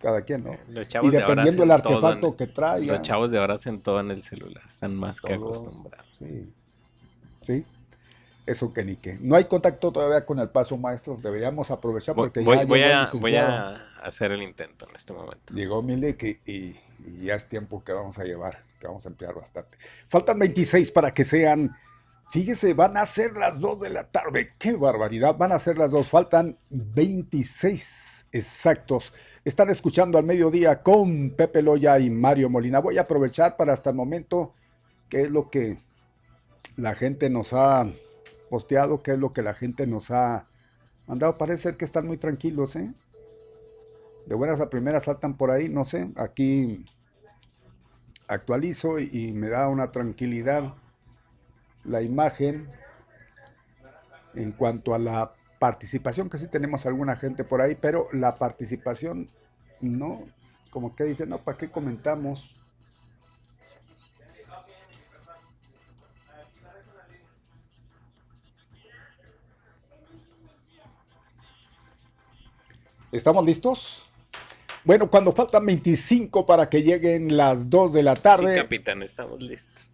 [0.00, 0.52] cada quien, ¿no?
[0.70, 2.94] Los chavos y dependiendo el hacen todo artefacto en- que traiga.
[2.94, 6.06] Los chavos de ahora hacen todo en el celular, están más que acostumbrados.
[6.18, 6.50] Sí.
[7.42, 7.64] Sí.
[8.46, 9.18] Eso que ni qué.
[9.20, 11.18] No hay contacto todavía con el paso maestro.
[11.22, 14.96] Deberíamos aprovechar Voy, porque voy- ya voy el a, voy a hacer el intento en
[14.96, 15.52] este momento.
[15.52, 16.76] Llegó Milik y, y-
[17.08, 19.78] y ya es tiempo que vamos a llevar, que vamos a emplear bastante.
[20.08, 21.74] Faltan 26 para que sean,
[22.30, 24.52] fíjese, van a ser las 2 de la tarde.
[24.58, 25.36] ¡Qué barbaridad!
[25.36, 29.12] Van a ser las 2, faltan 26 exactos.
[29.44, 32.80] Están escuchando al mediodía con Pepe Loya y Mario Molina.
[32.80, 34.54] Voy a aprovechar para hasta el momento
[35.08, 35.78] qué es lo que
[36.76, 37.86] la gente nos ha
[38.50, 40.46] posteado, qué es lo que la gente nos ha
[41.06, 41.38] mandado.
[41.38, 42.92] Parece ser que están muy tranquilos, ¿eh?
[44.28, 46.84] de buenas a primeras saltan por ahí, no sé, aquí
[48.28, 50.74] actualizo y, me da una tranquilidad
[51.84, 52.68] la imagen
[54.34, 59.28] en cuanto a la participación, que sí tenemos alguna gente por ahí, pero la participación
[59.80, 60.24] no,
[60.70, 62.54] como que dicen, no, ¿para qué comentamos?
[73.10, 74.07] ¿Estamos listos?
[74.88, 79.38] Bueno, cuando faltan 25 para que lleguen las 2 de la tarde, Sí, capitán, estamos
[79.42, 79.92] listos.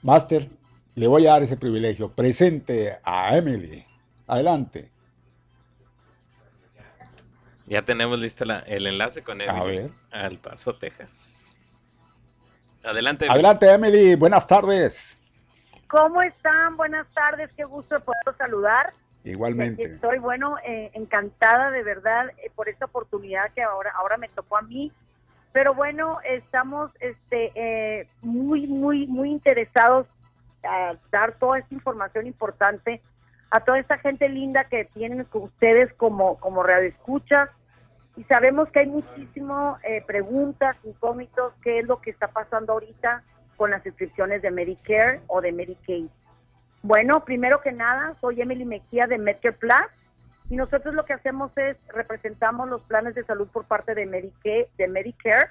[0.00, 0.48] Master,
[0.94, 2.10] le voy a dar ese privilegio.
[2.10, 3.84] Presente a Emily.
[4.26, 4.90] Adelante.
[7.66, 9.90] Ya tenemos listo la- el enlace con A Emily ver.
[10.12, 11.54] al Paso, Texas.
[12.82, 13.26] Adelante.
[13.26, 13.34] Emily.
[13.34, 14.14] Adelante, Emily.
[14.14, 15.18] Buenas tardes.
[15.88, 16.74] ¿Cómo están?
[16.78, 18.94] Buenas tardes, qué gusto de poderlos saludar.
[19.28, 19.82] Igualmente.
[19.82, 24.56] Estoy, bueno, eh, encantada de verdad eh, por esta oportunidad que ahora, ahora me tocó
[24.56, 24.90] a mí.
[25.52, 30.06] Pero bueno, estamos este, eh, muy, muy, muy interesados
[30.62, 33.00] a dar toda esta información importante
[33.50, 37.48] a toda esta gente linda que tienen con ustedes como, como radioescuchas.
[38.16, 43.22] Y sabemos que hay muchísimas preguntas, incógnitos, qué es lo que está pasando ahorita
[43.56, 46.08] con las inscripciones de Medicare o de Medicaid.
[46.82, 50.08] Bueno, primero que nada, soy Emily Mejía de Medicare Plus
[50.48, 54.68] y nosotros lo que hacemos es representamos los planes de salud por parte de Medicare.
[54.78, 55.50] De Medicare.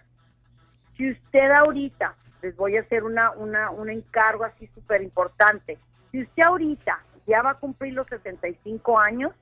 [0.96, 5.78] Si usted ahorita, les voy a hacer una, una, un encargo así súper importante,
[6.12, 9.34] si usted ahorita ya va a cumplir los 65 años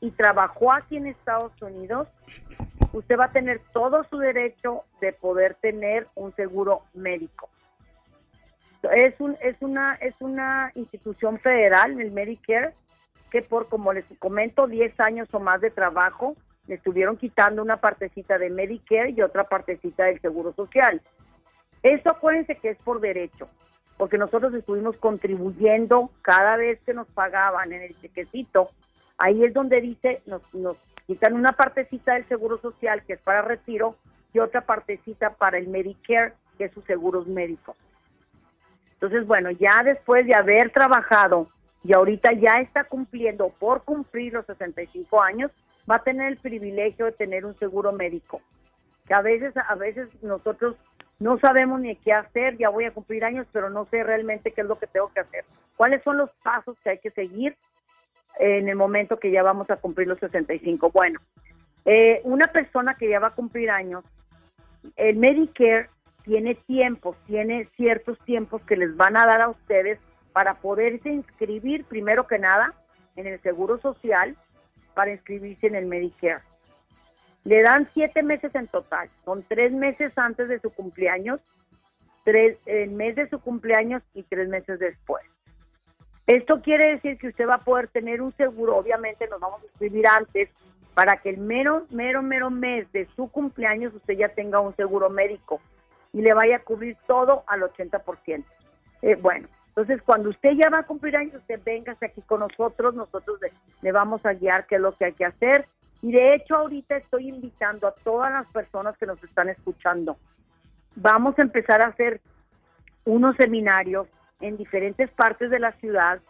[0.00, 2.06] y trabajó aquí en Estados Unidos,
[2.92, 7.48] usted va a tener todo su derecho de poder tener un seguro médico.
[8.94, 12.72] Es, un, es, una, es una institución federal, el Medicare,
[13.30, 16.36] que por, como les comento, 10 años o más de trabajo,
[16.66, 21.00] le estuvieron quitando una partecita de Medicare y otra partecita del Seguro Social.
[21.82, 23.48] Eso acuérdense que es por derecho,
[23.96, 28.70] porque nosotros estuvimos contribuyendo cada vez que nos pagaban en el chequecito.
[29.16, 33.42] Ahí es donde dice, nos, nos quitan una partecita del Seguro Social, que es para
[33.42, 33.96] retiro,
[34.32, 37.76] y otra partecita para el Medicare, que es sus seguros médicos.
[39.00, 41.46] Entonces, bueno, ya después de haber trabajado
[41.84, 45.52] y ahorita ya está cumpliendo por cumplir los 65 años,
[45.88, 48.42] va a tener el privilegio de tener un seguro médico.
[49.06, 50.76] Que a veces, a veces nosotros
[51.20, 54.62] no sabemos ni qué hacer, ya voy a cumplir años, pero no sé realmente qué
[54.62, 55.44] es lo que tengo que hacer.
[55.76, 57.56] ¿Cuáles son los pasos que hay que seguir
[58.40, 60.90] en el momento que ya vamos a cumplir los 65?
[60.90, 61.20] Bueno,
[61.84, 64.04] eh, una persona que ya va a cumplir años,
[64.96, 65.88] el Medicare
[66.28, 69.98] tiene tiempos, tiene ciertos tiempos que les van a dar a ustedes
[70.34, 72.74] para poderse inscribir primero que nada
[73.16, 74.36] en el Seguro Social
[74.92, 76.42] para inscribirse en el Medicare.
[77.44, 81.40] Le dan siete meses en total, son tres meses antes de su cumpleaños,
[82.24, 85.24] tres, el mes de su cumpleaños y tres meses después.
[86.26, 89.64] Esto quiere decir que usted va a poder tener un seguro, obviamente nos vamos a
[89.64, 90.50] inscribir antes,
[90.92, 95.08] para que el mero, mero, mero mes de su cumpleaños usted ya tenga un seguro
[95.08, 95.62] médico
[96.12, 98.44] y le vaya a cubrir todo al 80%.
[99.02, 102.94] Eh, bueno, entonces cuando usted ya va a cumplir años, usted véngase aquí con nosotros,
[102.94, 103.52] nosotros le,
[103.82, 105.64] le vamos a guiar qué es lo que hay que hacer.
[106.02, 110.16] Y de hecho ahorita estoy invitando a todas las personas que nos están escuchando.
[110.96, 112.20] Vamos a empezar a hacer
[113.04, 114.08] unos seminarios
[114.40, 116.20] en diferentes partes de la ciudad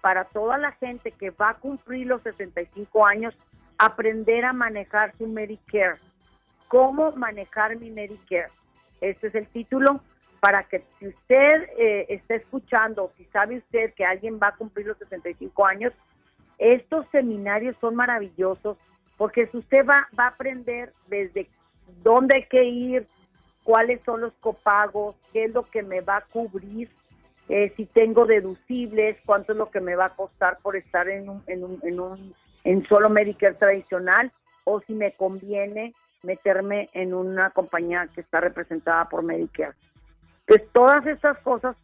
[0.00, 3.34] para toda la gente que va a cumplir los 65 años,
[3.78, 5.98] aprender a manejar su Medicare.
[6.68, 8.50] ¿Cómo manejar mi Medicare?
[9.02, 10.00] Este es el título
[10.40, 14.86] para que si usted eh, está escuchando, si sabe usted que alguien va a cumplir
[14.86, 15.92] los 65 años,
[16.56, 18.78] estos seminarios son maravillosos
[19.18, 21.46] porque si usted va, va a aprender desde
[22.02, 23.06] dónde hay que ir,
[23.64, 26.88] cuáles son los copagos, qué es lo que me va a cubrir,
[27.48, 31.28] eh, si tengo deducibles, cuánto es lo que me va a costar por estar en
[31.28, 32.34] un, en un, en un
[32.64, 34.30] en solo Medicare tradicional
[34.64, 39.74] o si me conviene meterme en una compañía que está representada por Medicare.
[40.46, 41.76] Pues todas estas cosas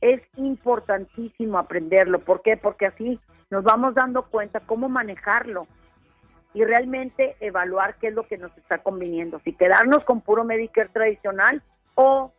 [0.00, 2.18] es importantísimo aprenderlo.
[2.18, 2.56] ¿Por qué?
[2.56, 3.18] Porque así
[3.50, 5.66] nos vamos dando cuenta cómo manejarlo
[6.54, 9.40] y realmente evaluar qué es lo que nos está conviniendo.
[9.40, 11.62] Si quedarnos con puro Medicare tradicional
[11.94, 12.32] o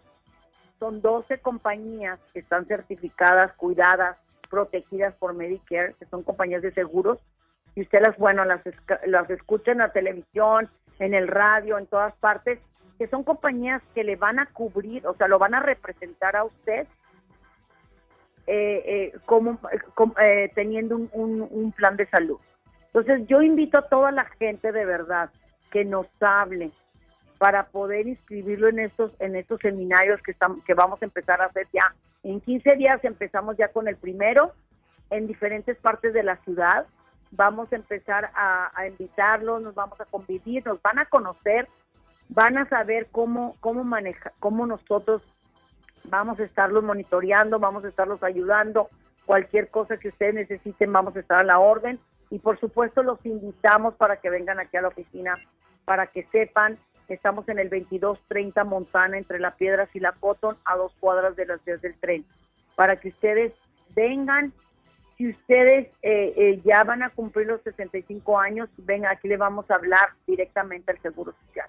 [0.78, 4.18] son 12 compañías que están certificadas, cuidadas,
[4.50, 7.20] protegidas por Medicare, que son compañías de seguros,
[7.76, 8.62] y usted las, bueno, las,
[9.06, 10.70] las escucha en la televisión,
[11.00, 12.60] en el radio, en todas partes,
[12.98, 16.44] que son compañías que le van a cubrir, o sea, lo van a representar a
[16.44, 16.88] usted
[18.46, 19.58] eh, eh, como,
[20.22, 22.40] eh, teniendo un, un, plan de salud.
[22.88, 25.30] Entonces yo invito a toda la gente de verdad
[25.72, 26.70] que nos hable
[27.40, 31.46] para poder inscribirlo en estos en estos seminarios que estamos, que vamos a empezar a
[31.46, 31.96] hacer ya.
[32.24, 34.52] En 15 días empezamos ya con el primero
[35.10, 36.86] en diferentes partes de la ciudad
[37.36, 41.68] vamos a empezar a, invitarlos, nos vamos a convivir, nos van a conocer,
[42.30, 45.24] van a saber cómo, cómo manejar, cómo nosotros
[46.06, 48.90] vamos a estarlos monitoreando, vamos a estarlos ayudando,
[49.26, 52.00] cualquier cosa que ustedes necesiten, vamos a estar a la orden.
[52.30, 55.38] Y por supuesto los invitamos para que vengan aquí a la oficina,
[55.86, 56.78] para que sepan,
[57.08, 61.46] estamos en el 2230 Montana entre La Piedras y La Cotton, a dos cuadras de
[61.46, 62.26] las vías del tren,
[62.76, 63.54] para que ustedes
[63.96, 64.52] vengan
[65.24, 69.72] si ustedes eh, eh, ya van a cumplir los 65 años, ven, aquí le vamos
[69.72, 71.68] a hablar directamente al Seguro Social.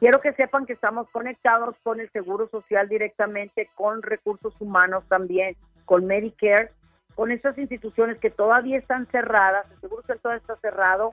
[0.00, 5.54] Quiero que sepan que estamos conectados con el Seguro Social directamente, con recursos humanos también,
[5.84, 6.70] con Medicare,
[7.14, 11.10] con estas instituciones que todavía están cerradas, el Seguro Social todavía está cerrado,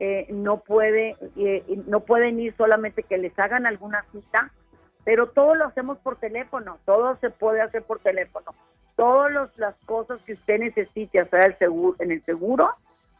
[0.00, 1.16] eh, no, puede,
[1.86, 4.50] no pueden ir solamente que les hagan alguna cita,
[5.04, 8.52] pero todo lo hacemos por teléfono, todo se puede hacer por teléfono
[8.96, 12.70] todas las cosas que usted necesite hacer el seguro, en el seguro,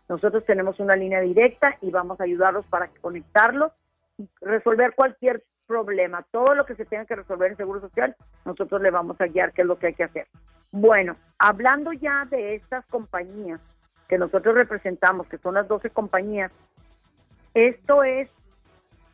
[0.08, 3.72] nosotros tenemos una línea directa y vamos a ayudarlos para conectarlos
[4.18, 6.24] y resolver cualquier problema.
[6.30, 9.52] Todo lo que se tenga que resolver en Seguro Social, nosotros le vamos a guiar
[9.52, 10.26] qué es lo que hay que hacer.
[10.70, 13.60] Bueno, hablando ya de estas compañías
[14.08, 16.52] que nosotros representamos, que son las 12 compañías,
[17.54, 18.28] esto es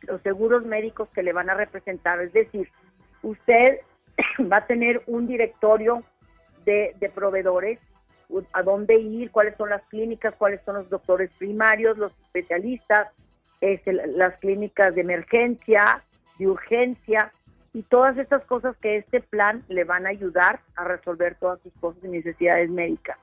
[0.01, 2.21] los seguros médicos que le van a representar.
[2.21, 2.69] Es decir,
[3.21, 3.79] usted
[4.51, 6.03] va a tener un directorio
[6.65, 7.79] de, proveedores,
[8.53, 13.09] a dónde ir, cuáles son las clínicas, cuáles son los doctores primarios, los especialistas,
[13.59, 16.01] este, las clínicas de emergencia,
[16.39, 17.31] de urgencia
[17.73, 21.73] y todas estas cosas que este plan le van a ayudar a resolver todas sus
[21.79, 23.17] cosas y necesidades médicas.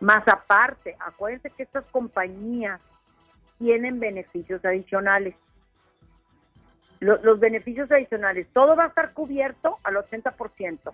[0.00, 2.80] Más aparte, acuérdense que estas compañías
[3.58, 5.34] tienen beneficios adicionales.
[7.00, 10.92] Los, beneficios adicionales, todo va a estar cubierto al 80%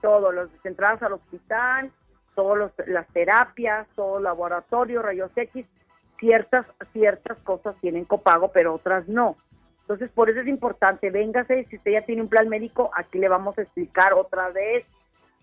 [0.00, 1.90] todos los entradas al hospital,
[2.34, 5.66] todas las terapias, todo el laboratorio, rayos X,
[6.18, 9.36] ciertas, ciertas cosas tienen copago, pero otras no.
[9.82, 13.28] Entonces, por eso es importante, véngase, si usted ya tiene un plan médico, aquí le
[13.28, 14.86] vamos a explicar otra vez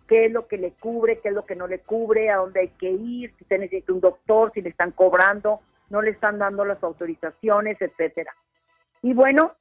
[0.07, 2.61] qué es lo que le cubre, qué es lo que no le cubre, a dónde
[2.61, 5.59] hay que ir, si usted necesita un doctor, si le están cobrando,
[5.89, 8.33] no le están dando las autorizaciones, etcétera.
[9.01, 9.53] Y bueno,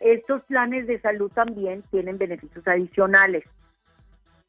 [0.00, 3.44] estos planes de salud también tienen beneficios adicionales.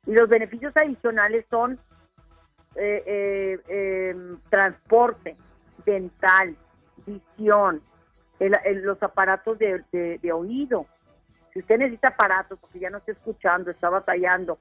[0.06, 1.80] Y los beneficios adicionales son
[2.76, 5.38] eh, eh, em, transporte,
[5.86, 6.56] dental,
[7.06, 7.82] visión,
[8.40, 10.86] los aparatos de, de- de oído.
[11.54, 14.58] Si usted necesita aparatos porque ya no está escuchando, está batallando,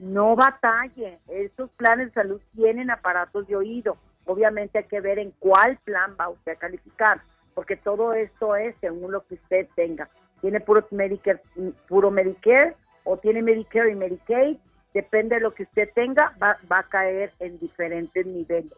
[0.00, 1.20] no batalle.
[1.28, 3.96] Estos planes de salud tienen aparatos de oído.
[4.26, 7.22] Obviamente hay que ver en cuál plan va usted a calificar,
[7.54, 10.08] porque todo esto es según lo que usted tenga.
[10.40, 11.40] Tiene puro Medicare,
[11.88, 14.58] puro Medicare o tiene Medicare y Medicaid,
[14.92, 18.74] depende de lo que usted tenga, va, va a caer en diferentes niveles,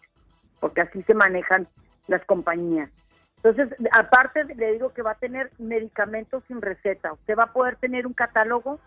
[0.61, 1.67] porque así se manejan
[2.09, 2.91] las compañías.
[3.37, 7.13] Entonces, aparte le digo que va a tener medicamentos sin receta.
[7.13, 8.81] Usted va a poder tener un catálogo,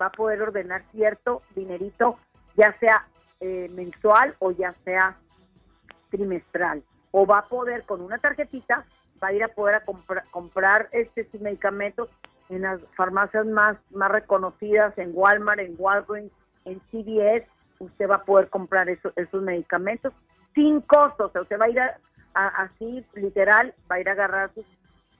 [0.00, 2.18] va a poder ordenar cierto dinerito,
[2.56, 3.06] ya sea
[3.40, 5.16] eh, mensual o ya sea
[6.10, 6.82] trimestral.
[7.12, 8.84] O va a poder con una tarjetita,
[9.22, 12.08] va a ir a poder a compra- comprar este sus medicamentos
[12.48, 16.32] en las farmacias más, más reconocidas, en Walmart, en Walgreens,
[16.64, 17.46] en CVS.
[17.78, 20.12] Usted va a poder comprar eso- esos medicamentos
[20.54, 21.26] sin costo.
[21.26, 21.98] O sea, usted va a ir a-
[22.34, 24.66] a- así, literal, va a ir a agarrar sus,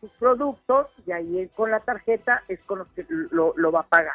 [0.01, 3.87] sus productos y ahí con la tarjeta es con los que lo, lo va a
[3.87, 4.15] pagar.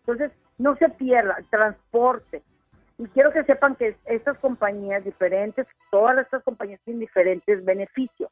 [0.00, 2.42] Entonces, no se pierda, transporte.
[2.98, 8.30] Y quiero que sepan que estas compañías diferentes, todas estas compañías tienen diferentes beneficios.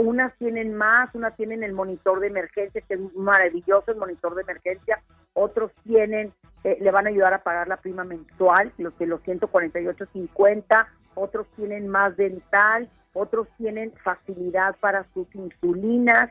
[0.00, 4.42] Unas tienen más, unas tienen el monitor de emergencia, que es maravilloso el monitor de
[4.42, 5.02] emergencia.
[5.32, 6.32] Otros tienen,
[6.62, 10.86] eh, le van a ayudar a pagar la prima mensual, los de los 148.50.
[11.14, 12.88] Otros tienen más dental.
[13.12, 16.30] Otros tienen facilidad para sus insulinas.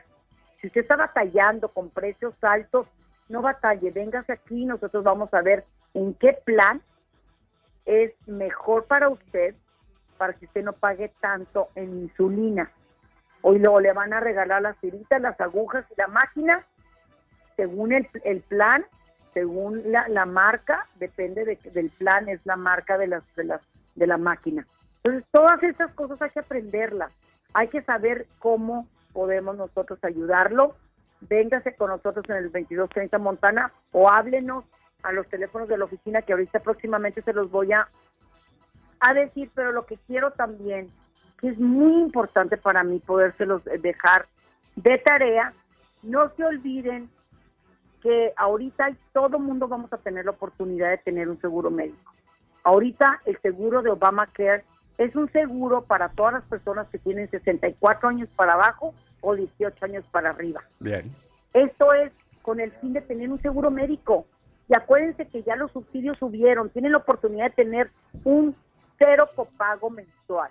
[0.60, 2.86] Si usted está batallando con precios altos,
[3.28, 5.64] no batalle, véngase aquí, nosotros vamos a ver
[5.94, 6.80] en qué plan
[7.84, 9.54] es mejor para usted,
[10.16, 12.70] para que usted no pague tanto en insulina.
[13.42, 16.64] Hoy luego le van a regalar las tiritas, las agujas y la máquina,
[17.56, 18.84] según el, el plan,
[19.34, 23.68] según la, la marca, depende de- del plan, es la marca de, las, de, las,
[23.94, 24.66] de la máquina.
[25.02, 27.12] Entonces, todas estas cosas hay que aprenderlas.
[27.54, 30.74] Hay que saber cómo podemos nosotros ayudarlo.
[31.22, 34.64] Véngase con nosotros en el 2230 Montana o háblenos
[35.02, 37.88] a los teléfonos de la oficina que ahorita próximamente se los voy a,
[39.00, 40.88] a decir, pero lo que quiero también,
[41.42, 44.26] que es muy importante para mí podérselos dejar
[44.76, 45.52] de tarea,
[46.02, 47.10] no se olviden
[48.00, 52.12] que ahorita todo mundo vamos a tener la oportunidad de tener un seguro médico.
[52.62, 54.64] Ahorita el seguro de Obamacare
[54.98, 59.84] es un seguro para todas las personas que tienen 64 años para abajo o 18
[59.84, 60.62] años para arriba.
[60.78, 61.10] Bien.
[61.52, 62.12] Esto es
[62.42, 64.26] con el fin de tener un seguro médico.
[64.68, 67.90] Y acuérdense que ya los subsidios subieron, tienen la oportunidad de tener
[68.22, 68.54] un
[68.96, 70.50] cero copago mensual.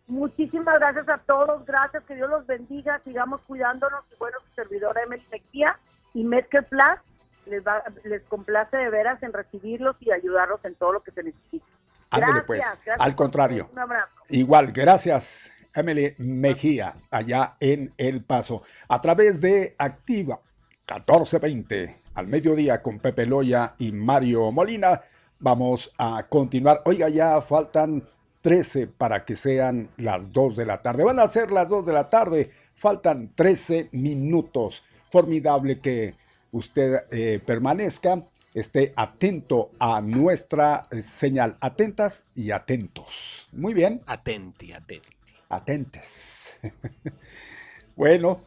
[0.09, 5.03] Muchísimas gracias a todos, gracias, que Dios los bendiga, sigamos cuidándonos y bueno, su servidora
[5.03, 5.77] Emily Mejía
[6.15, 7.01] y Medcare Plus
[7.47, 11.23] les, va, les complace de veras en recibirlos y ayudarlos en todo lo que se
[11.23, 11.67] necesite.
[12.11, 12.61] Ándele, pues.
[12.61, 13.69] gracias Al contrario.
[13.73, 14.13] Un abrazo.
[14.29, 20.41] Igual, gracias, Emily Mejía, allá en El Paso, a través de Activa
[20.89, 25.01] 1420, al mediodía con Pepe Loya y Mario Molina.
[25.39, 26.81] Vamos a continuar.
[26.85, 28.03] Oiga, ya faltan
[28.47, 31.03] 13 para que sean las 2 de la tarde.
[31.03, 32.49] Van a ser las 2 de la tarde.
[32.77, 34.85] Faltan 13 minutos.
[35.11, 36.15] Formidable que
[36.53, 38.23] usted eh, permanezca,
[38.55, 41.57] esté atento a nuestra señal.
[41.61, 43.49] Atentas y atentos.
[43.51, 44.03] Muy bien.
[44.07, 45.17] Atenti, atenti.
[45.49, 46.57] Atentes.
[47.97, 48.43] bueno,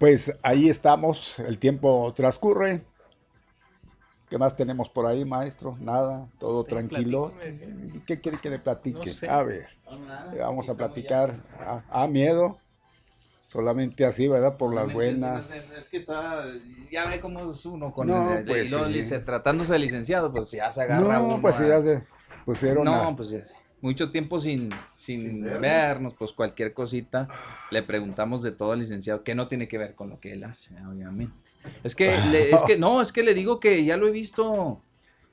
[0.00, 2.82] pues ahí estamos, el tiempo transcurre.
[4.32, 5.76] ¿Qué más tenemos por ahí, maestro?
[5.78, 7.34] Nada, todo tranquilo.
[8.06, 9.10] ¿Qué quiere que le platique?
[9.10, 9.28] No sé.
[9.28, 10.32] A ver, No, nada.
[10.32, 11.36] le vamos a platicar.
[11.60, 12.56] Ah, ah, miedo.
[13.44, 14.56] Solamente así, ¿verdad?
[14.56, 15.50] Por las buenas.
[15.50, 16.46] Es que está,
[16.90, 19.20] ya ve cómo es uno con No, el, pues sí.
[19.26, 22.02] tratándose de licenciado, pues ya se agarra No, uno pues a- ya se
[22.46, 23.54] pusieron No, a- pues ya sé.
[23.82, 25.60] mucho tiempo sin, sin, vernos.
[25.60, 27.28] vernos, pues cualquier cosita
[27.70, 30.42] le preguntamos de todo al licenciado, que no tiene que ver con lo que él
[30.44, 31.38] hace, obviamente.
[31.84, 34.80] Es que, le- es que no, es que le digo que ya lo he visto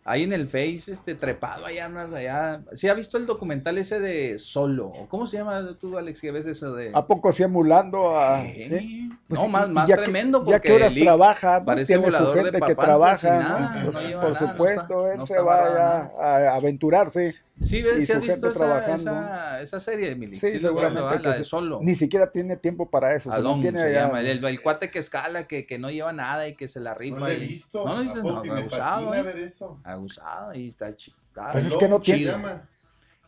[0.06, 2.62] ahí en el Face, este, trepado allá, unas allá.
[2.74, 4.88] ¿Sí ha visto el documental ese de Solo?
[4.88, 6.92] ¿O ¿Cómo se llama tú, Alex, que ves eso de...?
[6.96, 8.42] ¿A poco sí emulando a.?
[8.42, 9.10] Sí.
[9.28, 12.60] Pues, no, más, más ya que- tremendo ya que horas trabaja, pues, tiene su gente
[12.60, 13.84] que trabaja, nada, ¿no?
[13.84, 17.34] Pues, por nada, no supuesto, está- él se va a, a aventurarse.
[17.62, 20.40] Sí, y ves, ¿sí has visto esa, esa, esa serie, Emily?
[20.40, 21.18] Sí, Sí, seguramente ¿va?
[21.22, 21.80] que la de Solo.
[21.82, 23.30] Ni siquiera tiene tiempo para eso.
[23.32, 24.06] se Alon mantiene se allá.
[24.08, 26.94] llama, el, el cuate que escala, que, que no lleva nada y que se la
[26.94, 27.20] rifa.
[27.20, 28.36] No lo he y- visto, No lo ¿a viste, poco?
[28.36, 29.22] no, Y me abusado, ¿eh?
[29.24, 29.80] ver eso.
[29.84, 31.18] Abusado y está chido.
[31.52, 32.34] Pues es que no tiene-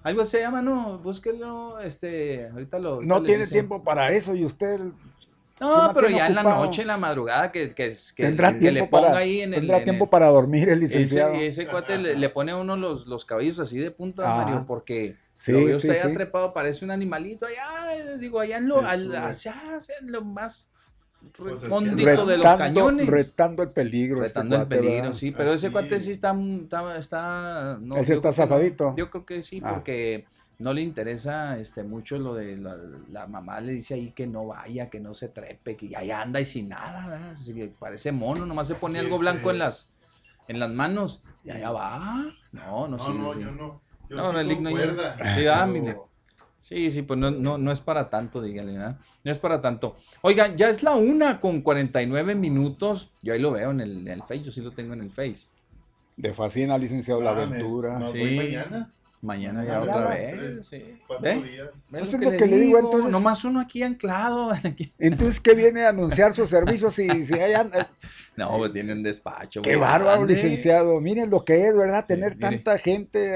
[0.03, 2.89] Algo se llama, no, búsquelo, este, ahorita lo...
[2.95, 3.55] ahorita No tiene dicen.
[3.55, 4.79] tiempo para eso y usted.
[5.69, 8.59] Se No, pero ya en la noche, en la madrugada, que, que, que, Tendrá que
[8.59, 9.59] tiempo le ponga para, ahí en el...
[9.61, 11.33] tendrá en tiempo el- para dormir el licenciado.
[11.33, 14.43] Ese, ese cuate le, le pone a uno los, los cabellos así de punta, Ah.
[14.45, 16.13] Mario, porque Sí, lo veo sí, usted sí.
[16.13, 18.81] trepado, parece un animalito allá, digo, allá en lo,
[19.33, 20.71] Sí, al- lo más
[21.37, 23.07] Pues recóndito de los Retando- cañones.
[23.07, 24.23] Retando el peligro.
[24.23, 25.13] este Retando el peligro, ¿verdad?
[25.13, 28.95] sí, pero ese cuate sí está, está, está no, Ese yo está zafadito.
[28.97, 29.73] yo creo que sí, Ah.
[29.75, 30.25] porque
[30.61, 32.75] no le interesa este mucho lo de la,
[33.09, 36.39] la mamá le dice ahí que no vaya, que no se trepe, que ahí anda
[36.39, 37.31] y sin nada, ¿verdad?
[37.37, 39.91] Así que parece mono, nomás se pone algo blanco en las
[40.47, 42.33] en las manos y allá va.
[42.51, 43.13] No, no, No, sí.
[43.13, 43.39] no, sí.
[43.41, 43.81] yo no.
[44.09, 45.35] Yo No, sí no, llega.
[45.35, 45.97] Sí, ah, mire.
[46.59, 48.99] Sí, sí, pues no, no, no es para tanto, dígale, ¿verdad?
[49.23, 49.95] No es para tanto.
[50.21, 53.11] Oigan, ya es la una con 49 minutos.
[53.23, 55.09] Yo ahí lo veo en el, en el Face, yo sí lo tengo en el
[55.09, 55.47] Face.
[56.17, 57.97] Le fascina, licenciado, la Ah, me- aventura.
[57.97, 58.91] me voy mañana.
[59.21, 59.97] Mañana ya Mañana.
[59.99, 60.83] otra vez, sí.
[61.05, 61.35] cuatro ¿Ve?
[61.35, 61.69] días.
[61.89, 64.51] ¿Ve Pues es lo que le digo, entonces- Nomás uno aquí anclado.
[64.99, 67.69] Entonces, ¿qué viene a anunciar sus servicios si, si hay an-
[68.35, 69.61] No, pues tiene un despacho.
[69.61, 70.33] Qué bárbaro, grande.
[70.33, 70.99] licenciado.
[70.99, 72.03] Miren lo que es, ¿verdad?
[72.05, 73.35] Tener tanta gente.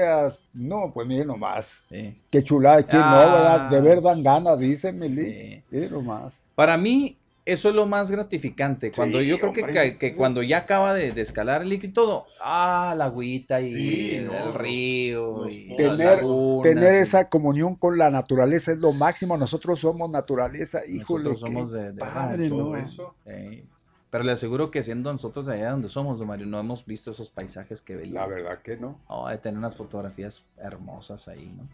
[0.54, 1.82] No, pues miren nomás.
[1.88, 2.20] Sí.
[2.30, 3.70] Qué chulada, qué Ah, no, ¿verdad?
[3.70, 5.62] De ver dan ganas, dice Mili.
[5.70, 6.40] Miren nomás.
[6.56, 7.16] Para mí,
[7.46, 8.90] eso es lo más gratificante.
[8.90, 9.92] Cuando Sí, yo creo que, hombre.
[9.92, 13.60] que, que cuando ya acaba de, de escalar el líquido y todo, ah, la agüita
[13.62, 18.78] y Sí, el río y Tener, lagunas tener y- esa comunión con la naturaleza es
[18.78, 19.38] lo máximo.
[19.38, 21.30] Nosotros somos naturaleza, híjole.
[21.30, 22.56] Nosotros somos de, de padre, rancho.
[22.56, 23.12] ¿no?
[23.24, 23.62] Sí.
[24.10, 27.10] Pero le aseguro que siendo nosotros de allá donde somos, don Mario, no hemos visto
[27.10, 28.28] esos paisajes que veíamos.
[28.30, 29.00] La verdad que no.
[29.08, 31.68] Oh, de tener unas fotografías hermosas ahí, ¿no?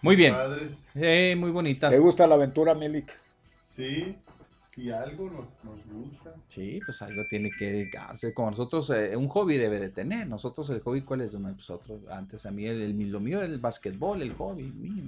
[0.00, 0.34] Muy bien.
[0.94, 1.90] Eh, muy bonitas.
[1.90, 3.12] ¿Te gusta la aventura, Milik?
[3.68, 4.16] Sí,
[4.78, 6.34] y algo nos, nos gusta.
[6.48, 8.32] Sí, pues algo tiene que dedicarse.
[8.32, 10.26] Como nosotros, eh, un hobby debe de tener.
[10.26, 11.34] Nosotros, el hobby, ¿cuál es?
[11.34, 11.56] Mario?
[11.56, 15.04] Nosotros, antes a mí, el, el- lo mío era el básquetbol, el hobby mío.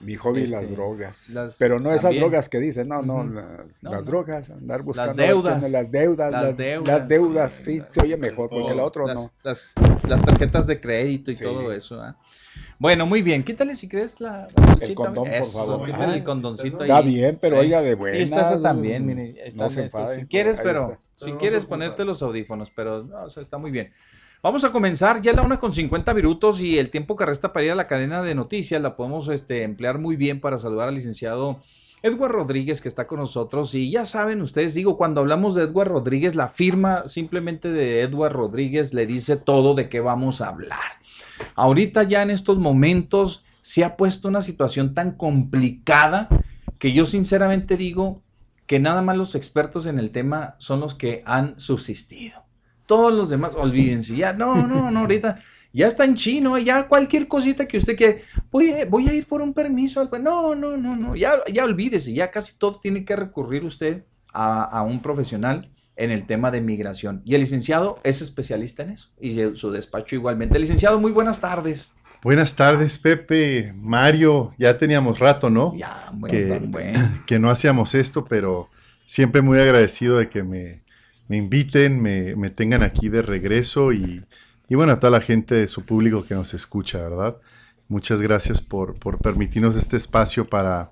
[0.00, 1.28] Mi hobby, Este, las drogas.
[1.30, 2.22] las- Pero no esas también.
[2.22, 4.02] drogas que dicen, no, no, la- No, las no.
[4.02, 5.22] drogas, andar buscando.
[5.22, 5.60] deudas.
[5.60, 8.74] tiene Las deudas, Las las, deudas, las deudas, sí, sí, las- se oye mejor, porque
[8.74, 9.30] la otra las, no.
[9.44, 9.72] Las,
[10.06, 11.44] las tarjetas de crédito y Sí.
[11.44, 12.00] todo eso.
[12.02, 12.16] ¿ah?
[12.78, 13.42] Bueno, muy bien.
[13.44, 14.94] Quítale si quieres la, la bolsita.
[14.94, 15.86] condón, por Eso, favor.
[15.86, 16.90] Quítale Ah, el condoncito ahí.
[16.90, 19.22] está bien, pero oiga, de Y está esa buenas, también, no- mire.
[19.22, 21.00] ahí no están se enfade, Si quieres, pero está.
[21.16, 23.92] si Pero quieres ponerte los audífonos, pero no, o sea, está muy bien.
[24.42, 27.64] Vamos a comenzar ya la una con 50 minutos y el tiempo que resta para
[27.64, 30.94] ir a la cadena de noticias la podemos este, emplear muy bien para saludar al
[30.96, 31.60] licenciado
[32.02, 35.88] Edward Rodríguez que está con nosotros y ya saben ustedes, digo, cuando hablamos de Edward
[35.88, 40.78] Rodríguez, la firma simplemente de Edward Rodríguez le dice todo de qué vamos a hablar.
[41.54, 46.28] Ahorita ya en estos momentos se ha puesto una situación tan complicada
[46.78, 48.22] que yo sinceramente digo
[48.66, 52.44] que nada más los expertos en el tema son los que han subsistido.
[52.86, 55.36] Todos los demás, olvídense, ya, no, no, no, ahorita
[55.72, 58.18] ya está en chino, ya cualquier cosita que usted quiera,
[58.50, 62.12] voy, a- voy a ir por un permiso, no, no, no, no, ya, ya olvídese,
[62.12, 66.60] ya casi todo tiene que recurrir usted a, a un profesional en el tema de
[66.60, 67.22] migración.
[67.24, 70.58] Y el licenciado es especialista en eso, y su- despacho igualmente.
[70.58, 71.94] Licenciado, muy buenas tardes.
[72.22, 74.54] Buenas tardes, Pepe, Mario.
[74.58, 75.74] Ya teníamos rato, ¿no?
[75.76, 76.98] Ya, bueno, que, bueno.
[77.26, 78.70] que no hacíamos esto, pero
[79.06, 80.80] siempre muy agradecido de que me,
[81.28, 84.24] me inviten, me, me tengan aquí de regreso y,
[84.68, 87.36] y bueno, a toda la gente de su público que nos escucha, ¿verdad?
[87.88, 90.90] Muchas gracias por, por permitirnos este espacio para,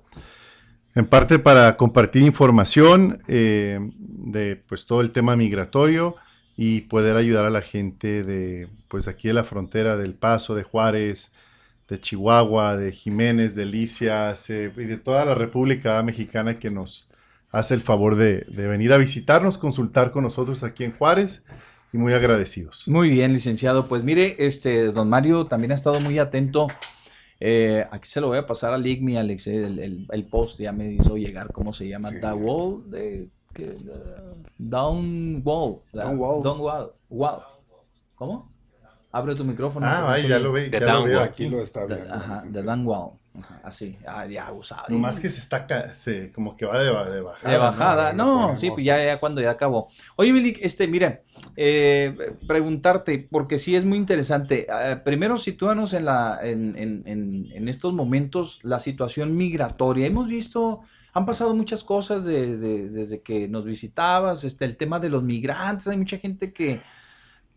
[0.94, 6.16] en parte para compartir información eh, de pues todo el tema migratorio
[6.56, 10.64] y poder ayudar a la gente de pues aquí de la frontera del Paso, de
[10.64, 11.32] Juárez,
[11.88, 17.08] de Chihuahua, de Jiménez, de Delicias eh, y de toda la República Mexicana que nos
[17.50, 21.42] hace el favor de, de venir a visitarnos, consultar con nosotros aquí en Juárez
[21.92, 22.88] y muy agradecidos.
[22.88, 23.88] Muy bien, licenciado.
[23.88, 26.68] Pues mire, este, don Mario también ha estado muy atento.
[27.44, 30.60] Eh, aquí se lo voy a pasar al IGMI, Alex, eh, el, el- el post
[30.60, 32.10] ya me hizo llegar, ¿cómo se llama?
[32.12, 35.80] The Wall, de, que, uh, Down Wall.
[35.92, 36.42] Down Wall.
[36.44, 36.92] Down Wall.
[37.10, 37.40] Wall.
[38.14, 38.52] ¿Cómo?
[39.10, 39.84] Abre tu micrófono.
[39.86, 42.14] Ah, ahí ya lo ve, ya lo veo Aquí lo está The- viendo.
[42.14, 43.10] Ajá, The Down Wall.
[43.38, 43.96] Ajá, así.
[44.06, 44.84] Ah, ya usado.
[44.90, 47.50] Nomás que se está, se, como que va de, ba- de bajada.
[47.52, 49.88] De bajada, no, sí, pues ya, ya cuando ya acabó.
[50.16, 51.22] Oye, Billy, este, mira,
[51.56, 52.14] eh,
[52.46, 54.66] preguntarte, porque sí es muy interesante.
[54.68, 60.06] eh, primero, sitúanos en, la, en, en, en, en estos momentos la situación migratoria.
[60.06, 60.80] Hemos visto,
[61.14, 65.22] han pasado muchas cosas de- de- desde que nos visitabas, este, el tema de los
[65.22, 66.82] migrantes, hay mucha gente que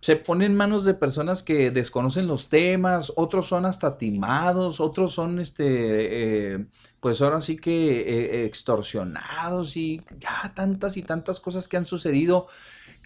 [0.06, 5.15] se pone en manos de personas que desconocen los temas, otros son hasta timados, otros
[5.15, 6.65] son, este, eh,
[6.99, 12.45] pues ahora sí que eh, extorsionados y ya tantas y tantas cosas que han sucedido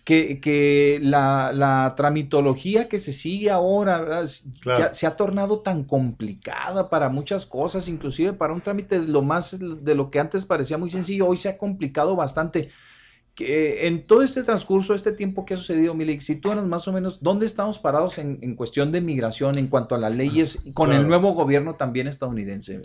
[0.04, 7.08] que, que la, la tramitología que se sigue ahora se ha tornado tan complicada para
[7.08, 10.90] muchas cosas, inclusive para un trámite de lo más de lo que antes parecía muy
[10.90, 12.72] sencillo, hoy se ha complicado bastante
[13.40, 17.24] que en todo este transcurso, este tiempo que ha sucedido, Milik, sitúanos más o menos
[17.24, 21.07] dónde estamos parados en, en cuestión de migración en cuanto a las leyes con el
[21.07, 22.82] nuevo gobierno también estadounidense.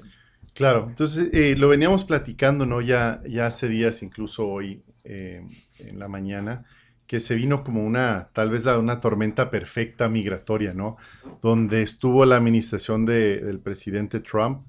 [0.55, 2.81] Claro, entonces eh, lo veníamos platicando, ¿no?
[2.81, 5.43] Ya, ya hace días, incluso hoy eh,
[5.81, 6.65] en la mañana,
[7.09, 10.97] que se vino como una, tal vez la- una tormenta perfecta migratoria, ¿no?
[11.43, 14.61] Donde estuvo la administración de- del presidente Trump,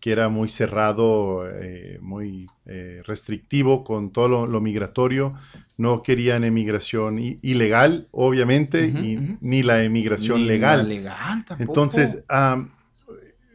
[0.00, 5.34] que era muy cerrado, eh, muy eh, restrictivo con todo lo, lo migratorio.
[5.76, 10.88] No querían emigración ilegal, obviamente, y- ni la emigración Ni la legal.
[10.88, 11.62] legal tampoco.
[11.70, 12.70] Entonces, am,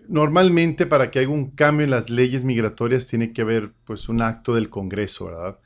[0.07, 4.21] normalmente para que haya un cambio en las leyes migratorias tiene que haber pues un
[4.21, 5.59] acto del Congreso, ¿verdad?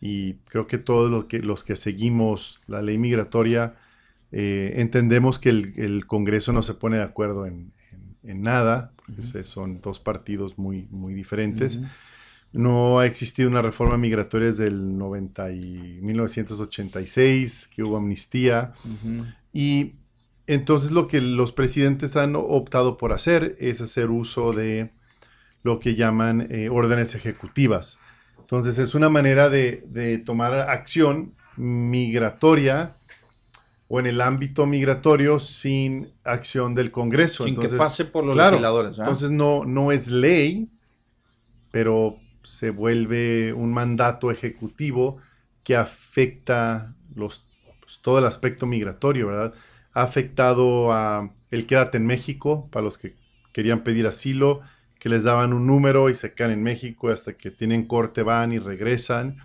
[0.00, 3.74] Y creo que todos los que, los que seguimos la ley migratoria
[4.30, 8.92] eh, entendemos que el, el Congreso no se pone de acuerdo en, en- en nada,
[9.14, 11.80] porque son dos partidos muy, muy diferentes.
[12.52, 18.72] No ha existido una reforma migratoria desde el 90 y 1986, que hubo amnistía.
[19.52, 19.94] Y
[20.46, 24.90] entonces lo que los presidentes han optado por hacer es hacer uso de
[25.62, 27.98] lo que llaman eh, órdenes ejecutivas.
[28.38, 32.94] Entonces es una manera de, de tomar acción migratoria
[33.88, 37.44] o en el ámbito migratorio sin acción del Congreso.
[37.44, 38.98] Sin que Entonces, pase por los claro, legisladores.
[38.98, 40.70] Entonces no, no es ley,
[41.70, 45.18] pero se vuelve un mandato ejecutivo
[45.62, 47.46] que afecta los,
[47.80, 49.54] pues, todo el aspecto migratorio, ¿verdad?
[49.92, 53.16] Ha afectado a el quédate en México, para los que
[53.52, 54.60] querían pedir asilo,
[54.98, 58.52] que les daban un número y se quedan en México hasta que tienen corte, van
[58.52, 59.36] y regresan,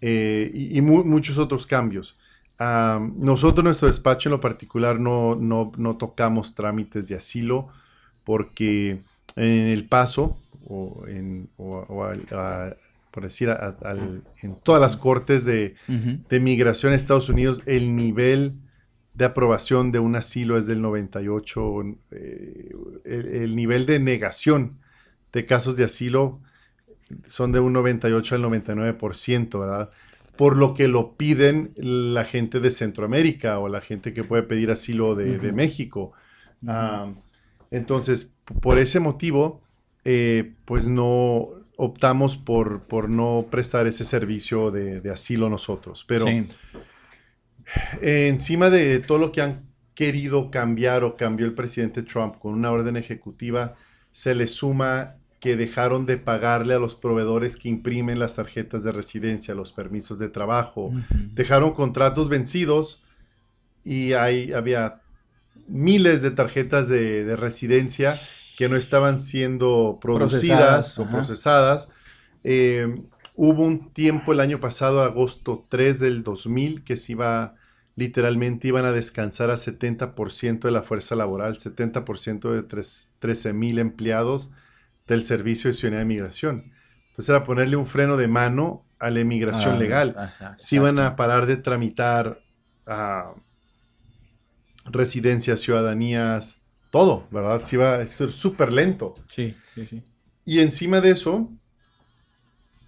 [0.00, 2.18] eh, y, y mu- muchos otros cambios.
[2.58, 7.68] Nosotros, nuestro despacho en lo particular, no, no, no tocamos trámites de asilo
[8.24, 8.98] porque
[9.36, 10.36] en el paso,
[10.66, 12.74] o, en, o- o al- a-
[13.12, 13.76] por decir, a-
[14.42, 15.76] en todas las cortes de,
[16.28, 18.54] de migración a Estados Unidos, el nivel
[19.14, 21.82] de aprobación de un asilo es del 98,
[22.12, 22.70] eh,
[23.04, 24.78] el, el nivel de negación
[25.32, 26.40] de casos de asilo
[27.26, 29.90] son de un 98 al 99%, ¿verdad?
[30.38, 34.70] Por lo que lo piden la gente de Centroamérica o la gente que puede pedir
[34.70, 35.52] asilo de.
[35.52, 36.12] México.
[36.66, 37.12] Ah,
[37.70, 38.32] entonces,
[38.62, 39.60] por ese motivo,
[40.04, 46.04] eh, pues no optamos por, por no prestar ese servicio de, de asilo nosotros.
[46.08, 46.46] Pero Sí.
[48.00, 52.54] eh, encima de todo lo que han querido cambiar o cambió el presidente Trump con
[52.54, 53.74] una orden ejecutiva,
[54.12, 58.92] se le suma que dejaron de pagarle a los proveedores que imprimen las tarjetas de
[58.92, 60.92] residencia, los permisos de trabajo,
[61.32, 63.04] dejaron contratos vencidos
[63.84, 65.00] y ahí había
[65.68, 68.18] miles de tarjetas de, de residencia
[68.56, 71.12] que no estaban siendo producidas Procesadas, o ajá.
[71.12, 71.88] procesadas.
[72.42, 73.02] Eh,
[73.36, 77.54] hubo un tiempo el año pasado, agosto 3 del 2000, que se iba,
[77.94, 82.86] literalmente iban a descansar a 70% de la fuerza laboral, 70% de
[83.20, 84.50] 13 mil empleados
[85.08, 86.72] del Servicio de Ciudadanía de Migración.
[87.08, 90.14] Entonces era ponerle un freno de mano a la emigración Ah, legal.
[90.16, 92.40] ajá, Se iban a parar de tramitar
[92.86, 93.32] ah,
[94.86, 96.58] residencias, ciudadanías,
[96.90, 97.62] todo, ¿verdad?
[97.62, 99.14] Se iba a ser súper lento.
[99.26, 100.02] Sí, sí, sí.
[100.44, 101.50] Y encima de eso,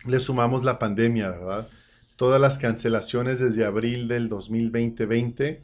[0.07, 1.69] le sumamos la pandemia, ¿verdad?
[2.17, 5.63] Todas las cancelaciones desde abril del 2020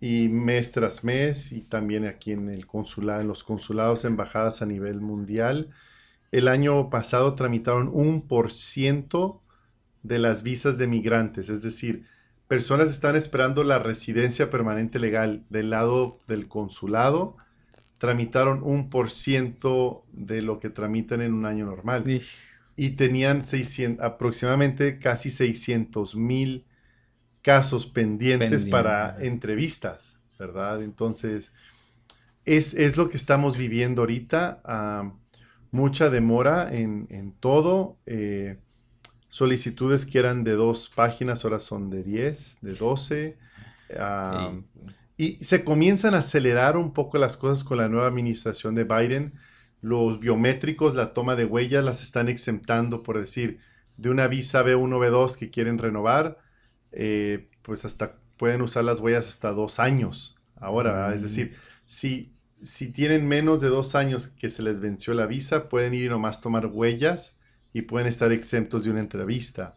[0.00, 4.66] y mes tras mes y también aquí en el consulado, en los consulados, embajadas a
[4.66, 5.70] nivel mundial.
[6.32, 9.42] El año pasado tramitaron un por ciento
[10.02, 12.06] de las visas de migrantes, es decir,
[12.48, 17.36] personas están esperando la residencia permanente legal del lado del consulado,
[17.98, 22.04] tramitaron un por ciento de lo que tramitan en un año normal.
[22.76, 26.66] Y tenían 600, aproximadamente casi 600 mil
[27.40, 30.82] casos pendientes para entrevistas, ¿verdad?
[30.82, 31.52] Entonces,
[32.44, 34.60] es, es, lo que estamos viviendo ahorita.
[34.64, 35.12] ah,
[35.76, 38.00] mucha demora en, en todo.
[38.06, 38.60] eh,
[39.28, 43.38] solicitudes que eran de dos páginas, ahora son de 10, de 12.
[43.98, 44.54] ah,
[45.16, 49.34] y se comienzan a acelerar un poco las cosas con la nueva administración de Biden.
[49.80, 53.60] Los biométricos, la toma de huellas, las están exentando, por decir,
[53.96, 56.38] de una visa B1, B2 que quieren renovar,
[56.92, 60.36] eh, pues hasta pueden usar las huellas hasta dos años.
[60.56, 61.22] Ahora, es Mm.
[61.22, 65.94] decir, si, si tienen menos de dos años que se les venció la visa, pueden
[65.94, 67.36] ir y nomás tomar huellas
[67.72, 69.74] y pueden estar exentos de una entrevista.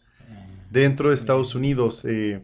[0.71, 2.43] Dentro de Estados Unidos, eh,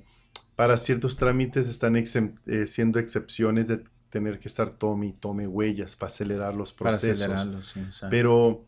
[0.56, 5.48] para ciertos trámites están exem- eh, siendo excepciones de tener que estar tome y tome
[5.48, 7.22] huellas para acelerar los Para procesos.
[7.22, 8.08] acelerarlos, sí, exacto.
[8.10, 8.66] pero,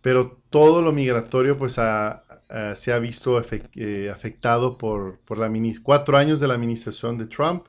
[0.00, 3.40] pero todo lo migratorio pues ha- ha- se ha visto
[3.74, 5.50] eh, afectado por, por la
[5.82, 7.66] cuatro años de la administración de Trump,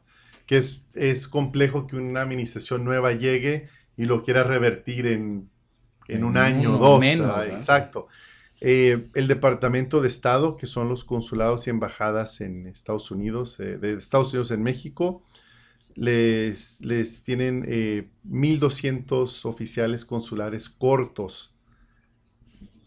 [0.51, 5.49] que es, es complejo que una administración nueva llegue y lo quiera revertir en,
[6.09, 6.99] en un año o dos.
[7.55, 8.07] Exacto.
[8.59, 13.77] Eh, el Departamento de Estado, que son los consulados y embajadas en Estados Unidos, eh,
[13.77, 15.23] de Estados Unidos en México,
[15.95, 21.55] les, les tienen eh, 1.200 oficiales consulares cortos.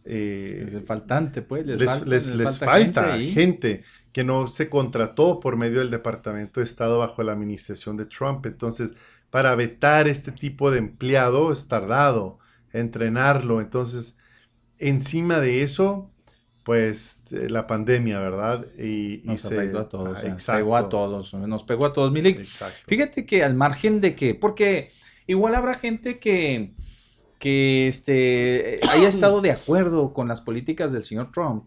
[0.05, 1.65] Eh, Es el faltante, pues.
[1.65, 3.85] Les, les, falta, les- les les falta falta gente.
[4.15, 8.47] Que no se contrató por medio del Departamento de Estado bajo la administración de Trump.
[8.47, 8.93] Entonces,
[9.31, 12.41] para vetar este tipo de empleado es tardado,
[12.73, 13.61] entrenarlo.
[13.61, 14.17] Entonces,
[14.79, 16.13] encima de eso,
[16.65, 18.67] pues eh, la pandemia, ¿verdad?
[18.79, 20.59] Y, y Nos se- afectó a todos, ah, sea, exacto.
[20.61, 22.13] pegó a todos, nos pegó a todos.
[22.13, 22.45] Milik,
[22.87, 24.93] fíjate que al margen de que, porque
[25.27, 26.75] igual habrá gente que,
[27.39, 31.67] que este, haya estado de acuerdo con las políticas del señor Trump,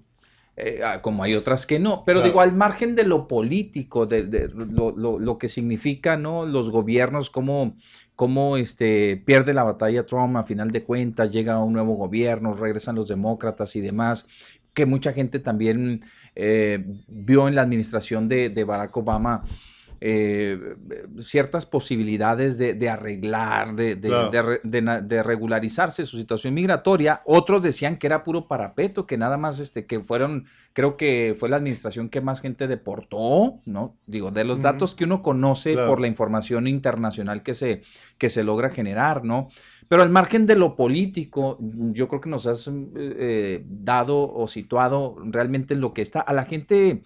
[0.58, 2.30] eh, ah, como hay otras que no, pero Claro.
[2.32, 6.46] digo, al margen de lo político, de, de lo, lo- lo que significa, ¿no?
[6.46, 7.76] Los gobiernos, cómo,
[8.16, 12.96] cómo este, pierde la batalla Trump a final de cuentas, llega un nuevo gobierno, regresan
[12.96, 14.26] los demócratas y demás,
[14.74, 16.02] que mucha gente también
[16.36, 19.44] eh, vio en la administración de, de Barack Obama
[20.00, 20.76] eh,
[21.20, 24.32] ciertas posibilidades de, de arreglar, de, Claro.
[25.24, 27.22] regularizarse su situación migratoria.
[27.26, 31.50] Otros decían que era puro parapeto, que nada más este, que fueron, creo que fue
[31.50, 33.96] la administración que más gente deportó, ¿no?
[34.06, 35.88] Digo, de los datos que uno conoce Claro.
[35.90, 37.82] por la información internacional que se,
[38.18, 39.48] que se logra generar, ¿no?
[39.90, 45.16] Pero al margen de lo político, yo creo que nos has eh, dado o situado
[45.24, 47.04] realmente en lo que está a la gente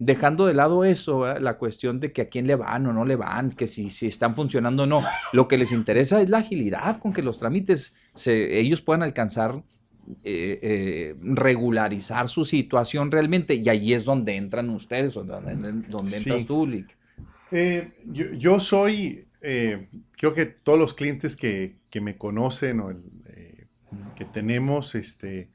[0.00, 1.40] dejando de lado eso, ¿verdad?
[1.40, 4.06] la cuestión de que a quién le van o no le van, que si, si
[4.06, 5.02] están funcionando o no.
[5.32, 9.62] Lo que les interesa es la agilidad con que los trámites se, ellos puedan alcanzar,
[10.22, 13.54] eh, eh, regularizar su situación realmente.
[13.56, 15.34] Y ahí es donde entran ustedes, donde,
[15.88, 16.46] donde entras Sí.
[16.46, 16.96] tú, Lick.
[17.50, 22.90] Eh, yo, yo soy, eh, creo que todos los clientes que, que me conocen o
[22.90, 23.66] el, eh,
[24.14, 25.48] que tenemos, este,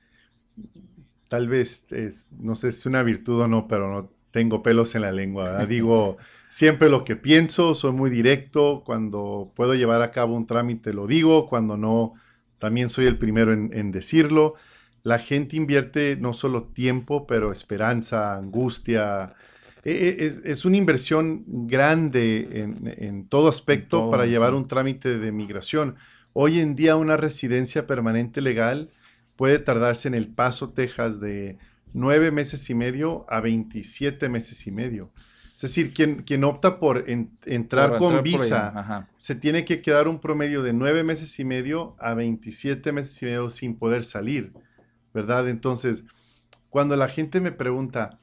[1.27, 4.95] tal vez, es- no sé si es una virtud o no, pero no tengo pelos
[4.95, 5.67] en la lengua, ¿verdad?
[5.67, 6.17] Digo
[6.49, 11.05] siempre lo que pienso, soy muy directo, cuando puedo llevar a cabo un trámite lo
[11.05, 12.13] digo, cuando no,
[12.57, 14.55] también soy el primero en, en decirlo.
[15.03, 19.35] La gente invierte no solo tiempo, pero esperanza, angustia,
[19.83, 24.55] e- e- es, una inversión grande en, en todo aspecto todo, para llevar sí.
[24.55, 25.95] un trámite de migración.
[26.33, 28.89] Hoy en día una residencia permanente legal
[29.35, 31.59] puede tardarse en El Paso, Texas, de
[31.93, 35.11] nueve meses y medio a 27 meses y medio.
[35.55, 39.81] Es decir, quien, quien opta por en- entrar Por con entrar visa se tiene que
[39.81, 44.03] quedar un promedio de nueve meses y medio a 27 meses y medio sin poder
[44.03, 44.51] salir,
[45.13, 45.47] ¿verdad?
[45.47, 46.03] Entonces,
[46.69, 48.19] cuando la gente me pregunta,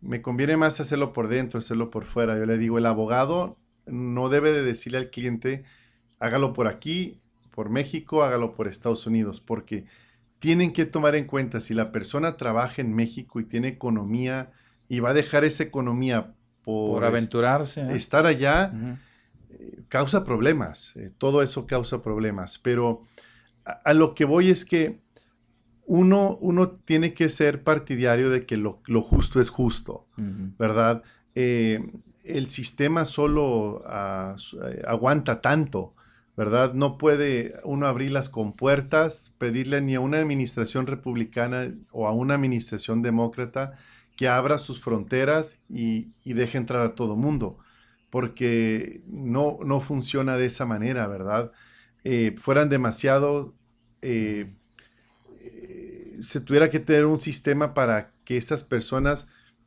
[0.00, 2.38] ¿me conviene más hacerlo por dentro, hacerlo por fuera?
[2.38, 3.56] Yo le digo, el abogado
[3.86, 5.64] no debe de decirle al cliente,
[6.20, 7.20] hágalo por aquí,
[7.50, 9.86] por México, hágalo por Estados Unidos, porque
[10.44, 14.50] tienen que tomar en cuenta si la persona trabaja en México y tiene economía
[14.90, 17.96] y va a dejar esa economía por, Por aventurarse, ¿eh?
[17.96, 18.70] estar allá,
[19.48, 20.96] eh, causa problemas.
[20.96, 22.58] eh, todo eso causa problemas.
[22.58, 23.04] Pero
[23.64, 25.00] a, a lo que voy es que
[25.86, 30.06] uno, uno tiene que ser partidario de que lo, lo justo es justo.
[30.58, 31.02] ¿verdad?
[31.34, 34.36] el sistema solo ah,
[34.86, 35.94] aguanta tanto,
[36.36, 36.74] ¿verdad?
[36.74, 42.34] No puede uno abrir las compuertas, pedirle ni a una administración republicana o a una
[42.34, 43.78] administración demócrata
[44.16, 47.56] que abra sus fronteras y, deje entrar a todo mundo,
[48.10, 51.52] porque no, no funciona de esa manera, ¿verdad?
[52.04, 53.54] Eh, fueran demasiado...
[54.02, 54.52] eh,
[55.40, 59.26] eh, se tuviera que tener un sistema para que estas personas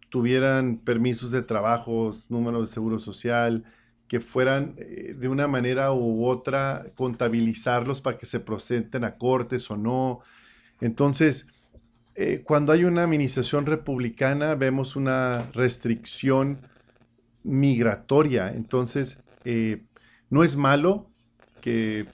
[0.10, 3.64] tuvieran permisos de trabajo, números de seguro social,
[4.08, 9.70] que fueran eh, de una manera u otra contabilizarlos para que se presenten a cortes
[9.70, 10.20] o no.
[10.80, 11.48] Entonces,
[12.16, 16.60] eh, cuando hay una administración republicana, vemos una restricción
[17.44, 18.52] migratoria.
[18.52, 19.82] Entonces, eh,
[20.30, 21.10] no es malo
[21.62, 22.08] que,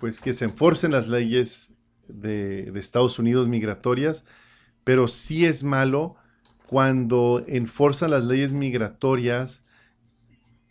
[0.00, 1.70] pues, que se enforcen las leyes
[2.08, 4.24] de, de Estados Unidos migratorias,
[4.82, 6.16] pero sí es malo
[6.66, 9.62] cuando enforzan las leyes migratorias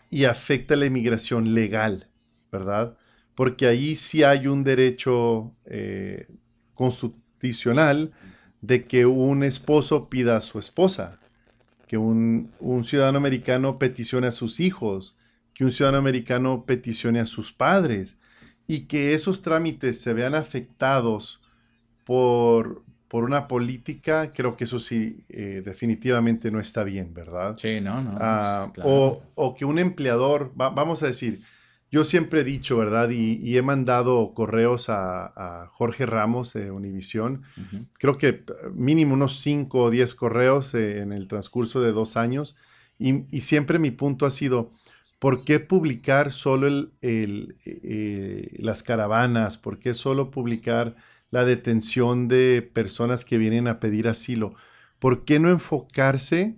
[0.10, 2.08] y afecta la inmigración legal,
[2.52, 2.98] ¿verdad?
[3.36, 6.28] Porque ahí sí hay un derecho eh,
[6.74, 8.12] constitucional
[8.62, 11.20] de que un esposo pida a su esposa,
[11.88, 15.18] que un, un ciudadano americano peticione a sus hijos,
[15.54, 18.18] que un ciudadano americano peticione a sus padres
[18.68, 21.42] y que esos trámites se vean afectados
[22.06, 27.56] por, por una política, creo que eso sí eh, definitivamente no está bien, ¿verdad?
[27.58, 28.18] Sí, no, no.
[28.20, 28.90] Ah, claro.
[28.90, 31.42] o, o que un empleador, va- vamos a decir,
[31.90, 33.10] yo siempre he dicho, ¿verdad?
[33.12, 35.28] Y, y he mandado correos a,
[35.64, 37.44] a Jorge Ramos de Univisión.
[37.98, 38.44] Creo que eh,
[38.74, 42.58] mínimo unos 5 o 10 correos eh, en el transcurso de dos años.
[43.00, 44.72] Y, y siempre mi punto ha sido,
[45.20, 49.58] ¿por qué publicar solo el- el, eh, las caravanas?
[49.58, 50.96] ¿Por qué solo publicar
[51.32, 54.54] la detención de personas que vienen a pedir asilo?
[55.00, 56.58] ¿Por qué no enfocarse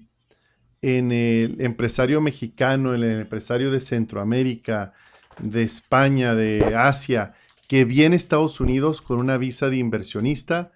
[0.82, 4.94] en el empresario mexicano, en el empresario de Centroamérica,
[5.40, 7.34] de España, de Asia,
[7.68, 10.72] que viene a Estados Unidos con una visa de inversionista,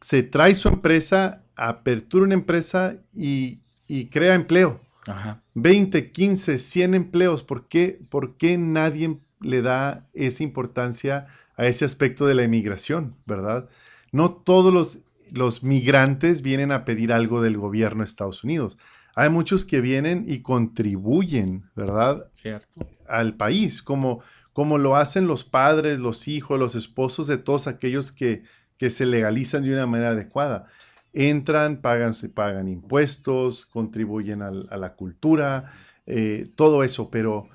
[0.00, 4.80] se trae su empresa, apertura una empresa y, y crea empleo.
[5.06, 5.42] Ajá.
[5.54, 7.42] 20, 15, 100 empleos.
[7.42, 11.26] ¿Por qué, ¿Por qué nadie le da esa importancia
[11.56, 13.68] a ese aspecto de la inmigración, verdad?
[14.12, 14.98] No todos los,
[15.30, 18.78] los migrantes vienen a pedir algo del gobierno de Estados Unidos.
[19.14, 22.30] Hay muchos que vienen y contribuyen, ¿verdad?
[22.34, 22.86] Cierto.
[23.08, 24.20] Al país, como,
[24.52, 28.42] como lo hacen los padres, los hijos, los esposos de todos aquellos que,
[28.76, 30.66] que se legalizan de una manera adecuada.
[31.14, 35.72] Entran, pagan, pagan impuestos, contribuyen al- a la cultura,
[36.04, 37.48] eh, todo eso, pero,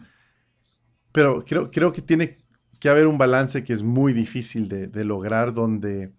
[1.12, 2.40] pero creo, creo que tiene
[2.82, 6.14] que haber un balance que es muy difícil de, de lograr donde,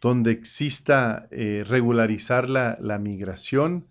[0.00, 3.88] donde exista eh, regularizar la, la migración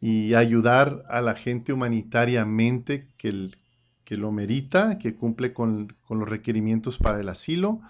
[0.00, 3.56] y ayudar a la gente humanitariamente que, el-
[4.04, 7.80] que lo merita, que cumple con, con los requerimientos para el asilo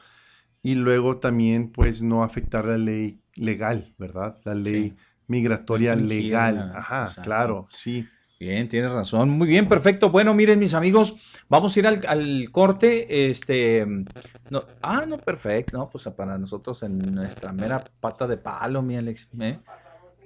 [0.63, 4.39] y luego también pues no afectar la ley legal, ¿verdad?
[4.45, 4.97] La ley
[5.27, 6.69] migratoria legal.
[6.73, 7.23] Ajá, exacto.
[7.23, 8.13] claro, sí.
[8.43, 9.31] Bien, tienes razón.
[9.31, 10.11] Muy bien, perfecto.
[10.11, 11.15] Bueno, miren, mis amigos,
[11.49, 13.31] vamos a ir al, al corte.
[13.31, 13.87] Este,
[14.51, 15.79] no, ah, no, perfecto.
[15.79, 19.29] No, pues para nosotros en nuestra mera pata de palo, mi Alex.
[19.39, 19.61] ¿eh?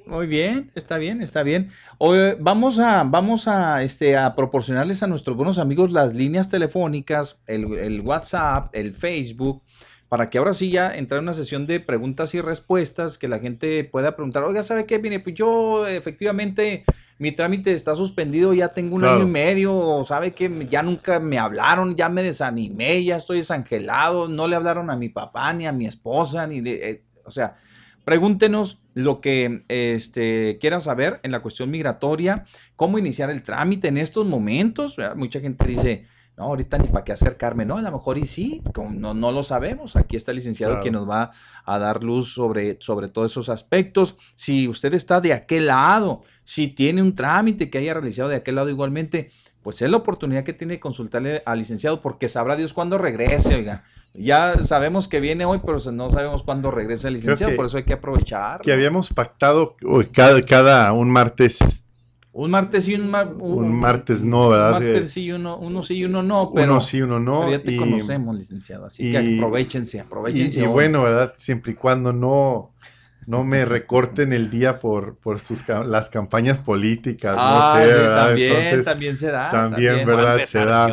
[0.07, 1.71] Muy bien, está bien, está bien.
[1.99, 7.43] Oye, vamos a, vamos a, este, a proporcionarles a nuestros buenos amigos las líneas telefónicas,
[7.47, 9.63] el, el WhatsApp, el Facebook,
[10.09, 13.39] para que ahora sí ya entrar en una sesión de preguntas y respuestas, que la
[13.41, 14.99] gente pueda preguntar, oiga, ¿sabe qué?
[14.99, 16.85] Mire, pues yo efectivamente
[17.19, 19.17] mi trámite está suspendido, ya tengo un Claro.
[19.17, 23.39] año y medio, o sabe que ya nunca me hablaron, ya me desanimé, ya estoy
[23.39, 27.31] desangelado, no le hablaron a mi papá, ni a mi esposa, ni de, eh, o
[27.31, 27.57] sea,
[28.05, 32.45] pregúntenos lo que este, quieran saber en la cuestión migratoria,
[32.77, 34.97] cómo iniciar el trámite en estos momentos.
[35.17, 36.07] Mucha gente dice,
[36.37, 39.43] no, ahorita ni para qué acercarme, no, a lo mejor y sí, no, no lo
[39.43, 39.97] sabemos.
[39.97, 40.85] Aquí está el licenciado Claro.
[40.85, 41.31] que nos va
[41.65, 44.17] a dar luz sobre, sobre todos esos aspectos.
[44.35, 48.57] Si usted está de aquel lado, si tiene un trámite que haya realizado de aquel
[48.57, 49.31] lado igualmente,
[49.63, 53.55] pues es la oportunidad que tiene de consultarle al licenciado porque sabrá Dios cuándo regrese,
[53.55, 53.85] oiga.
[54.15, 57.85] Ya sabemos que viene hoy, pero no sabemos cuándo regresa el licenciado, por eso hay
[57.85, 58.61] que aprovechar.
[58.61, 59.77] Que habíamos pactado
[60.13, 61.86] cada, cada un martes,
[62.39, 64.77] Un martes y un, mar- un martes no, ¿verdad?
[64.79, 67.41] Un martes sí y uno, uno sí y uno no, pero, uno sí, uno no.
[67.41, 70.61] pero ya te y- conocemos, licenciado, así que y- aprovechense, aprovechense.
[70.61, 71.33] Y, y bueno, ¿verdad?
[71.37, 72.73] Siempre y cuando no,
[73.27, 77.87] no me recorten el día por, por sus ca- las campañas políticas, Ah, no sé,
[77.89, 78.27] sí, ¿verdad?
[78.29, 79.51] también, Entonces, también se da.
[79.51, 80.45] También, ¿verdad?
[80.45, 80.93] Se da.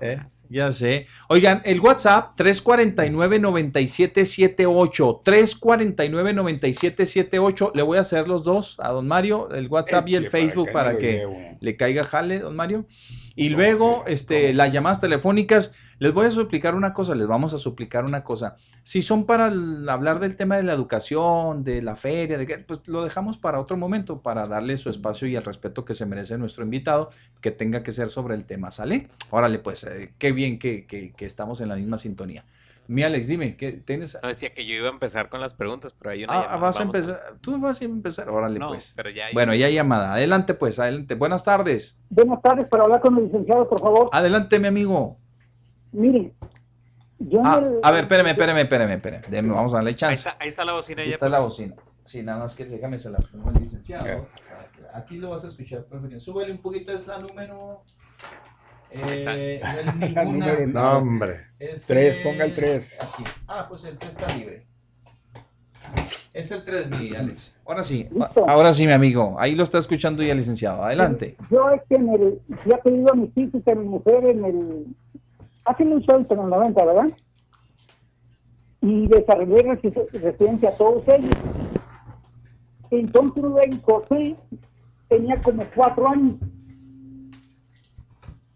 [0.00, 0.18] Eh,
[0.50, 1.06] ya sé.
[1.28, 5.22] Oigan, el WhatsApp 349-9778.
[5.24, 7.72] 349-9778.
[7.74, 10.66] Le voy a hacer los dos a don Mario, el WhatsApp y el para Facebook
[10.66, 11.38] que para que, llevo.
[11.60, 12.86] le caiga jale, don Mario.
[13.34, 15.72] Y luego, este, las llamadas telefónicas.
[15.98, 18.56] Les voy a suplicar una cosa, les vamos a suplicar una cosa.
[18.82, 22.82] Si son para hablar del tema de la educación, de la feria, de que, pues
[22.88, 26.36] lo dejamos para otro momento, para darle su espacio y el respeto que se merece
[26.38, 27.10] nuestro invitado,
[27.40, 29.08] que tenga que ser sobre el tema, ¿sale?
[29.30, 32.44] Órale, pues, eh, qué bien que, que- que estamos en la misma sintonía.
[32.92, 34.18] Mi Alex, dime, ¿qué tienes?
[34.22, 36.56] No decía que yo iba a empezar con las preguntas, pero hay una Ah, llamada.
[36.58, 37.20] vas a empezar.
[37.40, 38.28] Tú vas a empezar.
[38.28, 38.92] Órale, No, pues.
[38.94, 40.12] pero ya hay- Bueno, ya hay llamada.
[40.12, 41.14] Adelante, pues, adelante.
[41.14, 41.98] Buenas tardes.
[42.10, 44.10] Buenas tardes, para hablar con el licenciado, por favor.
[44.12, 45.16] Adelante, mi amigo.
[45.92, 46.34] Mire,
[47.18, 49.22] yo Ah, el- a ver, espérame, espérame, espérame, espérame.
[49.30, 50.28] Deme, vamos a darle Ahí chance.
[50.28, 51.00] está, ahí está la bocina.
[51.00, 51.74] Aquí ya, está por la bocina.
[52.04, 54.26] Sí, nada más que déjame se la pongo al licenciado.
[54.92, 56.20] Aquí lo vas a escuchar perfecto.
[56.20, 57.84] Súbele un poquito, es la número.
[58.94, 59.60] Eh,
[60.14, 60.24] no.
[60.24, 61.40] Número no, hombre.
[61.58, 62.98] Es Tres, ponga el tres.
[63.00, 63.24] Aquí.
[63.48, 64.66] Ah, pues el 3 está libre.
[66.34, 67.54] Es el 3, mi Alex.
[67.66, 68.08] Ahora sí,
[68.46, 69.36] ahora sí, mi amigo.
[69.38, 70.82] Ahí lo está escuchando ya el licenciado.
[70.82, 71.36] Adelante.
[71.50, 74.24] Yo es que en el, ya he pedido a mis hijos y a mi mujer
[74.24, 74.86] en el,
[75.64, 77.06] hace mucho años, en el 90, ¿verdad?
[78.80, 81.30] Y desarrollé resi- residencia a todos ellos.
[82.90, 84.36] Entonces en José
[85.08, 86.36] tenía como cuatro años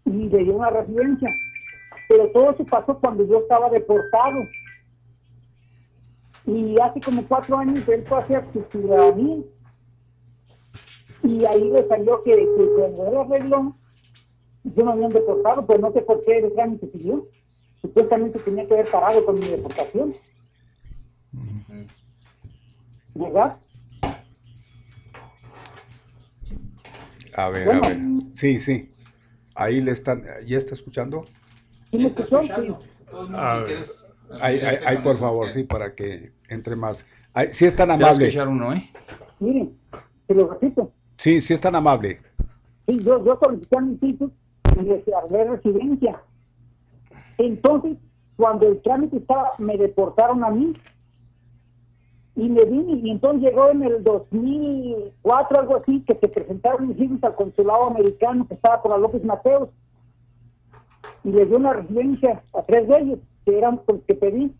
[0.07, 1.29] y le dio una residencia.
[2.07, 4.47] Pero todo eso pasó cuando yo estaba deportado.
[6.45, 9.43] Y hace como cuatro años él fue a hacer su ciudadanía.
[11.23, 13.75] Y ahí le salió que, que cuando él arregló,
[14.63, 17.27] yo me habían deportado, pero no sé por qué el trámite siguió.
[17.81, 20.13] Supuestamente tenía que haber parado con mi deportación.
[23.15, 23.57] ¿Verdad?
[27.35, 27.81] A ver, Bueno.
[27.83, 27.99] a ver.
[28.31, 28.89] Sí, sí.
[29.57, 30.21] Ahí le están.
[30.45, 31.25] ¿Ya está escuchando?
[31.89, 32.41] ¿Sí me escuchó?
[32.41, 32.51] Sí.
[33.33, 33.85] A ver.
[34.39, 37.05] Ahí, ahí, ahí, por favor, sí, para que entre más.
[37.33, 38.27] Ahí, sí es tan amable.
[38.27, 38.87] escuchar uno, ¿eh?
[39.39, 39.75] Miren,
[40.27, 40.91] te lo repito.
[41.17, 42.21] Sí, sí es tan amable.
[42.87, 44.31] Sí, yo, yo solicité a mis hijos
[44.79, 46.21] y les arreglé residencia.
[47.39, 47.97] Entonces,
[48.35, 50.73] cuando el trámite estaba, me deportaron a mí.
[52.37, 56.99] Y me vine, y entonces llegó en el 2004, algo así, que se presentaron mis
[56.99, 59.69] hijos al consulado americano que estaba por la López Mateos.
[61.23, 64.53] Y les dio una residencia a tres de ellos, que eran los que pedí.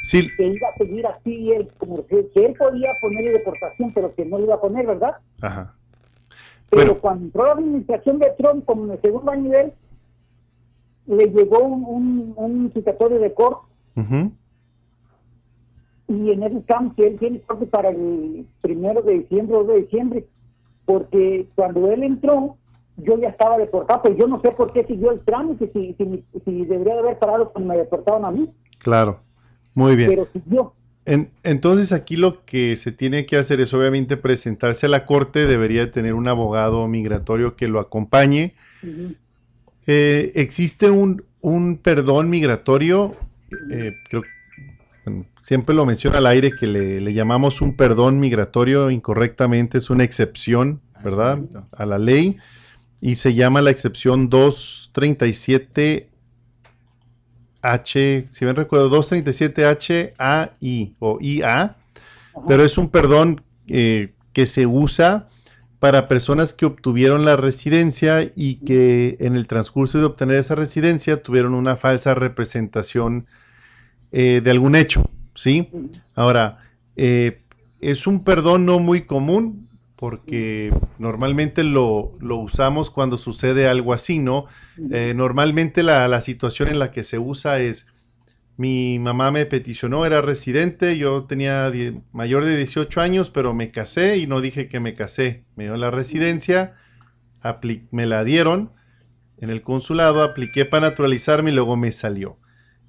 [0.03, 4.15] Sí, que iba a seguir así él, como que, que él podía ponerle deportación, pero
[4.15, 5.17] que no le iba a poner, ¿verdad?
[5.43, 5.75] ajá.
[6.71, 9.73] Pero cuando entró la administración de Trump, como en el segundo él,
[11.11, 13.67] le llegó un, un, un citatorio de corte
[16.09, 20.27] y en ese campo él tiene corte para el primero de diciembre o de diciembre,
[20.85, 22.57] porque cuando él entró,
[22.97, 26.25] yo ya estaba deportado, pues yo no sé por qué siguió el trámite, si, si,
[26.45, 29.21] si debería de haber parado cuando me deportaron a mí, Claro.
[29.75, 30.11] Muy bien.
[30.11, 30.73] pero siguió.
[31.07, 35.47] En- entonces aquí lo que se tiene que hacer es obviamente presentarse a la corte,
[35.47, 38.55] debería tener un abogado migratorio que lo acompañe.
[39.93, 43.17] Eh, existe un, un perdón migratorio,
[43.73, 44.23] eh, creo
[45.05, 49.91] bueno, siempre lo menciona al aire que le, le llamamos un perdón migratorio incorrectamente, es
[49.91, 51.41] una excepción, ¿verdad?
[51.73, 52.37] A la ley
[53.01, 56.09] y se llama la excepción 237
[57.61, 61.75] H, si bien recuerdo, 237H A I o IA,
[62.47, 65.30] pero es un perdón eh, que se usa
[65.81, 71.23] para personas que obtuvieron la residencia y que en el transcurso de obtener esa residencia
[71.23, 73.27] tuvieron una falsa representación
[74.13, 75.71] eh, de algún hecho, ¿sí?
[76.15, 76.59] Ahora,
[76.97, 77.41] eh,
[77.81, 84.47] es un perdón no muy común porque normalmente lo, usamos cuando sucede algo así, ¿no?
[84.91, 87.87] Eh, normalmente la situación en la que se usa es,
[88.61, 91.73] mi mamá me peticionó, era residente, yo tenía
[92.13, 95.45] mayor de 18 años, pero me casé y no dije que me casé.
[95.57, 96.75] Me dio la residencia,
[97.91, 98.71] me la dieron
[99.39, 102.37] en el consulado, apliqué para naturalizarme y luego me salió.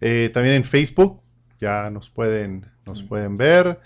[0.00, 1.20] Eh, también en Facebook
[1.60, 3.80] ya nos pueden nos pueden ver.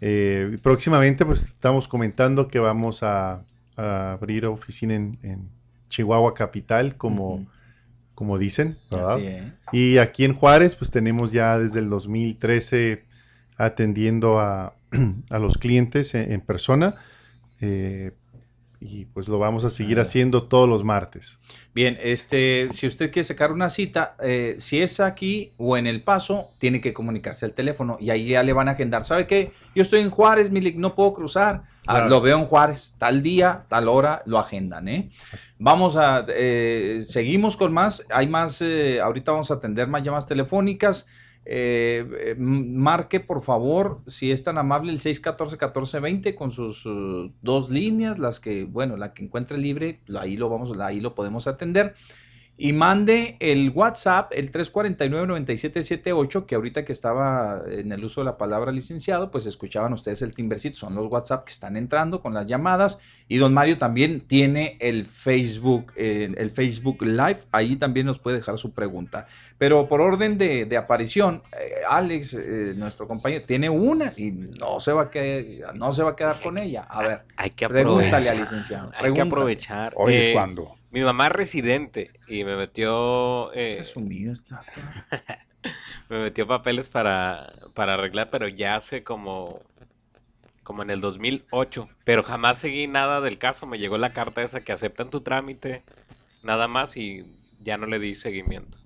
[0.00, 3.42] Eh, próximamente pues estamos comentando que vamos a,
[3.76, 5.48] a abrir oficina en, en
[5.88, 7.46] Chihuahua capital como
[8.14, 9.16] como dicen ¿verdad?
[9.16, 9.44] Así es.
[9.72, 13.04] y aquí en Juárez pues tenemos ya desde el 2013
[13.56, 14.72] atendiendo a,
[15.30, 16.94] a los clientes en, en persona.
[17.60, 18.12] Eh,
[18.80, 21.38] y pues lo vamos a seguir haciendo todos los martes.
[21.74, 26.02] Bien, este, si usted quiere sacar una cita, eh, si es aquí o en El
[26.02, 29.04] Paso, tiene que comunicarse al teléfono y ahí ya le van a agendar.
[29.04, 29.52] ¿Sabe qué?
[29.74, 31.62] Yo estoy en Juárez, Milik, no puedo cruzar.
[31.86, 35.10] Ah, lo veo en Juárez, tal día, tal hora, lo agendan, ¿eh?
[35.58, 40.26] Vamos a, eh, seguimos con más, hay más, eh, ahorita vamos a atender más llamadas
[40.26, 41.06] telefónicas.
[41.50, 47.70] Eh, eh, marque por favor, si es tan amable, el 614-1420 con sus uh, dos
[47.70, 51.94] líneas, las que, bueno, la que encuentre libre, ahí lo vamos, ahí lo podemos atender.
[52.60, 58.36] Y mande el WhatsApp, el 349-9778, que ahorita que estaba en el uso de la
[58.36, 62.46] palabra licenciado, pues escuchaban ustedes el timbercito, son los WhatsApp que están entrando con las
[62.46, 62.98] llamadas.
[63.28, 68.38] Y don Mario también tiene el Facebook, eh, el Facebook Live, ahí también nos puede
[68.38, 69.26] dejar su pregunta.
[69.58, 74.80] Pero por orden de, de aparición, eh, Alex, eh, nuestro compañero, tiene una y no
[74.80, 76.82] se va a quedar, no se va a quedar con ella.
[76.88, 78.32] A ver, Hay que pregúntale aprovechar.
[78.34, 78.86] al licenciado.
[78.86, 79.30] Hay que pregúntale.
[79.30, 79.92] aprovechar.
[79.96, 80.77] Hoy es Eh, cuando.
[80.90, 83.52] Mi mamá es residente y me metió.
[83.54, 83.84] eh,
[86.08, 89.60] me metió papeles para, para arreglar, pero ya hace como.
[90.62, 91.88] Como en el 2008.
[92.04, 93.66] Pero jamás seguí nada del caso.
[93.66, 95.82] Me llegó la carta esa que aceptan tu trámite.
[96.42, 97.24] Nada más y
[97.60, 98.76] ya no le di seguimiento.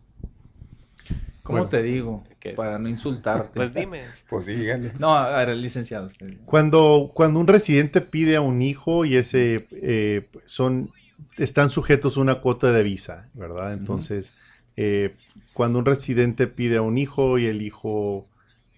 [1.42, 1.70] ¿Cómo Bueno.
[1.70, 2.22] te digo?
[2.54, 3.50] Para no insultarte.
[3.54, 4.02] Pues dime.
[4.28, 4.92] Pues dígale.
[5.00, 6.36] No, a ver, licenciado usted.
[6.44, 10.88] Cuando, cuando un residente pide a un hijo y ese eh, son
[11.38, 13.72] están sujetos a una cuota de visa, ¿verdad?
[13.72, 14.32] Entonces,
[14.76, 15.12] eh,
[15.52, 18.28] cuando un residente pide a un hijo y el hijo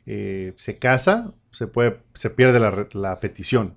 [0.07, 3.77] eh, se casa, se puede, se pierde la, la petición,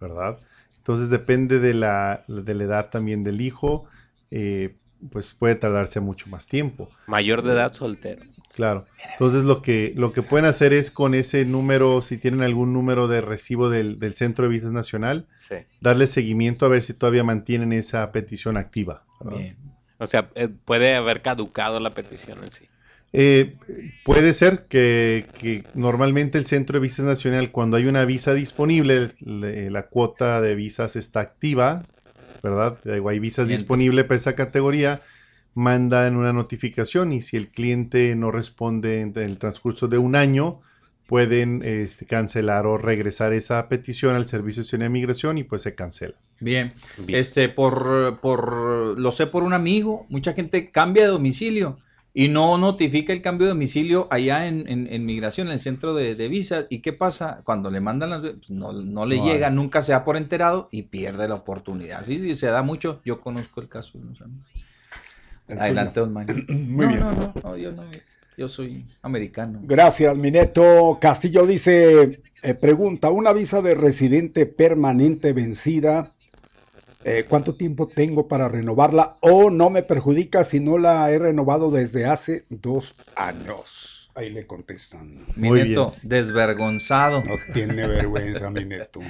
[0.00, 0.40] ¿verdad?
[0.76, 3.86] Entonces depende de la, de la edad también del hijo,
[4.30, 4.76] eh,
[5.10, 6.88] pues puede tardarse mucho más tiempo.
[7.06, 8.22] Mayor de edad soltero.
[8.54, 8.84] Claro.
[9.12, 13.08] Entonces lo que, lo que pueden hacer es con ese número, si tienen algún número
[13.08, 15.56] de recibo del, del Centro de Visas Nacional, Sí.
[15.80, 19.04] darle seguimiento a ver si todavía mantienen esa petición activa.
[19.98, 22.66] O sea, eh, puede haber caducado la petición en sí.
[23.16, 23.56] Eh,
[24.04, 29.10] puede ser que, que normalmente el Centro de Visas Nacional, cuando hay una visa disponible,
[29.20, 31.84] le- la cuota de visas está activa,
[32.44, 32.76] ¿verdad?
[33.08, 33.58] Hay visas Bien.
[33.58, 35.00] disponibles para esa categoría,
[35.54, 40.58] mandan una notificación y si el cliente no responde en el transcurso de un año,
[41.06, 46.14] pueden este, cancelar o regresar esa petición al Servicio de Migración y pues se cancela.
[46.38, 46.74] Bien.
[47.08, 51.78] Este, por, por, lo sé por un amigo, mucha gente cambia de domicilio
[52.16, 55.94] y no notifica el cambio de domicilio allá en, en, en migración, en el centro
[55.94, 56.66] de, de visas.
[56.70, 57.42] ¿Y qué pasa?
[57.44, 60.68] Cuando le mandan las, pues, no, no le No llega, nunca se da por enterado
[60.70, 62.04] y pierde la oportunidad.
[62.04, 63.02] Sí, se da mucho.
[63.04, 63.98] Yo conozco el caso.
[65.48, 66.36] El Adelante, don Mario.
[66.48, 67.00] Muy No, bien.
[67.00, 67.82] no, no, no, yo no.
[68.36, 69.60] Yo soy americano.
[69.62, 70.98] Gracias, Mineto.
[71.00, 76.13] Castillo dice, eh, pregunta, una visa de residente permanente vencida,
[77.04, 79.16] eh, ¿cuánto tiempo tengo para renovarla?
[79.20, 84.10] O no me perjudica si no la he renovado desde hace dos años.
[84.16, 85.24] Ahí le contestan.
[85.34, 87.22] Mi neto, desvergonzado.
[87.24, 89.00] No tiene vergüenza, mi neto.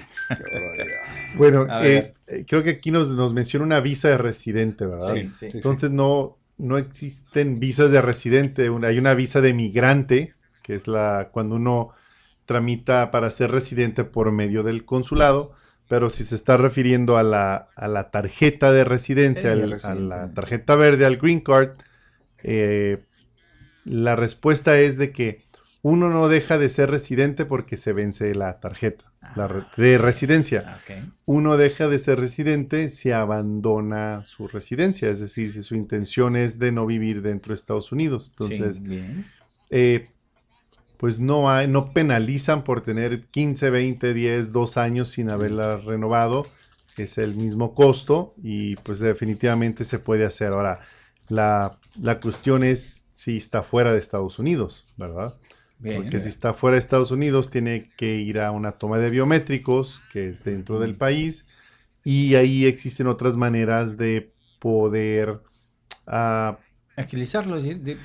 [1.37, 5.15] Bueno, eh, eh, creo que aquí nos, nos menciona una visa de residente, ¿verdad?
[5.15, 5.57] Sí, sí, sí.
[5.59, 10.87] Entonces no, no existen visas de residente, una- hay una visa de migrante, que es
[10.89, 11.91] la cuando uno
[12.47, 15.53] tramita para ser residente por medio del consulado,
[15.89, 19.53] pero si se está refiriendo a la, a la tarjeta de residencia,
[19.83, 21.77] a la tarjeta verde, al green card,
[22.43, 23.05] eh,
[23.85, 25.39] la respuesta es de que
[25.83, 30.65] uno no deja de ser residente porque se vence la tarjeta la re- de residencia.
[31.27, 36.59] Uno deja de ser residente si abandona su residencia, es decir, si su intención es
[36.59, 38.29] de no vivir dentro de Estados Unidos.
[38.31, 39.25] Entonces, Sí, bien.
[39.71, 40.09] eh,
[41.05, 46.47] pues no hay, no penalizan por tener 15, 20, 10, 2 años sin haberla renovado.
[46.97, 50.53] Es el mismo costo y pues definitivamente se puede hacer.
[50.53, 50.81] Ahora,
[51.29, 55.35] la, la cuestión es si está fuera de Estados Unidos, ¿verdad?
[55.79, 56.01] Bien.
[56.01, 60.01] Porque si está fuera de Estados Unidos tiene que ir a una toma de biométricos,
[60.11, 61.45] que es dentro del país,
[62.03, 65.43] y ahí existen otras maneras de poder...
[66.07, 66.61] ah,
[66.97, 67.99] Agilizarlo, es decir,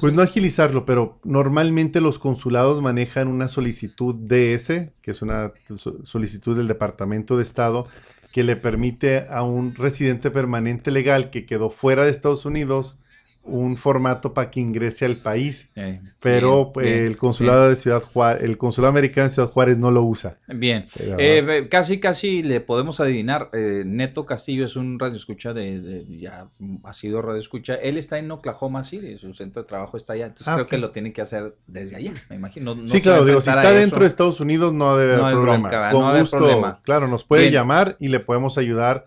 [0.00, 6.04] pues no agilizarlo, pero normalmente los consulados manejan una solicitud DS, que es una so-
[6.04, 7.88] solicitud del Departamento de Estado,
[8.32, 12.96] que le permite a un residente permanente legal que quedó fuera de Estados Unidos
[13.48, 15.70] un formato para que ingrese al país.
[15.76, 19.78] Eh, Pero bien, bien, el consulado de Ciudad Juárez, el consulado americano de Ciudad Juárez
[19.78, 20.38] no lo usa.
[20.48, 20.86] Bien.
[21.18, 23.50] Eh, ve- casi casi le podemos adivinar.
[23.52, 26.48] eh, Neto Castillo es un radioescucha de, de- ya
[26.84, 27.74] ha sido radioescucha.
[27.76, 30.26] Él está en Oklahoma City, su centro de trabajo está allá.
[30.26, 32.74] Entonces Ah, creo que lo tiene que hacer desde allá, me imagino.
[32.74, 35.42] No- no sí, claro, digo, si está dentro de Estados Unidos no debe haber No
[35.42, 35.90] problema.
[35.92, 36.80] Con gusto, problema.
[36.82, 39.06] claro, nos puede llamar y le podemos ayudar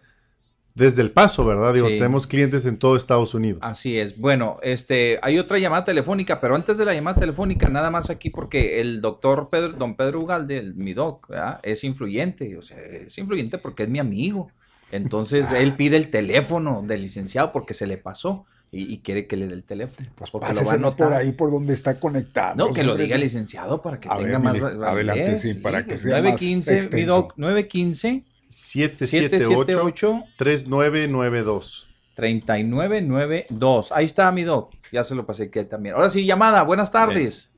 [0.73, 1.73] desde el paso, ¿verdad?
[1.73, 1.95] Digo, Sí.
[1.95, 3.60] tenemos clientes en todo Estados Unidos.
[3.61, 4.18] Así es.
[4.18, 8.30] Bueno, este, hay otra llamada telefónica, pero antes de la llamada telefónica, nada más aquí
[8.30, 11.60] porque el doctor Pedro, don Pedro Ugalde, el, mi doc, ¿verdad?
[11.64, 14.49] es influyente, o sea, es influyente porque es mi amigo.
[14.91, 19.38] Entonces, él pide el teléfono del licenciado porque se le pasó y, y quiere que
[19.38, 20.07] le dé el teléfono.
[20.15, 21.07] Pues porque lo va a anotar.
[21.10, 22.56] por ahí por donde está conectado.
[22.56, 25.84] No, que lo diga el licenciado para que A tenga ver, más adelante, sí, para
[25.84, 27.07] que pues, sea más 915, mi extenso.
[27.07, 31.88] doc, 915 778 3992.
[32.15, 33.91] 3992.
[33.91, 34.72] Ahí está mi doc.
[34.91, 35.95] Ya se lo pasé que también.
[35.95, 36.61] Ahora sí, llamada.
[36.64, 37.52] Buenas tardes.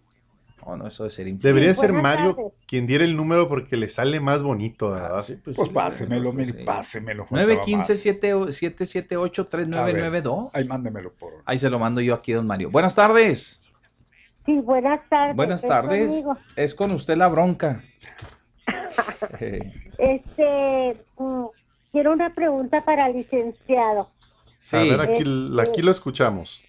[0.65, 1.43] Oh, no, eso de ser infeliz.
[1.43, 5.15] Debería ser Mario quien diera el número porque le sale más bonito, ¿verdad?
[5.15, 6.53] pues Pues sí, pásemelo, pues sí.
[6.63, 7.25] pásemelo.
[7.25, 7.89] faltaba más.
[7.89, 9.75] 915-778-3992.
[9.75, 11.33] A ver, Ahí mándemelo por.
[11.43, 12.71] Ahí se lo mando yo aquí, don Mario.
[12.71, 13.61] Buenas tardes.
[14.45, 15.35] Sí, buenas tardes.
[15.35, 16.23] Buenas ¿es tardes.
[16.55, 17.81] Es con usted la bronca.
[19.97, 21.45] Este, mm,
[21.91, 24.09] quiero una pregunta para el licenciado.
[24.71, 26.63] A ver, aquí, Este, aquí lo escuchamos.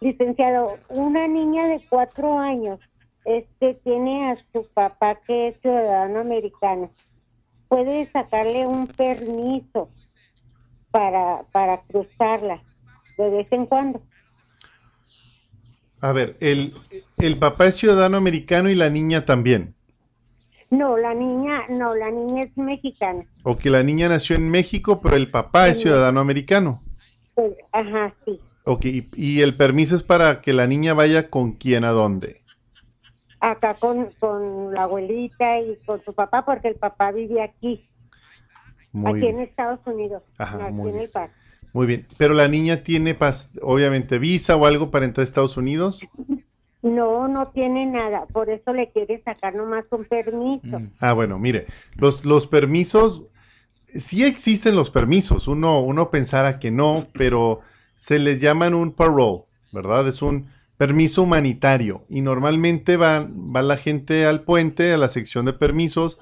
[0.00, 2.80] Licenciado, una niña de cuatro años,
[3.24, 6.90] este, tiene a su papá que es ciudadano americano.
[7.68, 9.90] Puede sacarle un permiso
[10.90, 12.62] para, para cruzarla
[13.18, 14.00] de vez en cuando.
[16.00, 16.74] A ver, el,
[17.18, 19.74] el papá es ciudadano americano y la niña también.
[20.70, 23.24] No, la niña, no, la niña es mexicana.
[23.42, 26.82] O que la niña nació en México, pero el papá es ciudadano americano.
[27.34, 28.38] Pues, ajá, sí.
[28.64, 32.42] Ok, y, y el permiso es para que la niña vaya con quién a dónde.
[33.40, 37.88] Acá con, con la abuelita y con su papá, porque el papá vive aquí,
[38.92, 39.36] Muy aquí bien.
[39.36, 40.98] en Estados Unidos, Ajá, aquí muy en.
[40.98, 41.32] El Paso.
[41.72, 42.06] Muy bien.
[42.18, 46.00] Pero la niña tiene, pas- obviamente, visa o algo para entrar a Estados Unidos.
[46.82, 50.80] No, no tiene nada, por eso le quiere sacar nomás un permiso.
[51.00, 53.22] Ah, bueno, mire, los, los permisos,
[53.86, 55.48] sí existen los permisos.
[55.48, 57.60] Uno, uno pensara que no, pero
[57.96, 59.42] se les llaman un parole,
[59.72, 60.06] ¿verdad?
[60.06, 62.04] Es un permiso humanitario.
[62.08, 66.18] Y normalmente va, va la gente al puente, a la sección de permisos,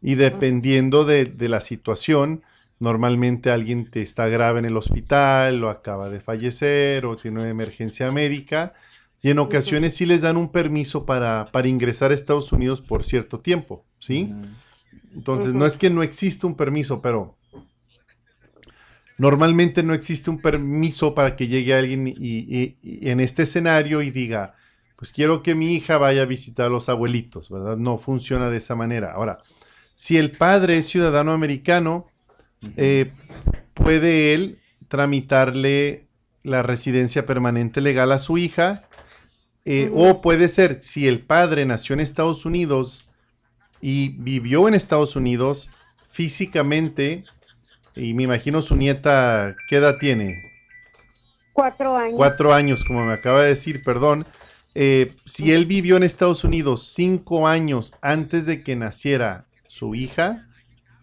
[0.00, 2.44] y dependiendo de, de la situación,
[2.78, 7.48] normalmente alguien te está grave en el hospital, o acaba de fallecer, o tiene una
[7.48, 8.74] emergencia médica.
[9.22, 13.04] Y en ocasiones sí les dan un permiso para, para ingresar a Estados Unidos por
[13.04, 14.32] cierto tiempo, ¿sí?
[15.14, 17.36] Entonces, no es que no exista un permiso, pero
[19.18, 24.02] normalmente no existe un permiso para que llegue alguien y, y- y en este escenario
[24.02, 24.54] y diga,
[24.96, 27.76] pues quiero que mi hija vaya a visitar a los abuelitos, ¿verdad?
[27.76, 29.12] No funciona de esa manera.
[29.12, 29.38] Ahora,
[29.94, 32.06] si el padre es ciudadano americano,
[32.76, 33.12] eh,
[33.74, 34.58] puede él
[34.88, 36.06] tramitarle
[36.42, 38.87] la residencia permanente legal a su hija
[39.64, 43.06] Eh, o puede ser, si el padre nació en Estados Unidos
[43.80, 45.68] y vivió en Estados Unidos
[46.08, 47.24] físicamente,
[47.94, 50.52] y me imagino su nieta, ¿qué edad tiene?
[51.52, 52.14] Cuatro años.
[52.16, 54.24] Cuatro años, como me acaba de decir, perdón.
[54.74, 60.46] Eh, si él vivió en Estados Unidos cinco años antes de que naciera su hija,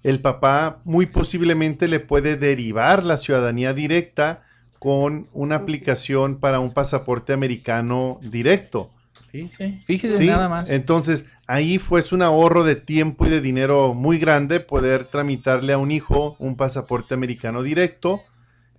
[0.03, 4.45] el papá muy posiblemente le puede derivar la ciudadanía directa
[4.86, 8.91] con una aplicación para un pasaporte americano directo.
[9.32, 10.70] Fíjese, fíjese Sí, nada más.
[10.70, 15.80] Entonces, ahí fue un ahorro de tiempo y de dinero muy grande poder tramitarle a
[15.80, 18.22] un hijo un pasaporte americano directo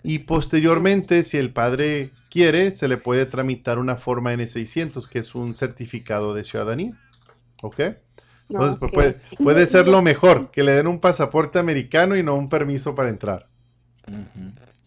[0.05, 5.35] y posteriormente, si el padre quiere, se le puede tramitar una forma N600, que es
[5.35, 6.93] un certificado de ciudadanía.
[7.63, 7.81] ¿Ok?
[8.49, 12.37] Entonces, pues, puede, puede ser lo mejor, que le den un pasaporte americano y no
[12.37, 13.49] un permiso para entrar.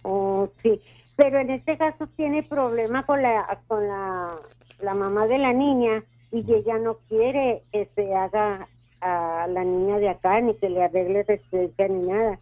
[0.04, 0.80] Oh, sí.
[1.20, 4.38] Pero en este caso tiene problema con la con la,
[4.82, 6.02] la mamá de la niña
[6.32, 8.66] y ella no quiere que se haga
[9.02, 12.40] a la niña de acá ni que le arregle residencia ni nada.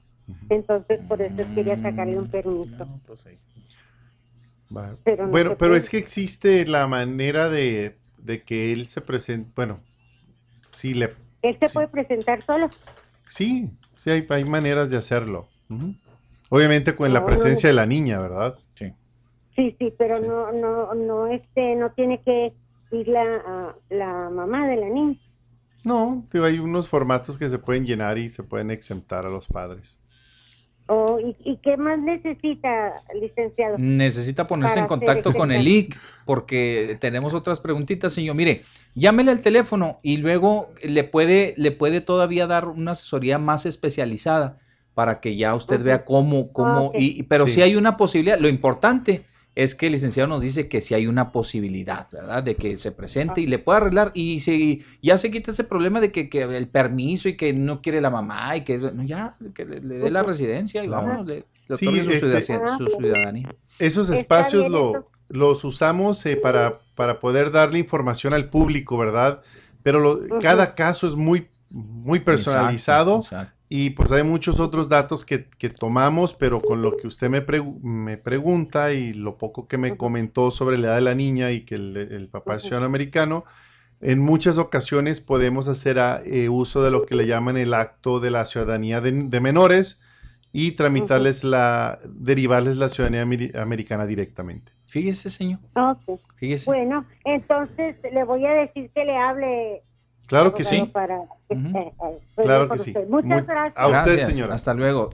[0.52, 2.88] Entonces por eso quería sacarle un permiso.
[4.76, 4.96] Va.
[5.04, 9.50] Pero no bueno, pero es que existe la manera de, de que él se presente,
[9.56, 9.80] bueno,
[10.72, 12.70] sí, le, Él se puede presentar solo.
[13.28, 15.48] sí, sí hay, hay maneras de hacerlo.
[16.50, 18.56] Obviamente con la presencia de la niña, ¿verdad?
[19.58, 19.72] Sí.
[19.72, 22.54] Sí, sí, pero no no no este no tiene que
[22.92, 25.18] ir la ah, la mamá de la niña.
[25.84, 29.48] No, digo, hay unos formatos que se pueden llenar y se pueden exentar a los
[29.48, 30.00] padres.
[30.90, 33.76] Oh, ¿y, ¿Y qué más necesita, licenciado?
[33.78, 35.68] Necesita ponerse en contacto con el?
[35.68, 38.36] IC porque tenemos otras preguntitas, señor.
[38.36, 38.64] Mire,
[38.96, 44.60] llámele al teléfono y luego le puede, le puede todavía dar una asesoría más especializada
[44.94, 46.96] para que ya usted vea cómo, cómo, Ok.
[46.98, 47.54] y, pero Sí.
[47.54, 49.26] si hay una posibilidad, lo importante
[49.64, 52.44] es que el licenciado nos dice que si hay una posibilidad, ¿verdad?
[52.44, 56.00] De que se presente y le pueda arreglar y si ya se quita ese problema
[56.00, 59.34] de que, que el permiso y que no quiere la mamá y que no, ya,
[59.56, 61.08] que le, le dé la residencia y Claro.
[61.08, 63.56] vámonos, le, le Sí, su, este- ciudadanía- su ciudadanía.
[63.80, 69.42] Esos espacios lo- los usamos eh, para, para poder darle información al público, ¿verdad?
[69.82, 73.54] Pero lo- cada caso es muy, muy personalizado exacto.
[73.70, 77.46] Y pues hay muchos otros datos que, que tomamos, pero con lo que usted me,
[77.46, 81.52] pregu- me pregunta y lo poco que me comentó sobre la edad de la niña
[81.52, 83.44] y que el, el papá es ciudadano americano,
[84.00, 88.20] en muchas ocasiones podemos hacer ah, eh, uso de lo que le llaman el acto
[88.20, 90.02] de la ciudadanía de, de menores
[90.54, 94.72] y tramitarles la, derivarles la ciudadanía ameri- americana directamente.
[94.86, 95.60] Fíjese, señor.
[95.76, 96.20] Ok.
[96.36, 96.66] Fíjese.
[96.72, 99.84] Bueno, entonces le voy a decir que le hable.
[100.28, 100.84] Claro que sí.
[100.94, 101.94] Para eh, eh,
[102.30, 102.94] estoy Claro que sí.
[103.10, 103.74] Muchas Muy- gracias.
[103.78, 104.56] a usted, Gracias, señora.
[104.56, 105.10] Hasta luego.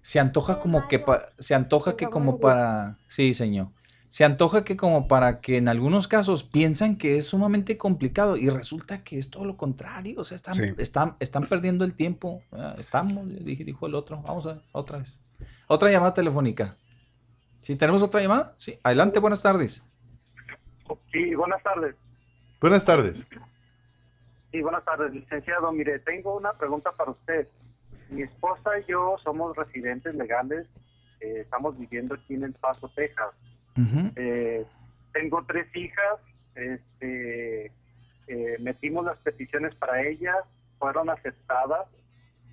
[0.00, 3.68] Se antoja como que pa- se antoja que como para sí, señor.
[4.08, 8.48] Se antoja que como para que en algunos casos piensan que es sumamente complicado y
[8.50, 10.72] resulta que es todo lo contrario, o sea, están, Sí.
[10.78, 12.40] están, están perdiendo el tiempo.
[12.52, 14.22] Ah, Estamos, dijo el otro.
[14.22, 15.20] Vamos a otra vez.
[15.66, 16.76] Otra llamada telefónica.
[17.60, 18.54] ¿Sí tenemos otra llamada?
[18.58, 18.78] Sí.
[18.84, 19.82] Adelante, buenas tardes.
[21.12, 21.96] Sí, buenas tardes.
[22.60, 23.26] Buenas tardes.
[24.56, 25.70] Sí, buenas tardes, licenciado.
[25.70, 27.46] Mire, tengo una pregunta para usted.
[28.08, 30.66] Mi esposa y yo somos residentes legales.
[31.20, 33.34] eh, estamos viviendo aquí en El Paso, Texas.
[34.16, 34.64] Eh,
[35.12, 36.20] tengo tres hijas.
[36.54, 37.66] Este,
[38.28, 40.38] eh, metimos las peticiones para ellas,
[40.78, 41.86] fueron aceptadas.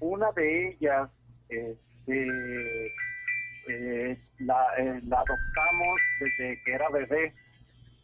[0.01, 1.09] Una de ellas,
[1.47, 2.91] este,
[4.39, 4.67] la,
[5.05, 7.31] la adoptamos desde que era bebé.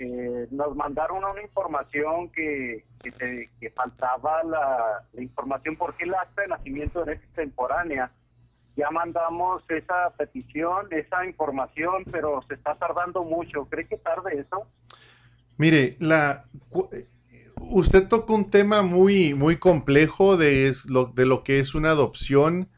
[0.02, 6.42] Eh, nos mandaron una información que, que, que faltaba la, la información porque el acta
[6.44, 8.10] de nacimiento era extemporánea.
[8.78, 13.66] Ya mandamos esa petición, esa información, pero se está tardando mucho.
[13.66, 14.66] ¿Cree que tarde eso?
[15.58, 16.46] Mire, la,
[16.94, 17.10] eh,
[17.58, 21.90] usted tocó un tema muy, muy complejo de, es lo, de lo que es una
[21.90, 22.70] adopción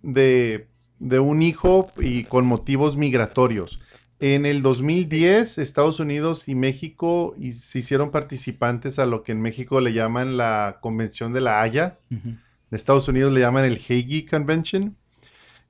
[0.00, 0.68] de,
[0.98, 3.80] de un hijo y con motivos migratorios.
[4.26, 9.42] En el 2010, Estados Unidos y México y- se hicieron participantes a lo que en
[9.42, 11.98] México le llaman la Convención de la Haya.
[12.08, 12.40] En
[12.70, 14.96] Estados Unidos le llaman el Hague Convention.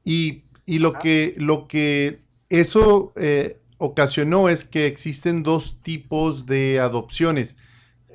[0.04, 6.78] Y, y lo, que, lo que eso eh, ocasionó es que existen dos tipos de
[6.78, 7.56] adopciones.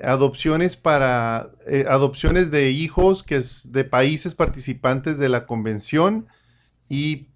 [0.02, 6.28] Adopciones para eh, adopciones de hijos que es de países participantes de la convención
[6.88, 7.28] y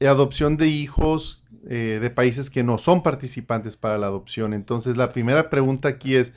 [0.00, 4.54] adopción de hijos eh, de países que no son participantes para la adopción.
[4.54, 6.32] Entonces, la primera pregunta aquí es,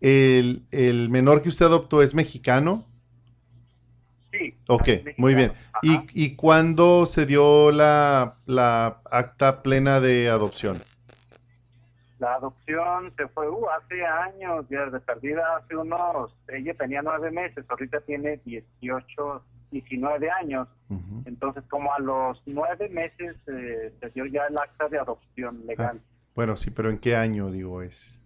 [0.00, 2.86] ¿el, el menor que usted adoptó es mexicano?
[4.32, 4.54] Sí.
[4.68, 5.52] Ok, muy bien.
[5.82, 10.80] ¿Y, y cuándo se dio la, la acta plena de adopción?
[12.20, 17.30] La adopción se fue uh, hace años, ya de perdida hace unos, ella tenía nueve
[17.30, 20.68] meses, ahorita tiene 18, 19 años.
[21.24, 25.98] Entonces, como a los nueve meses eh, se dio ya el acta de adopción legal.
[26.34, 28.20] Bueno, sí, pero ¿en qué año, digo, es?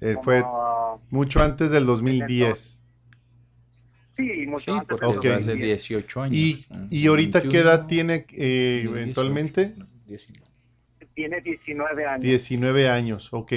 [0.00, 2.82] Eh, Como, fue ah, mucho antes del 2010.
[4.16, 5.00] Sí, mucho Sí, antes.
[5.00, 5.88] porque del hace 2010.
[5.88, 6.34] 18 años.
[6.34, 9.74] ¿Y, y ahorita qué 21, edad tiene eh, eventualmente?
[11.14, 12.22] Tiene 19 años.
[12.22, 13.52] 19 años, ok.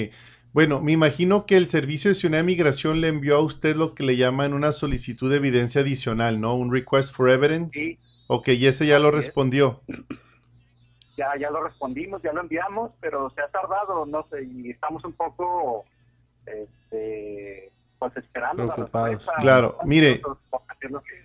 [0.54, 3.96] Bueno, me imagino que el Servicio de Ciudadanía y Migración le envió a usted lo
[3.96, 6.56] que le llaman una solicitud de evidencia adicional, ¿no?
[6.56, 7.72] Un request for evidence.
[7.74, 7.98] Sí.
[8.28, 9.82] Ok, y ese ya lo respondió.
[11.16, 15.06] Ya, ya lo respondimos, ya lo enviamos, pero se ha tardado, no sé, y estamos
[15.06, 15.86] un poco,
[16.44, 19.10] este, pues esperando la Preocupados.
[19.18, 19.42] respuesta.
[19.44, 20.22] Claro, mire,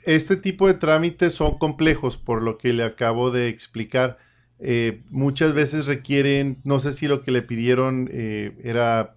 [0.05, 4.19] este tipo de trámites son complejos, por lo que le acabo de explicar.
[4.61, 9.15] Eh, muchas veces requieren, no sé si lo que le pidieron eh, era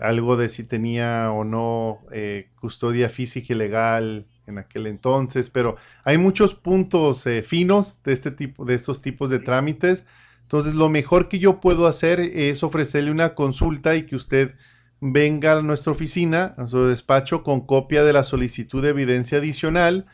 [0.00, 5.76] algo de si tenía o no eh, custodia física y legal en aquel entonces, pero
[6.04, 10.04] hay muchos puntos eh, finos de este tipo, de estos tipos de trámites.
[10.42, 14.54] Entonces, lo mejor que yo puedo hacer es ofrecerle una consulta y que usted
[15.00, 20.06] venga a nuestra oficina, a su despacho, con copia de la solicitud de evidencia adicional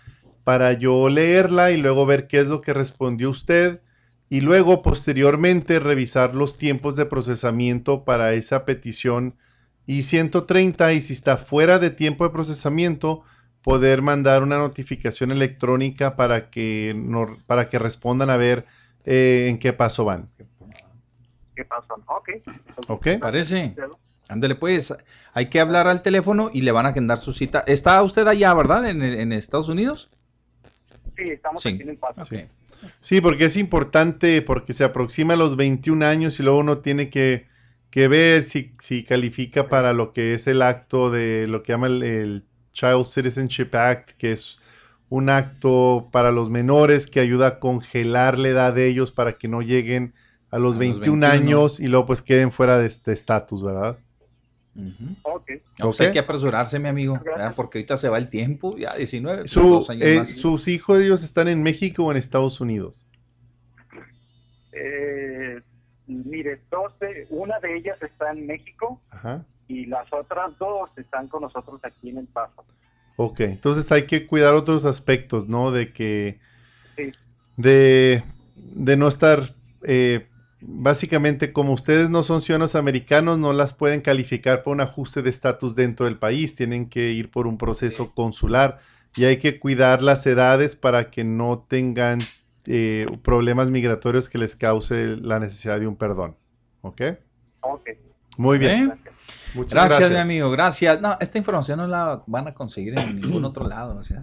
[0.44, 3.80] para yo leerla y luego ver qué es lo que respondió usted
[4.30, 9.36] y luego posteriormente revisar los tiempos de procesamiento para esa petición
[9.86, 13.22] y 130 y si está fuera de tiempo de procesamiento
[13.62, 18.66] poder mandar una notificación electrónica para que no- para que respondan a ver
[19.04, 20.28] eh, en qué paso van.
[21.56, 21.94] ¿Qué pasó?
[22.06, 22.28] Ok.
[22.88, 23.06] ¿Ok?
[23.20, 23.74] Parece.
[24.28, 24.94] Ándale, pues,
[25.32, 27.64] hay que hablar al teléfono y le van a agendar su cita.
[27.66, 28.86] ¿Está usted allá, verdad?
[28.88, 30.10] ¿En, en Estados Unidos?
[31.18, 31.70] Sí, estamos Sí.
[31.70, 32.22] aquí en el paso.
[33.02, 37.10] Sí, porque es importante, porque se aproxima a los 21 años y luego uno tiene
[37.10, 37.46] que,
[37.90, 41.88] que ver si, si califica para lo que es el acto de lo que llama
[41.88, 44.60] el, el Child Citizenship Act, que es
[45.08, 49.48] un acto para los menores que ayuda a congelar la edad de ellos para que
[49.48, 50.14] no lleguen
[50.50, 51.26] a los, 21, 21.
[51.26, 53.96] años y luego pues queden fuera de este estatus, ¿verdad?
[55.22, 55.50] Ok.
[55.78, 56.06] No, pues Ok.
[56.06, 57.20] hay que apresurarse, mi amigo,
[57.56, 60.28] porque ahorita se va el tiempo, ya 19, pues, Su- dos años eh, más.
[60.28, 63.06] ¿Sus hijos ellos están en México o en Estados Unidos?
[64.72, 65.60] Eh,
[66.06, 69.44] mire, 12, una de ellas está en México Ajá.
[69.66, 72.64] y las otras dos están con nosotros aquí en el paso.
[73.16, 75.72] Ok, entonces hay que cuidar otros aspectos, ¿no?
[75.72, 76.38] De que,
[76.96, 77.08] Sí.
[77.56, 78.22] de,
[78.54, 80.28] de no estar, eh,
[80.60, 85.30] básicamente como ustedes no son ciudadanos americanos, no las pueden calificar por un ajuste de
[85.30, 88.80] estatus dentro del país, tienen que ir por un proceso consular
[89.16, 92.20] y hay que cuidar las edades para que no tengan
[92.66, 96.36] eh, problemas migratorios que les cause la necesidad de un perdón.
[96.82, 97.02] ¿Ok?
[97.60, 97.88] Ok.
[98.36, 98.90] Muy bien.
[98.90, 99.10] ¿Eh?
[99.54, 100.10] Muchas gracias, gracias.
[100.10, 101.00] mi amigo, gracias.
[101.00, 103.96] No, esta información no la van a conseguir en ningún otro lado.
[103.96, 104.22] o sea,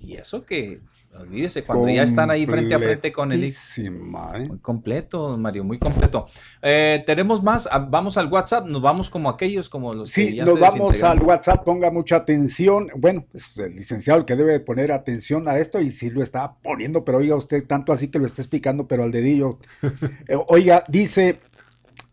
[0.00, 0.80] y eso que,
[1.20, 3.44] olvídese, cuando ya están ahí frente a frente con el...
[3.44, 4.48] ¿eh?
[4.48, 6.26] Muy completo, Mario, muy completo.
[6.62, 10.34] Eh, tenemos más, Ah, vamos al WhatsApp, nos vamos como aquellos, como los que Sí,
[10.36, 12.88] ya nos vamos al WhatsApp, ponga mucha atención.
[12.96, 16.54] Bueno, es el licenciado el que debe poner atención a esto y sí lo está
[16.62, 19.58] poniendo, pero oiga usted, tanto así que lo está explicando, pero al dedillo.
[20.28, 21.40] Eh, oiga, dice,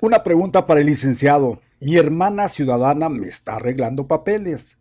[0.01, 1.61] una pregunta para el licenciado.
[1.79, 4.77] Mi hermana ciudadana me está arreglando papeles.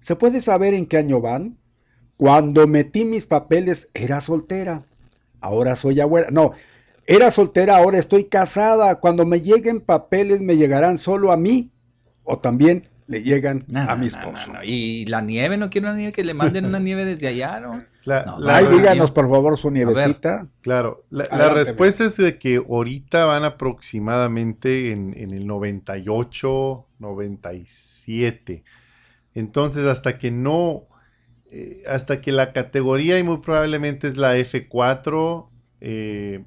[0.00, 1.58] ¿Se puede saber en qué año van?
[2.22, 4.84] Cuando metí mis papeles era soltera.
[5.40, 6.28] Ahora soy abuela.
[6.30, 6.52] No,
[7.04, 9.00] era soltera, ahora estoy casada.
[9.00, 11.72] Cuando me lleguen papeles, ¿me llegarán solo a mí?
[12.22, 14.52] ¿O también le llegan a mi esposo?
[14.62, 17.82] Y la nieve, no quiero una nieve que le manden una nieve desde allá, ¿no?
[18.04, 20.46] La- No, la- Ay, no, díganos por favor su nievecita.
[20.60, 28.62] Claro, la, respuesta es de que ahorita van aproximadamente en, en el 98, 97.
[29.34, 30.84] Entonces, hasta que no,
[31.52, 36.44] eh, hasta que la categoría y muy probablemente es la F4, eh,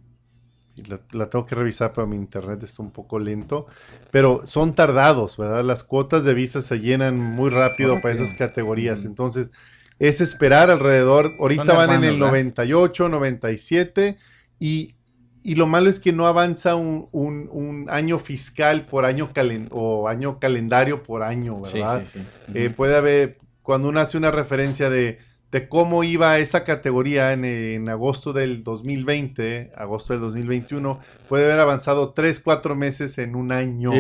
[0.88, 3.68] la, la tengo que revisar, pero mi internet está un poco lento,
[4.12, 5.64] pero son tardados, ¿verdad?
[5.64, 9.06] Las cuotas de visa se llenan muy rápido para esas categorías.
[9.06, 9.52] Entonces,
[10.00, 12.20] es esperar alrededor, ahorita van en el ¿verdad?
[12.20, 14.18] 98, 97
[14.60, 14.96] y,
[15.44, 19.70] y lo malo es que no avanza un, un- un año fiscal por año calen-
[19.72, 22.04] o año calendario por año, Sí, ¿verdad?
[22.06, 22.32] sí, sí.
[22.54, 25.20] Eh, puede haber, cuando uno hace una referencia de,
[25.52, 31.60] de cómo iba esa categoría en, en agosto del 2020, agosto del 2021, puede haber
[31.60, 33.92] avanzado 3, 4 meses en un año.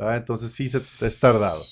[0.00, 1.64] Entonces sí, se, es tardado.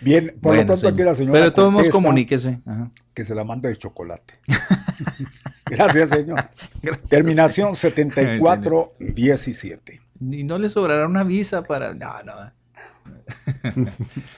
[0.00, 1.06] Bien, por Bueno, lo pronto aquí señor.
[1.06, 1.32] la señora.
[1.32, 2.60] Pero de todos modos, comuníquese.
[2.64, 2.90] Ajá.
[3.12, 4.34] Que se la manda de chocolate.
[5.66, 6.48] Gracias, señor.
[6.82, 7.94] Gracias, Terminación señor.
[7.94, 10.00] 7417.
[10.20, 11.94] Y no le sobrará una visa para...
[11.94, 12.32] No, no.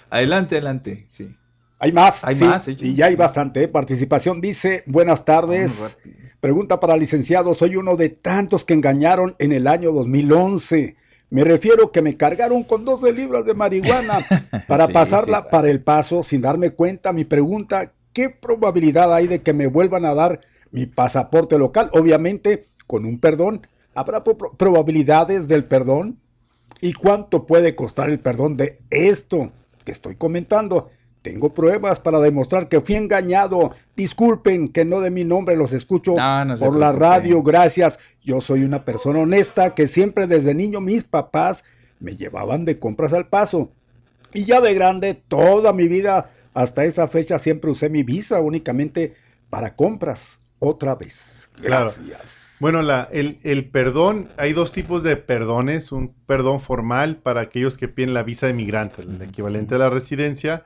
[0.09, 1.37] adelante, adelante, sí.
[1.81, 3.69] Hay más, Hay sí, más, y ya hay bastante ¿eh?
[3.69, 4.41] participación.
[4.41, 5.97] Dice, buenas tardes.
[6.39, 10.97] Pregunta para licenciado, soy uno de tantos que engañaron en el año 2011.
[11.31, 14.19] Me refiero que me cargaron con 12 libras de marihuana
[14.69, 17.13] para Sí, pasarla para el paso sin darme cuenta.
[17.13, 20.41] Mi pregunta, ¿qué probabilidad hay de que me vuelvan a dar
[20.71, 21.89] mi pasaporte local?
[21.95, 23.67] Obviamente, con un perdón.
[23.95, 26.19] ¿Habrá pro- probabilidades del perdón?
[26.83, 29.53] ¿Y cuánto puede costar el perdón de esto
[29.85, 30.91] que estoy comentando?
[31.23, 33.75] Tengo pruebas para demostrar que fui engañado.
[33.95, 37.43] Disculpen que no de mi nombre los escucho No, no se por la radio.
[37.43, 37.99] Gracias.
[38.23, 41.63] Yo soy una persona honesta que siempre desde niño mis papás
[41.99, 43.71] me llevaban de compras al paso.
[44.33, 49.15] Y ya de grande, toda mi vida, hasta esa fecha, siempre usé mi visa únicamente
[49.51, 50.39] para compras.
[50.63, 51.51] Otra vez.
[51.55, 51.87] Claro.
[51.87, 52.59] Gracias.
[52.61, 55.91] Bueno, la, el, el perdón, hay dos tipos de perdones.
[55.91, 59.89] Un perdón formal para aquellos que piden la visa de migrante, el equivalente a la
[59.89, 60.63] residencia,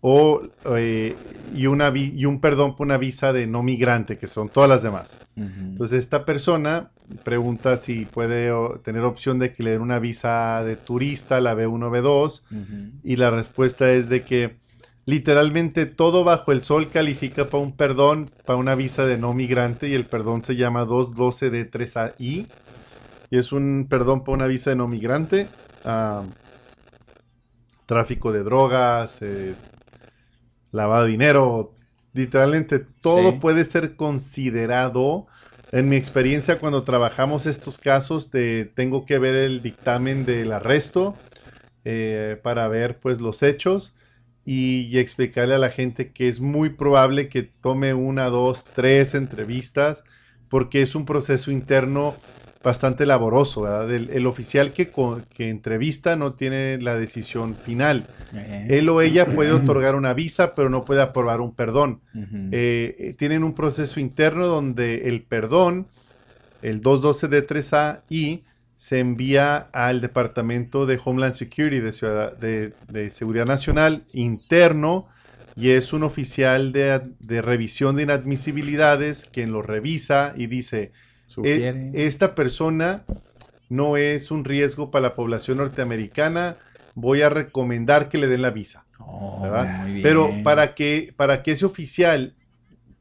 [0.00, 0.42] o,
[0.76, 1.16] eh,
[1.54, 4.68] y, una, vi- y un perdón por una visa de no migrante, que son todas
[4.68, 5.16] las demás.
[5.36, 6.90] Entonces esta persona
[7.24, 11.54] pregunta si puede o, tener opción de que le den una visa de turista, la
[11.54, 12.42] B1, B2,
[13.02, 14.56] y la respuesta es de que
[15.06, 19.88] literalmente todo bajo el sol califica para un perdón, para una visa de no migrante,
[19.88, 22.46] y el perdón se llama 212D3AI,
[23.30, 25.48] y es un perdón para una visa de no migrante.
[25.84, 26.24] ah,
[27.86, 29.54] tráfico de drogas, eh,
[30.72, 31.74] lavado de dinero,
[32.12, 33.38] literalmente todo Sí.
[33.40, 35.26] puede ser considerado.
[35.72, 41.14] En mi experiencia, cuando trabajamos estos casos, de, tengo que ver el dictamen del arresto
[41.84, 43.94] eh, para ver pues los hechos
[44.44, 49.14] y, y explicarle a la gente que es muy probable que tome una, dos, tres
[49.14, 50.04] entrevistas
[50.48, 52.16] porque es un proceso interno
[52.62, 53.62] bastante laboroso.
[53.62, 53.90] ¿verdad?
[53.92, 54.90] El, el oficial que,
[55.48, 58.06] entrevista no tiene la decisión final.
[58.68, 62.00] Él o ella puede otorgar una visa, pero no puede aprobar un perdón.
[62.52, 65.86] Eh, eh, tienen un proceso interno donde el perdón,
[66.62, 68.42] el 212D3AI,
[68.76, 75.08] se envía al Departamento de Homeland Security de, Ciudad- de- de Seguridad Nacional interno
[75.56, 80.92] y es un oficial de, de revisión de inadmisibilidades quien lo revisa y dice,
[81.28, 81.90] Sugiere.
[81.94, 83.04] "E- esta persona
[83.68, 86.56] no es un riesgo para la población norteamericana,
[86.94, 88.86] voy a recomendar que le den la visa.
[90.02, 92.34] Pero para que, para que ese oficial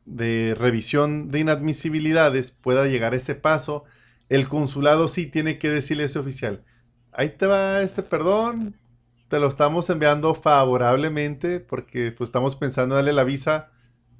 [0.05, 3.83] de revisión de inadmisibilidades pueda llegar a ese paso,
[4.29, 6.63] el consulado sí tiene que decirle a ese oficial,
[7.11, 8.75] ahí te va este perdón,
[9.29, 13.71] te lo estamos enviando favorablemente porque pues estamos pensando en darle la visa.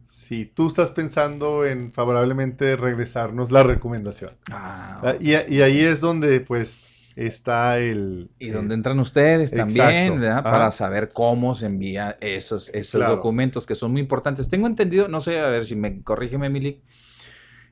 [0.08, 4.32] Si tú estás pensando en favorablemente regresarnos la recomendación.
[4.52, 6.80] Ah, y, y ahí es donde pues
[7.16, 8.30] está el...
[8.40, 10.20] Y el- donde entran ustedes también.
[10.20, 10.44] ¿verdad?
[10.44, 13.16] Para saber cómo se envía esos, esos Claro.
[13.16, 14.48] documentos que son muy importantes.
[14.48, 16.82] Tengo entendido, no sé, a ver si me corrígeme, Emily,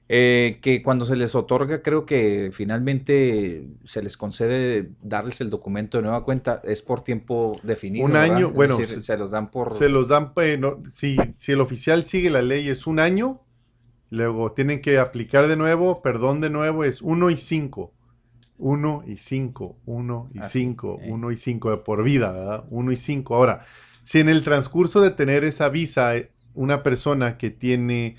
[0.08, 5.98] eh, que cuando se les otorga, creo que finalmente se les concede darles el documento
[5.98, 8.06] de nueva cuenta, es por tiempo definido.
[8.06, 9.74] Un año, bueno, decir, se los dan por...
[9.74, 13.42] Se los dan, pues, no, si, si el oficial sigue la ley es un año,
[14.12, 17.92] luego tienen que aplicar de nuevo, perdón de nuevo, es uno y cinco.
[18.58, 22.66] Uno y cinco, uno y Así, cinco, uno y cinco de por vida, ¿verdad?
[22.70, 23.36] Uno y cinco.
[23.36, 23.66] Ahora,
[24.04, 28.16] si en el transcurso de tener esa visa, eh, una persona que tiene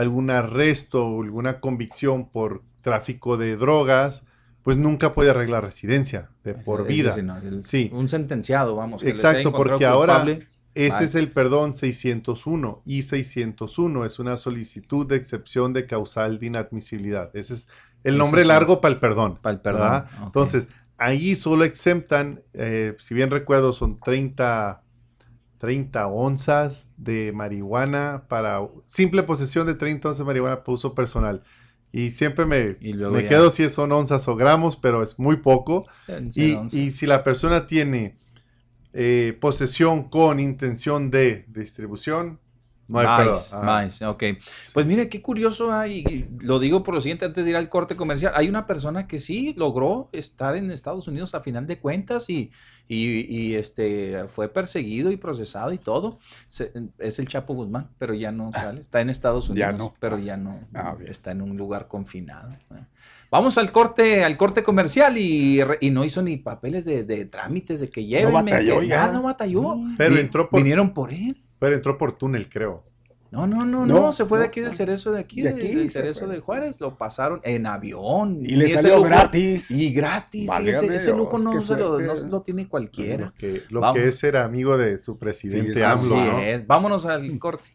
[0.00, 4.22] algún arresto o alguna convicción por tráfico de drogas,
[4.62, 7.14] pues nunca puede arreglar residencia de por vida.
[7.14, 7.90] sí, no, el- Sí.
[7.92, 9.02] Un sentenciado, vamos.
[9.02, 15.06] que Exacto, porque ahora culpable, ese es el perdón 601 y 601 es una solicitud
[15.06, 17.30] de excepción de causal de inadmisibilidad.
[17.34, 17.68] Ese es
[18.04, 18.48] el nombre sí, sí.
[18.48, 19.38] largo para el perdón.
[19.42, 20.04] Para el perdón.
[20.24, 20.68] Entonces,
[20.98, 24.82] ahí solo exentan, eh, si bien recuerdo, son 30,
[25.60, 31.42] 30 onzas de marihuana para simple posesión de 30 onzas de marihuana para uso personal.
[31.92, 35.84] Y siempre me, me quedo si son onzas o gramos, pero es muy poco.
[36.34, 38.16] Y, y si la persona tiene
[38.94, 42.40] eh, posesión con intención de distribución,
[42.90, 42.98] no
[43.72, 44.24] hay ok.
[44.74, 47.68] Pues mire, qué curioso hay, y lo digo por lo siguiente antes de ir al
[47.68, 51.78] corte comercial, hay una persona que sí logró estar en Estados Unidos a final de
[51.78, 52.50] cuentas y,
[52.88, 56.18] y, y, este, fue perseguido y procesado y todo.
[56.48, 59.94] Se- es el Chapo Guzmán, pero ya no sale, está en Estados Ya Unidos, no.
[60.00, 62.54] pero ya no, Ah, está en un lugar confinado.
[63.30, 67.78] Vamos al corte, al corte comercial y, y no hizo ni papeles de, de trámites
[67.78, 68.96] de que llévenme, batalló que ya.
[69.06, 69.76] nada, no batalló.
[69.96, 71.40] Pero entró por, Vinieron por él.
[71.60, 72.82] Pero entró por túnel, creo.
[73.30, 75.88] No, no, no, no, se fue de aquí del cerezo de aquí, De aquí del
[75.88, 76.34] cerezo fue.
[76.34, 78.40] de Juárez, lo pasaron en avión.
[78.44, 79.70] Y le salió lujo- gratis.
[79.70, 83.26] Y gratis, Válgame ese, ese lujo no se, lo, no tiene cualquiera.
[83.26, 86.38] Lo que, lo que es ser amigo de su presidente Sí, así AMLO, ¿no?
[86.40, 86.66] es.
[86.66, 87.68] Vámonos al corte.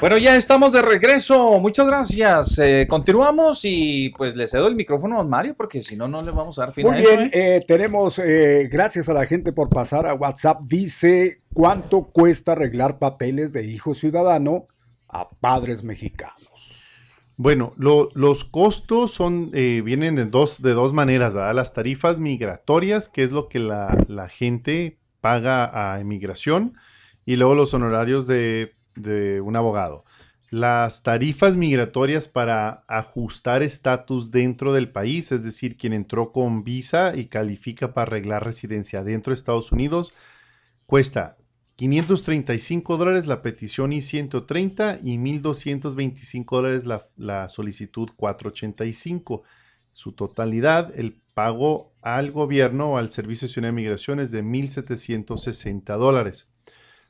[0.00, 1.58] Bueno, ya estamos de regreso.
[1.58, 2.58] Muchas gracias.
[2.58, 6.30] Eh, continuamos y pues le cedo el micrófono a Mario porque si no, no le
[6.32, 7.30] vamos a dar fin Muy bien, ¿eh?
[7.32, 12.98] eh, tenemos, eh, gracias a la gente por pasar a WhatsApp, dice cuánto cuesta arreglar
[12.98, 14.66] papeles de hijo ciudadano
[15.08, 16.36] a padres mexicanos.
[17.38, 21.54] Bueno, lo- los costos son, eh, vienen de dos, de dos maneras, ¿verdad?
[21.54, 26.74] Las tarifas migratorias, que es lo que la, la gente paga a inmigración,
[27.24, 30.04] y luego los honorarios de, de un abogado.
[30.50, 37.16] Las tarifas migratorias para ajustar estatus dentro del país, es decir, quien entró con visa
[37.16, 40.12] y califica para arreglar residencia dentro de Estados Unidos,
[40.86, 41.36] cuesta
[41.76, 49.42] 535 dólares la petición I-130 y 1.225 dólares la, la solicitud 485.
[49.92, 55.98] Su totalidad, el pago al gobierno o al Servicio Nacional de Migración es de 1.760
[55.98, 56.48] dólares.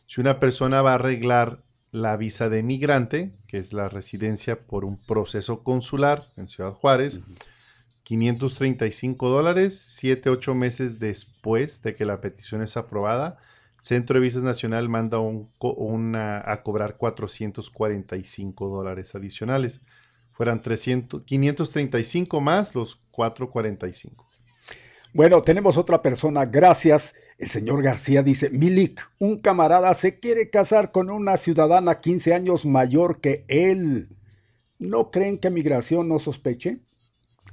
[0.07, 1.63] Si una persona va a arreglar
[1.97, 7.21] la visa de migrante, que es la residencia por un proceso consular en Ciudad Juárez,
[8.05, 13.39] 535 dólares, 7, 8 meses después de que la petición es aprobada,
[13.81, 19.81] Centro de Visas Nacional manda un una- a cobrar 445 dólares adicionales.
[20.33, 24.27] Fueran 300, 535 más los 445.
[25.15, 27.15] Bueno, tenemos otra persona, gracias.
[27.39, 32.65] El señor García dice, Milik, un camarada se quiere casar con una ciudadana 15 años
[32.65, 34.09] mayor que él.
[34.79, 36.79] ¿No creen que migración no sospeche?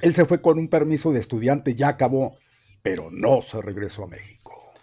[0.02, 2.38] Él se fue con un permiso de estudiante, ya acabó,
[2.82, 4.74] pero no se regresó a México.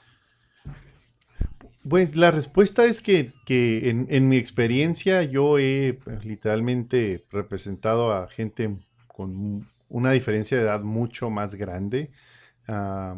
[1.88, 8.28] Pues la respuesta es que, que en, mi experiencia yo he pues, literalmente representado a
[8.28, 12.10] gente con una diferencia de edad mucho más grande.
[12.68, 13.16] ah,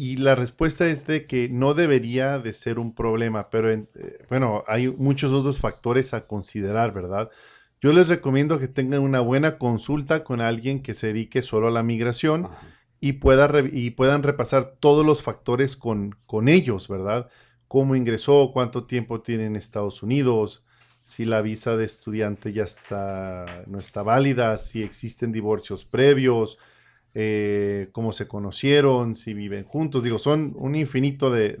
[0.00, 4.24] y la respuesta es de que no debería de ser un problema, pero en- eh,
[4.30, 7.30] bueno, hay muchos otros factores a considerar, ¿verdad?
[7.82, 11.70] Yo les recomiendo que tengan una buena consulta con alguien que se dedique solo a
[11.70, 12.48] la migración
[13.00, 17.28] y, pueda y puedan repasar todos los factores con, con ellos, ¿verdad?
[17.68, 20.64] Cómo ingresó, cuánto tiempo tiene en Estados Unidos,
[21.02, 26.58] si la visa de estudiante ya está, no está válida, si existen divorcios previos,
[27.14, 30.04] eh, cómo se conocieron, si viven juntos.
[30.04, 31.56] Digo, son un infinito de,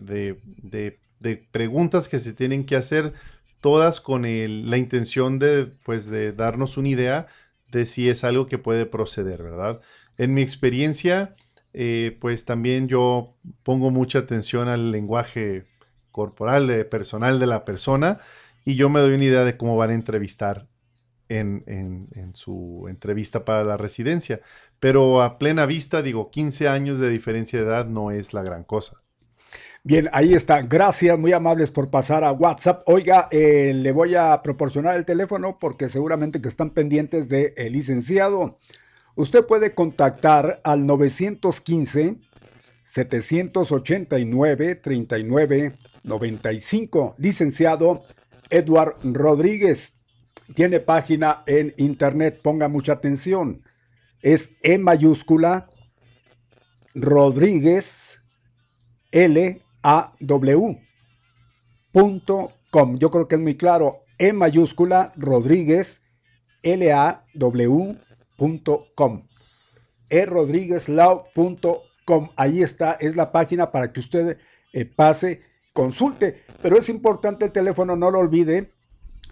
[1.52, 3.12] preguntas que se tienen que hacer,
[3.60, 7.26] todas con la intención de, pues, de darnos una idea
[7.70, 9.80] de si es algo que puede proceder, ¿verdad?
[10.16, 11.34] En mi experiencia,
[11.72, 15.66] eh, pues también yo pongo mucha atención al lenguaje
[16.10, 18.18] corporal, eh, personal de la persona,
[18.64, 20.66] y yo me doy una idea de cómo van a entrevistar
[21.28, 24.40] en, en- en su entrevista para la residencia.
[24.80, 28.64] Pero a plena vista, digo, 15 años de diferencia de edad no es la gran
[28.64, 28.96] cosa.
[29.82, 30.60] Bien, ahí está.
[30.62, 32.82] Gracias, muy amables por pasar a WhatsApp.
[32.86, 38.58] Oiga, eh, le voy a proporcionar el teléfono porque seguramente que están pendientes del licenciado.
[39.16, 42.16] Usted puede contactar al 915
[42.84, 47.14] 789 39 95.
[47.18, 48.02] Licenciado
[48.50, 49.94] Edward Rodríguez.
[50.54, 53.62] Tiene página en internet, ponga mucha atención.
[54.22, 55.68] Es E mayúscula
[56.94, 58.18] Rodríguez
[59.12, 60.80] L A W
[61.92, 62.98] punto com.
[62.98, 64.04] Yo creo que es muy claro.
[64.18, 66.02] E mayúscula Rodríguez
[66.62, 67.96] L A W
[68.36, 69.26] punto com.
[70.10, 72.30] E Rodríguez Lau punto com.
[72.36, 74.36] Ahí está, es la página para que usted
[74.72, 75.40] eh, pase,
[75.72, 76.42] consulte.
[76.60, 78.72] Pero es importante el teléfono, no lo olvide.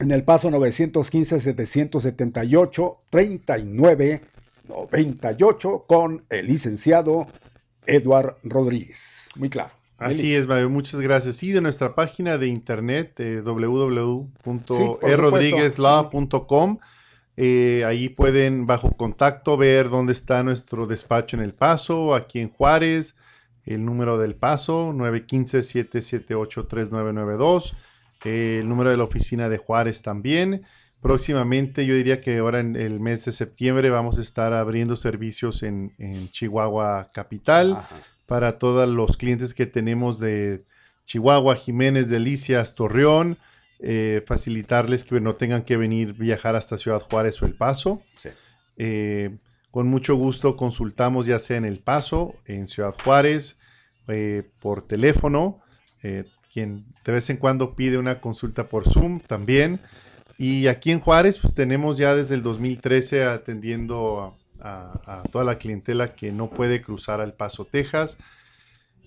[0.01, 0.49] En el paso
[4.69, 7.27] 915-778-3998 con el licenciado
[7.87, 9.29] Edward Rodríguez.
[9.37, 9.73] Muy claro.
[9.99, 11.37] Así es, Mario, muchas gracias.
[11.37, 13.43] Sí, de nuestra página de internet, eh.
[17.41, 22.49] Eh, ahí pueden, bajo contacto, ver dónde está nuestro despacho en El Paso, aquí en
[22.49, 23.17] Juárez,
[23.65, 27.75] el número del Paso, 915-778-3992,
[28.25, 30.65] eh, el número de la oficina de Juárez también.
[31.01, 35.63] Próximamente, yo diría que ahora en el mes de septiembre vamos a estar abriendo servicios
[35.63, 37.87] en, en Chihuahua Capital
[38.27, 40.61] para todos los clientes que tenemos de
[41.05, 43.39] Chihuahua, Jiménez, Delicias, Torreón,
[43.79, 48.03] eh, facilitarles que no tengan que venir viajar hasta Ciudad Juárez o El Paso.
[48.77, 49.39] Eh,
[49.71, 53.59] con mucho gusto consultamos ya sea en El Paso, en Ciudad Juárez,
[54.09, 55.61] eh, por teléfono
[56.53, 59.81] quien de vez en cuando pide una consulta por Zoom también.
[60.39, 65.59] Y aquí en Juárez pues, tenemos ya desde el 2013 atendiendo a, a toda la
[65.59, 68.17] clientela que no puede cruzar al Paso, Texas.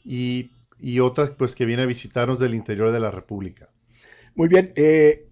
[0.06, 0.52] Y,
[0.82, 3.70] y otras pues que viene a visitarnos del interior de la República.
[4.36, 5.28] Muy bien, eh,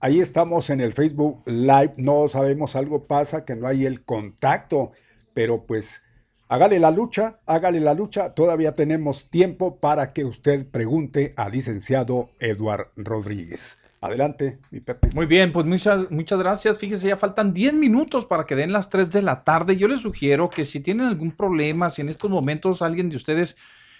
[0.00, 4.92] ahí estamos en el Facebook Live, no sabemos algo pasa, que no hay el contacto,
[5.34, 6.02] pero pues
[6.48, 12.30] hágale la lucha, hágale la lucha, todavía tenemos tiempo para que usted pregunte al licenciado
[12.38, 13.78] Eduard Rodríguez.
[14.04, 15.08] Adelante, mi Pepe.
[15.14, 16.76] Muy bien, pues muchas, muchas gracias.
[16.76, 19.78] Fíjese, ya faltan 10 minutos para que den las 3 de la tarde.
[19.78, 23.56] Yo les sugiero que si tienen algún problema, si en estos momentos alguien de ustedes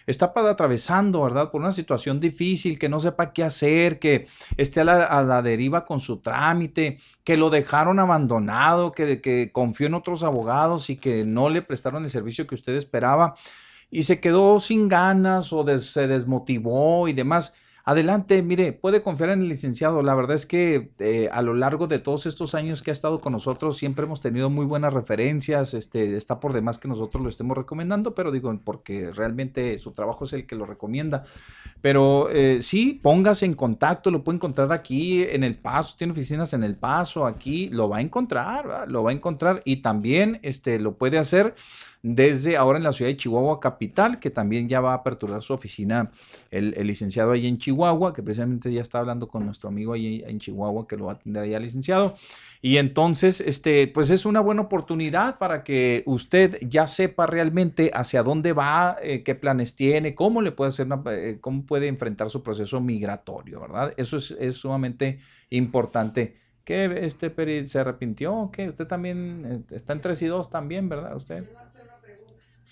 [0.06, 1.50] está atravesando, ¿verdad?
[1.50, 4.26] Por una situación difícil, que no sepa qué hacer, que
[4.58, 10.22] esté a la, deriva con su trámite, que lo dejaron abandonado, que confió en otros
[10.22, 13.36] abogados y que no le prestaron el servicio que usted esperaba
[13.90, 17.54] y se quedó sin ganas o se desmotivó y demás.
[17.86, 20.02] Adelante, mire, puede confiar en el licenciado.
[20.02, 23.20] La verdad es que eh, a lo largo de todos estos años que ha estado
[23.20, 25.74] con nosotros siempre hemos tenido muy buenas referencias.
[25.74, 30.24] Este, está por demás que nosotros lo estemos recomendando, pero digo, porque realmente su trabajo
[30.24, 31.24] es el que lo recomienda.
[31.82, 36.54] Pero eh, sí, póngase en contacto, lo puede encontrar aquí en El Paso, tiene oficinas
[36.54, 40.80] en El Paso, aquí, lo va a encontrar, lo va a encontrar y también este,
[40.80, 41.54] lo puede hacer
[42.04, 45.54] desde ahora en la ciudad de Chihuahua Capital, que también ya va a aperturar su
[45.54, 46.10] oficina
[46.50, 50.38] el, licenciado ahí en Chihuahua, que precisamente ya está hablando con nuestro amigo ahí en
[50.38, 52.14] Chihuahua, que lo va a atender allá licenciado.
[52.60, 58.22] Y entonces, este, pues es una buena oportunidad para que usted ya sepa realmente hacia
[58.22, 62.42] dónde va, eh, qué planes tiene, cómo le puede hacer, eh, cómo puede enfrentar su
[62.42, 63.94] proceso migratorio, ¿verdad?
[63.96, 66.36] Eso es, sumamente importante.
[66.64, 68.50] ¿Qué, este Peri se arrepintió?
[68.52, 68.68] ¿Qué?
[68.68, 71.16] Usted también eh, está en 3 y 2 también, ¿verdad?
[71.16, 71.44] Usted.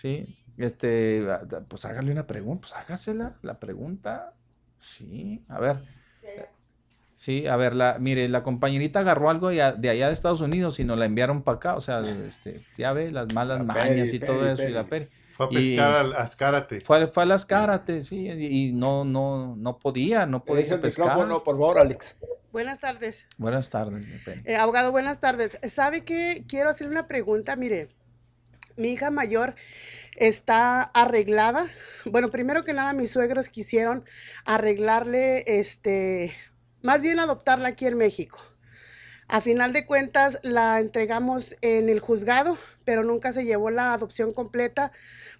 [0.03, 0.27] Sí,
[0.59, 1.25] este,
[1.69, 4.35] pues hágale una pregunta, pues hágasela, la pregunta.
[4.81, 5.77] Sí, a ver.
[7.15, 10.85] Sí, a ver, la, mire, la compañerita agarró algo de allá de Estados Unidos y
[10.85, 14.45] nos la enviaron para acá, o sea, este, ya ve, las malas mañas y todo
[14.49, 15.07] eso, y la peri.
[15.37, 16.81] Fue a pescar al Ascárate.
[16.81, 21.17] Fue, fue al Ascárate, sí, y, no, no, no podía, no podía pescar.
[21.45, 22.17] por favor, Alex.
[22.51, 23.25] Buenas tardes.
[23.39, 24.05] Buenas tardes,
[24.45, 25.61] eh, abogado, buenas tardes.
[25.69, 26.45] ¿Sabe qué?
[26.49, 27.91] Quiero hacerle una pregunta, mire,
[28.76, 29.55] mi hija mayor
[30.17, 31.68] está arreglada.
[32.05, 34.05] Bueno, primero que nada, mis suegros quisieron
[34.44, 36.34] arreglarle este
[36.83, 38.39] más bien adoptarla aquí en México.
[39.28, 44.33] A final de cuentas la entregamos en el juzgado, pero nunca se llevó la adopción
[44.33, 44.92] completa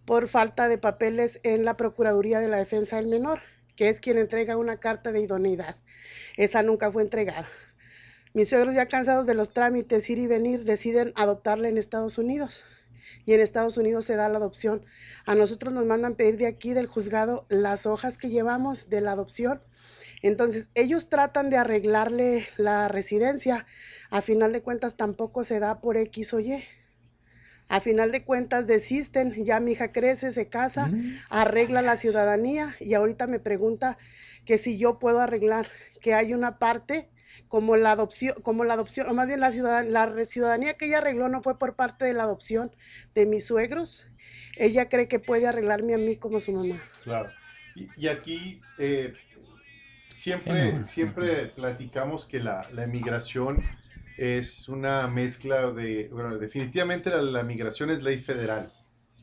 [0.05, 3.41] por falta de papeles en la Procuraduría de la Defensa del Menor,
[3.77, 5.77] que es quien entrega una carta de idoneidad.
[6.37, 7.49] Esa nunca fue entregada.
[8.35, 12.65] Mis suegros ya cansados de los trámites ir y venir deciden adoptarla en Estados Unidos.
[13.25, 14.85] Y en Estados Unidos se da la adopción.
[15.27, 19.13] A nosotros nos mandan pedir de aquí del juzgado las hojas que llevamos de la
[19.13, 19.61] adopción
[20.23, 23.67] entonces, ellos tratan de arreglarle la residencia.
[24.09, 26.63] A final de cuentas, tampoco se da por X o Y.
[27.69, 29.45] A final de cuentas, desisten.
[29.45, 31.19] Ya mi hija crece, se casa, mm.
[31.31, 33.99] arregla la ciudadanía y ahorita me pregunta
[34.45, 35.69] que si yo puedo arreglar,
[36.01, 37.09] que hay una parte
[37.49, 40.99] como la adopción, como la adopción, o más bien la ciudadanía, la ciudadanía que ella
[40.99, 42.75] arregló no fue por parte de la adopción
[43.15, 44.07] de mis suegros.
[44.57, 46.77] Ella cree que puede arreglarme a mí como su mamá.
[47.05, 47.31] Claro.
[47.97, 49.15] Y, aquí eh,
[50.13, 53.59] Siempre, siempre platicamos que la, la, emigración
[54.19, 58.71] es una mezcla de, bueno, definitivamente la, la, migración es ley federal,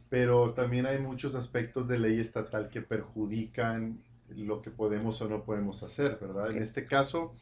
[0.09, 5.43] pero también hay muchos aspectos de ley estatal que perjudican lo que podemos o no
[5.43, 6.51] podemos hacer, ¿verdad?
[6.51, 7.35] En este caso,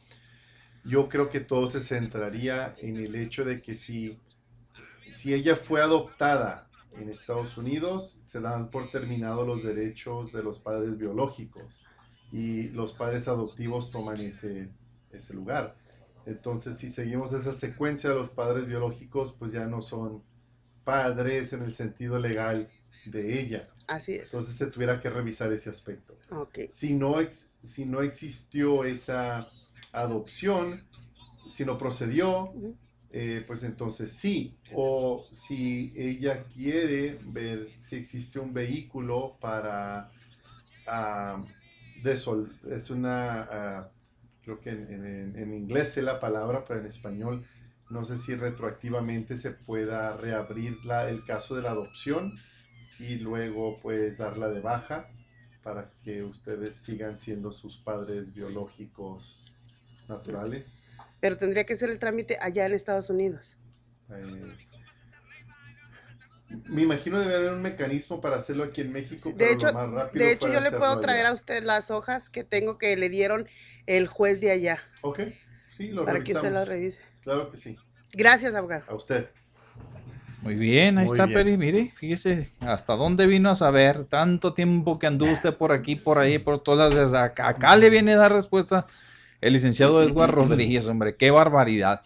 [0.88, 4.18] yo creo que todo se centraría en el hecho de que si,
[5.10, 10.58] si ella fue adoptada en Estados Unidos, se dan por terminados los derechos de los
[10.58, 11.82] padres biológicos
[12.32, 14.70] y los padres adoptivos toman ese,
[15.12, 15.76] ese lugar.
[16.26, 20.22] Entonces, si seguimos esa secuencia, los padres biológicos pues ya no son
[20.84, 22.68] padres en el sentido legal
[23.04, 23.68] de ella.
[23.86, 24.24] Así es.
[24.24, 26.16] Entonces se tuviera que revisar ese aspecto.
[26.30, 26.68] Okay.
[26.70, 27.16] Si, no
[27.62, 29.48] si no existió esa
[29.92, 30.84] adopción,
[31.50, 32.52] si no procedió,
[33.10, 34.56] eh, pues entonces sí.
[34.74, 40.10] O si ella quiere ver si existe un vehículo para
[40.86, 41.40] ah,
[42.02, 42.52] de sol.
[42.70, 43.90] Es una, ah,
[44.42, 47.44] creo que en, inglés es la palabra, pero en español
[47.90, 52.32] no sé si retroactivamente se pueda reabrir la, el caso de la adopción
[52.98, 55.06] y luego pues darla de baja
[55.62, 59.47] para que ustedes sigan siendo sus padres biológicos
[60.08, 60.72] naturales.
[61.20, 63.56] Pero tendría que ser el trámite allá en Estados Unidos.
[64.10, 64.54] Eh,
[66.66, 69.28] me imagino debe haber un mecanismo para hacerlo aquí en México.
[69.30, 71.00] De pero hecho, lo más rápido de hecho yo le puedo allá.
[71.00, 73.46] traer a usted las hojas que tengo que le dieron
[73.86, 74.82] el juez de allá.
[75.02, 75.20] Ok,
[75.70, 76.52] sí, lo Para que usted revisamos.
[76.52, 77.00] las revise.
[77.22, 77.76] Claro que sí.
[78.12, 78.84] Gracias, abogado.
[78.88, 79.28] A usted.
[80.40, 81.36] Muy bien, ahí Muy está, bien.
[81.38, 81.56] Peri.
[81.58, 84.04] Mire, fíjese hasta dónde vino a saber.
[84.04, 87.12] Tanto tiempo que anduvo usted por aquí, por ahí, por todas las.
[87.12, 88.86] Acá, acá le viene a dar respuesta
[89.40, 91.16] el licenciado Edward Rodríguez, hombre.
[91.16, 92.00] Qué barbaridad.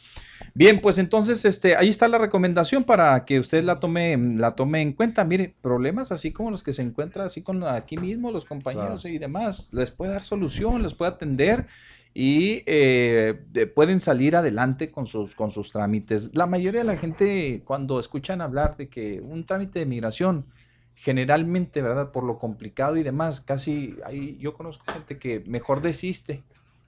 [0.55, 4.83] Bien, pues entonces, este, ahí está la recomendación para que usted la tome, la tome
[4.83, 5.25] en cuenta.
[5.25, 9.15] Mire, problemas así como los que se encuentra así con aquí mismo, los compañeros Claro.
[9.15, 11.67] y demás, les puede dar solución, les puede atender
[12.13, 16.29] y eh, de- pueden salir adelante con sus, con sus trámites.
[16.37, 20.45] La mayoría de la gente cuando escuchan hablar de que un trámite de migración,
[20.95, 22.11] generalmente, ¿verdad?
[22.13, 26.43] Por lo complicado y demás, casi hay, yo conozco gente que mejor desiste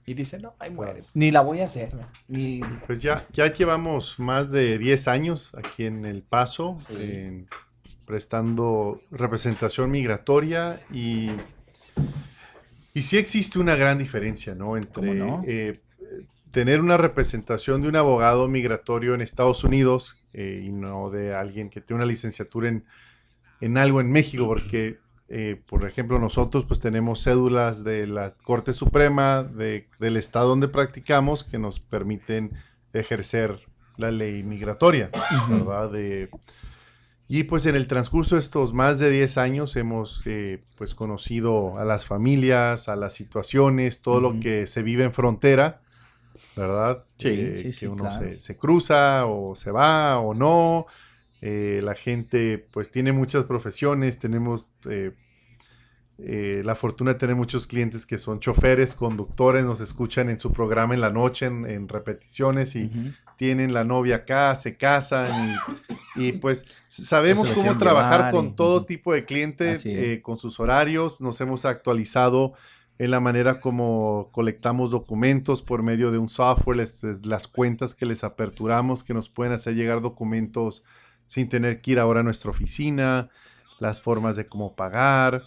[0.05, 1.91] y dice, no, ahí muere, ni la voy a hacer,
[2.27, 2.61] ni...
[2.85, 7.47] Pues ya, ya llevamos más de 10 años aquí en El Paso, en-
[8.05, 11.31] prestando representación migratoria y,
[12.93, 14.77] y sí existe una gran diferencia, ¿no?
[14.77, 15.41] Entre no?
[15.47, 15.79] eh,
[16.51, 21.69] tener una representación de un abogado migratorio en Estados Unidos eh, y no de alguien
[21.71, 22.85] que tiene una licenciatura en,
[23.59, 28.73] en algo en México, porque, eh, por ejemplo, nosotros pues tenemos cédulas de la Corte
[28.73, 32.51] Suprema de- del estado donde practicamos que nos permiten
[32.93, 33.59] ejercer
[33.97, 35.09] la ley migratoria.
[35.49, 35.91] ¿verdad?
[35.91, 36.29] De-
[37.27, 41.77] y pues en el transcurso de estos más de 10 años hemos eh, pues conocido
[41.79, 45.81] a las familias, a las situaciones, todo lo que se vive en frontera,
[46.55, 47.03] ¿verdad?
[47.17, 48.19] Sí, Eh, sí, sí, que uno claro.
[48.19, 50.85] se, se cruza o se va o no.
[51.47, 55.11] Eh, la gente pues tiene muchas profesiones, tenemos eh,
[56.17, 60.51] eh, la fortuna de tener muchos clientes que son choferes, conductores, nos escuchan en su
[60.53, 62.89] programa en la noche, en, en repeticiones y
[63.37, 65.59] tienen la novia acá, se casan
[66.15, 70.59] y, y, pues sabemos cómo trabajar con y- todo tipo de clientes, eh, con sus
[70.59, 72.53] horarios, nos hemos actualizado
[72.97, 78.05] en la manera como colectamos documentos por medio de un software, les- las cuentas que
[78.07, 80.81] les aperturamos, que nos pueden hacer llegar documentos
[81.27, 83.29] sin tener que ir ahora a nuestra oficina,
[83.79, 85.43] las formas de cómo pagar.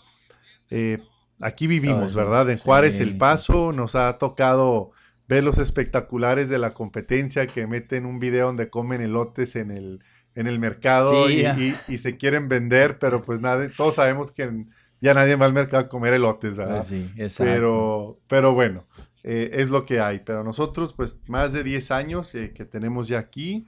[0.71, 0.99] Eh,
[1.41, 2.51] aquí vivimos, ¿verdad?
[2.51, 3.17] En Juárez, sí, El.
[3.19, 4.91] Paso, nos ha tocado
[5.29, 10.03] ver los espectaculares de la competencia que meten un video donde comen elotes en el,
[10.35, 11.57] en el mercado Sí, y, ya.
[11.59, 14.65] y- y se quieren vender, pero pues nadie, todos sabemos que
[15.01, 16.77] ya nadie va al mercado a comer elotes, ¿verdad?
[16.79, 17.53] Pues sí, exacto.
[17.53, 18.83] pero, pero bueno,
[19.23, 20.21] eh, es lo que hay.
[20.21, 23.67] Pero nosotros, pues más de 10 años eh, que tenemos ya aquí,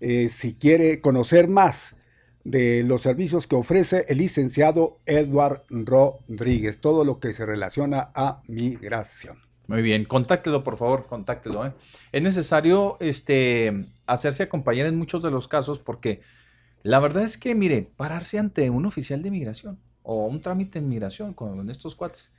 [0.00, 1.96] eh, si quiere conocer más
[2.44, 8.42] de los servicios que ofrece el licenciado Edward Rodríguez, todo lo que se relaciona a
[8.46, 9.45] migración.
[9.66, 11.66] Muy bien, contáctelo, por favor, contáctelo.
[11.66, 11.72] ¿eh?
[12.12, 16.20] Es necesario este, hacerse acompañar en muchos de los casos porque
[16.82, 20.88] la verdad es que, mire, pararse ante un oficial de migración o un trámite en
[20.88, 22.32] migración con estos cuates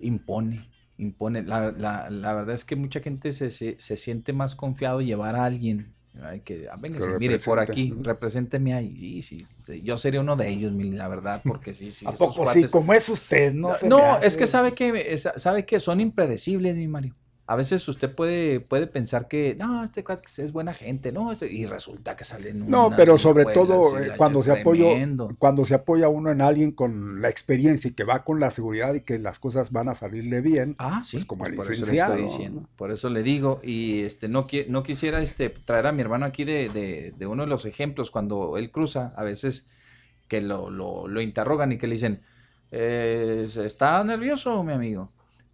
[0.00, 1.42] impone, impone.
[1.44, 5.36] La, la- la verdad es que mucha gente se, se, se siente más confiado llevar
[5.36, 5.94] a alguien.
[6.22, 8.96] Ay, que, ah, véngase, Que mire, por aquí, represénteme ahí.
[8.96, 12.06] Sí, sí, sí, yo sería uno de ellos, la verdad, porque sí, sí.
[12.08, 12.60] ¿A poco sí?
[12.60, 14.28] cuates- Como es usted, no se no, hace.
[14.28, 17.16] es que sabe que sabe que son impredecibles, mi Mario.
[17.46, 20.02] A veces usted puede, puede pensar que, no, este
[20.38, 23.98] es buena gente, no, este- y resulta que sale en No, una pero sobre todo
[23.98, 25.28] eh, cuando se tremendo.
[25.38, 28.94] cuando se apoya uno en alguien con la experiencia y que va con la seguridad
[28.94, 30.74] y que las cosas van a salirle bien.
[30.78, 31.18] Ah, sí.
[31.18, 32.14] Pues como el Por eso le licenciado.
[32.14, 32.66] estoy diciendo.
[32.76, 33.60] Por eso le digo.
[33.62, 37.26] Y este no, qui- no quisiera este, traer a mi hermano aquí de, de- de
[37.26, 39.66] uno de los ejemplos cuando él cruza, a veces
[40.28, 42.20] que lo, lo, lo interrogan y que le dicen,
[42.72, 45.10] eh, ¿está nervioso, mi amigo?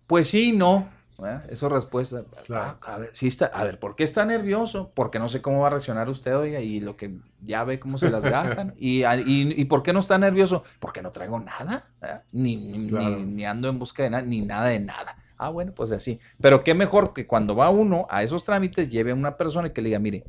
[0.07, 0.89] Pues sí, no.
[1.21, 1.45] ¿Verdad?
[1.51, 2.23] Eso es respuesta.
[2.53, 4.91] Ah, a, ver, sí está, a ver, ¿por qué está nervioso?
[4.95, 7.99] Porque no sé cómo va a reaccionar usted, oiga, y lo que ya ve cómo
[7.99, 8.75] se las gastan.
[8.79, 10.65] y, a- y, y por qué no está nervioso?
[10.79, 11.85] Porque no traigo nada,
[12.33, 13.17] ni, ni, Claro.
[13.19, 15.17] ni- ni ando en busca de nada, ni nada de nada.
[15.39, 16.19] Ah, bueno, pues así.
[16.41, 19.71] Pero qué mejor que cuando va uno a esos trámites lleve a una persona y
[19.71, 20.25] que le diga, mire,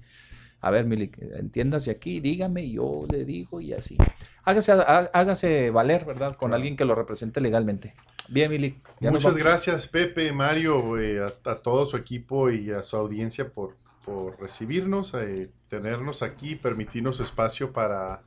[0.62, 3.98] a ver, Milik, entiéndase aquí, dígame, yo le digo y así.
[4.44, 6.36] Hágase, há- hágase valer, ¿verdad?
[6.36, 7.94] Con alguien que lo represente legalmente.
[8.30, 8.76] Bien, Milik.
[9.02, 13.76] Muchas gracias, Pepe, Mario, eh, a, a todo su equipo y a su audiencia por,
[14.06, 18.22] por recibirnos, eh, tenernos aquí, permitirnos espacio para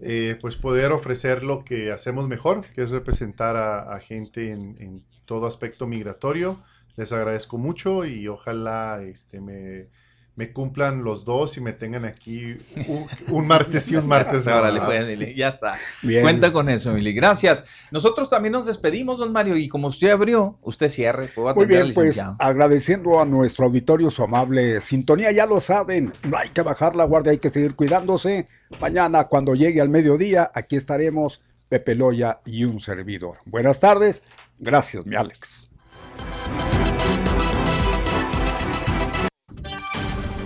[0.00, 4.76] eh, pues poder ofrecer lo que hacemos mejor, que es representar a, a gente en,
[4.78, 6.60] en todo aspecto migratorio.
[6.96, 9.88] Les agradezco mucho y ojalá este, me,
[10.36, 12.56] me cumplan los dos y me tengan aquí
[12.86, 14.46] un, un martes y un martes.
[14.46, 14.80] Más.
[14.84, 15.74] pues, Mili, ya está.
[16.02, 16.22] Bien.
[16.22, 17.12] Cuenta con eso, Mili.
[17.14, 17.64] Gracias.
[17.90, 21.28] Nosotros también nos despedimos, don Mario, y como usted abrió, usted cierre.
[21.34, 26.12] Puedo Muy atender bien, pues agradeciendo a nuestro auditorio su amable sintonía, ya lo saben,
[26.22, 28.46] no hay que bajar la guardia, hay que seguir cuidándose.
[28.78, 33.38] Mañana cuando llegue al mediodía, aquí estaremos Pepe Loya y un servidor.
[33.46, 34.22] Buenas tardes,
[34.58, 35.70] gracias mi Alex.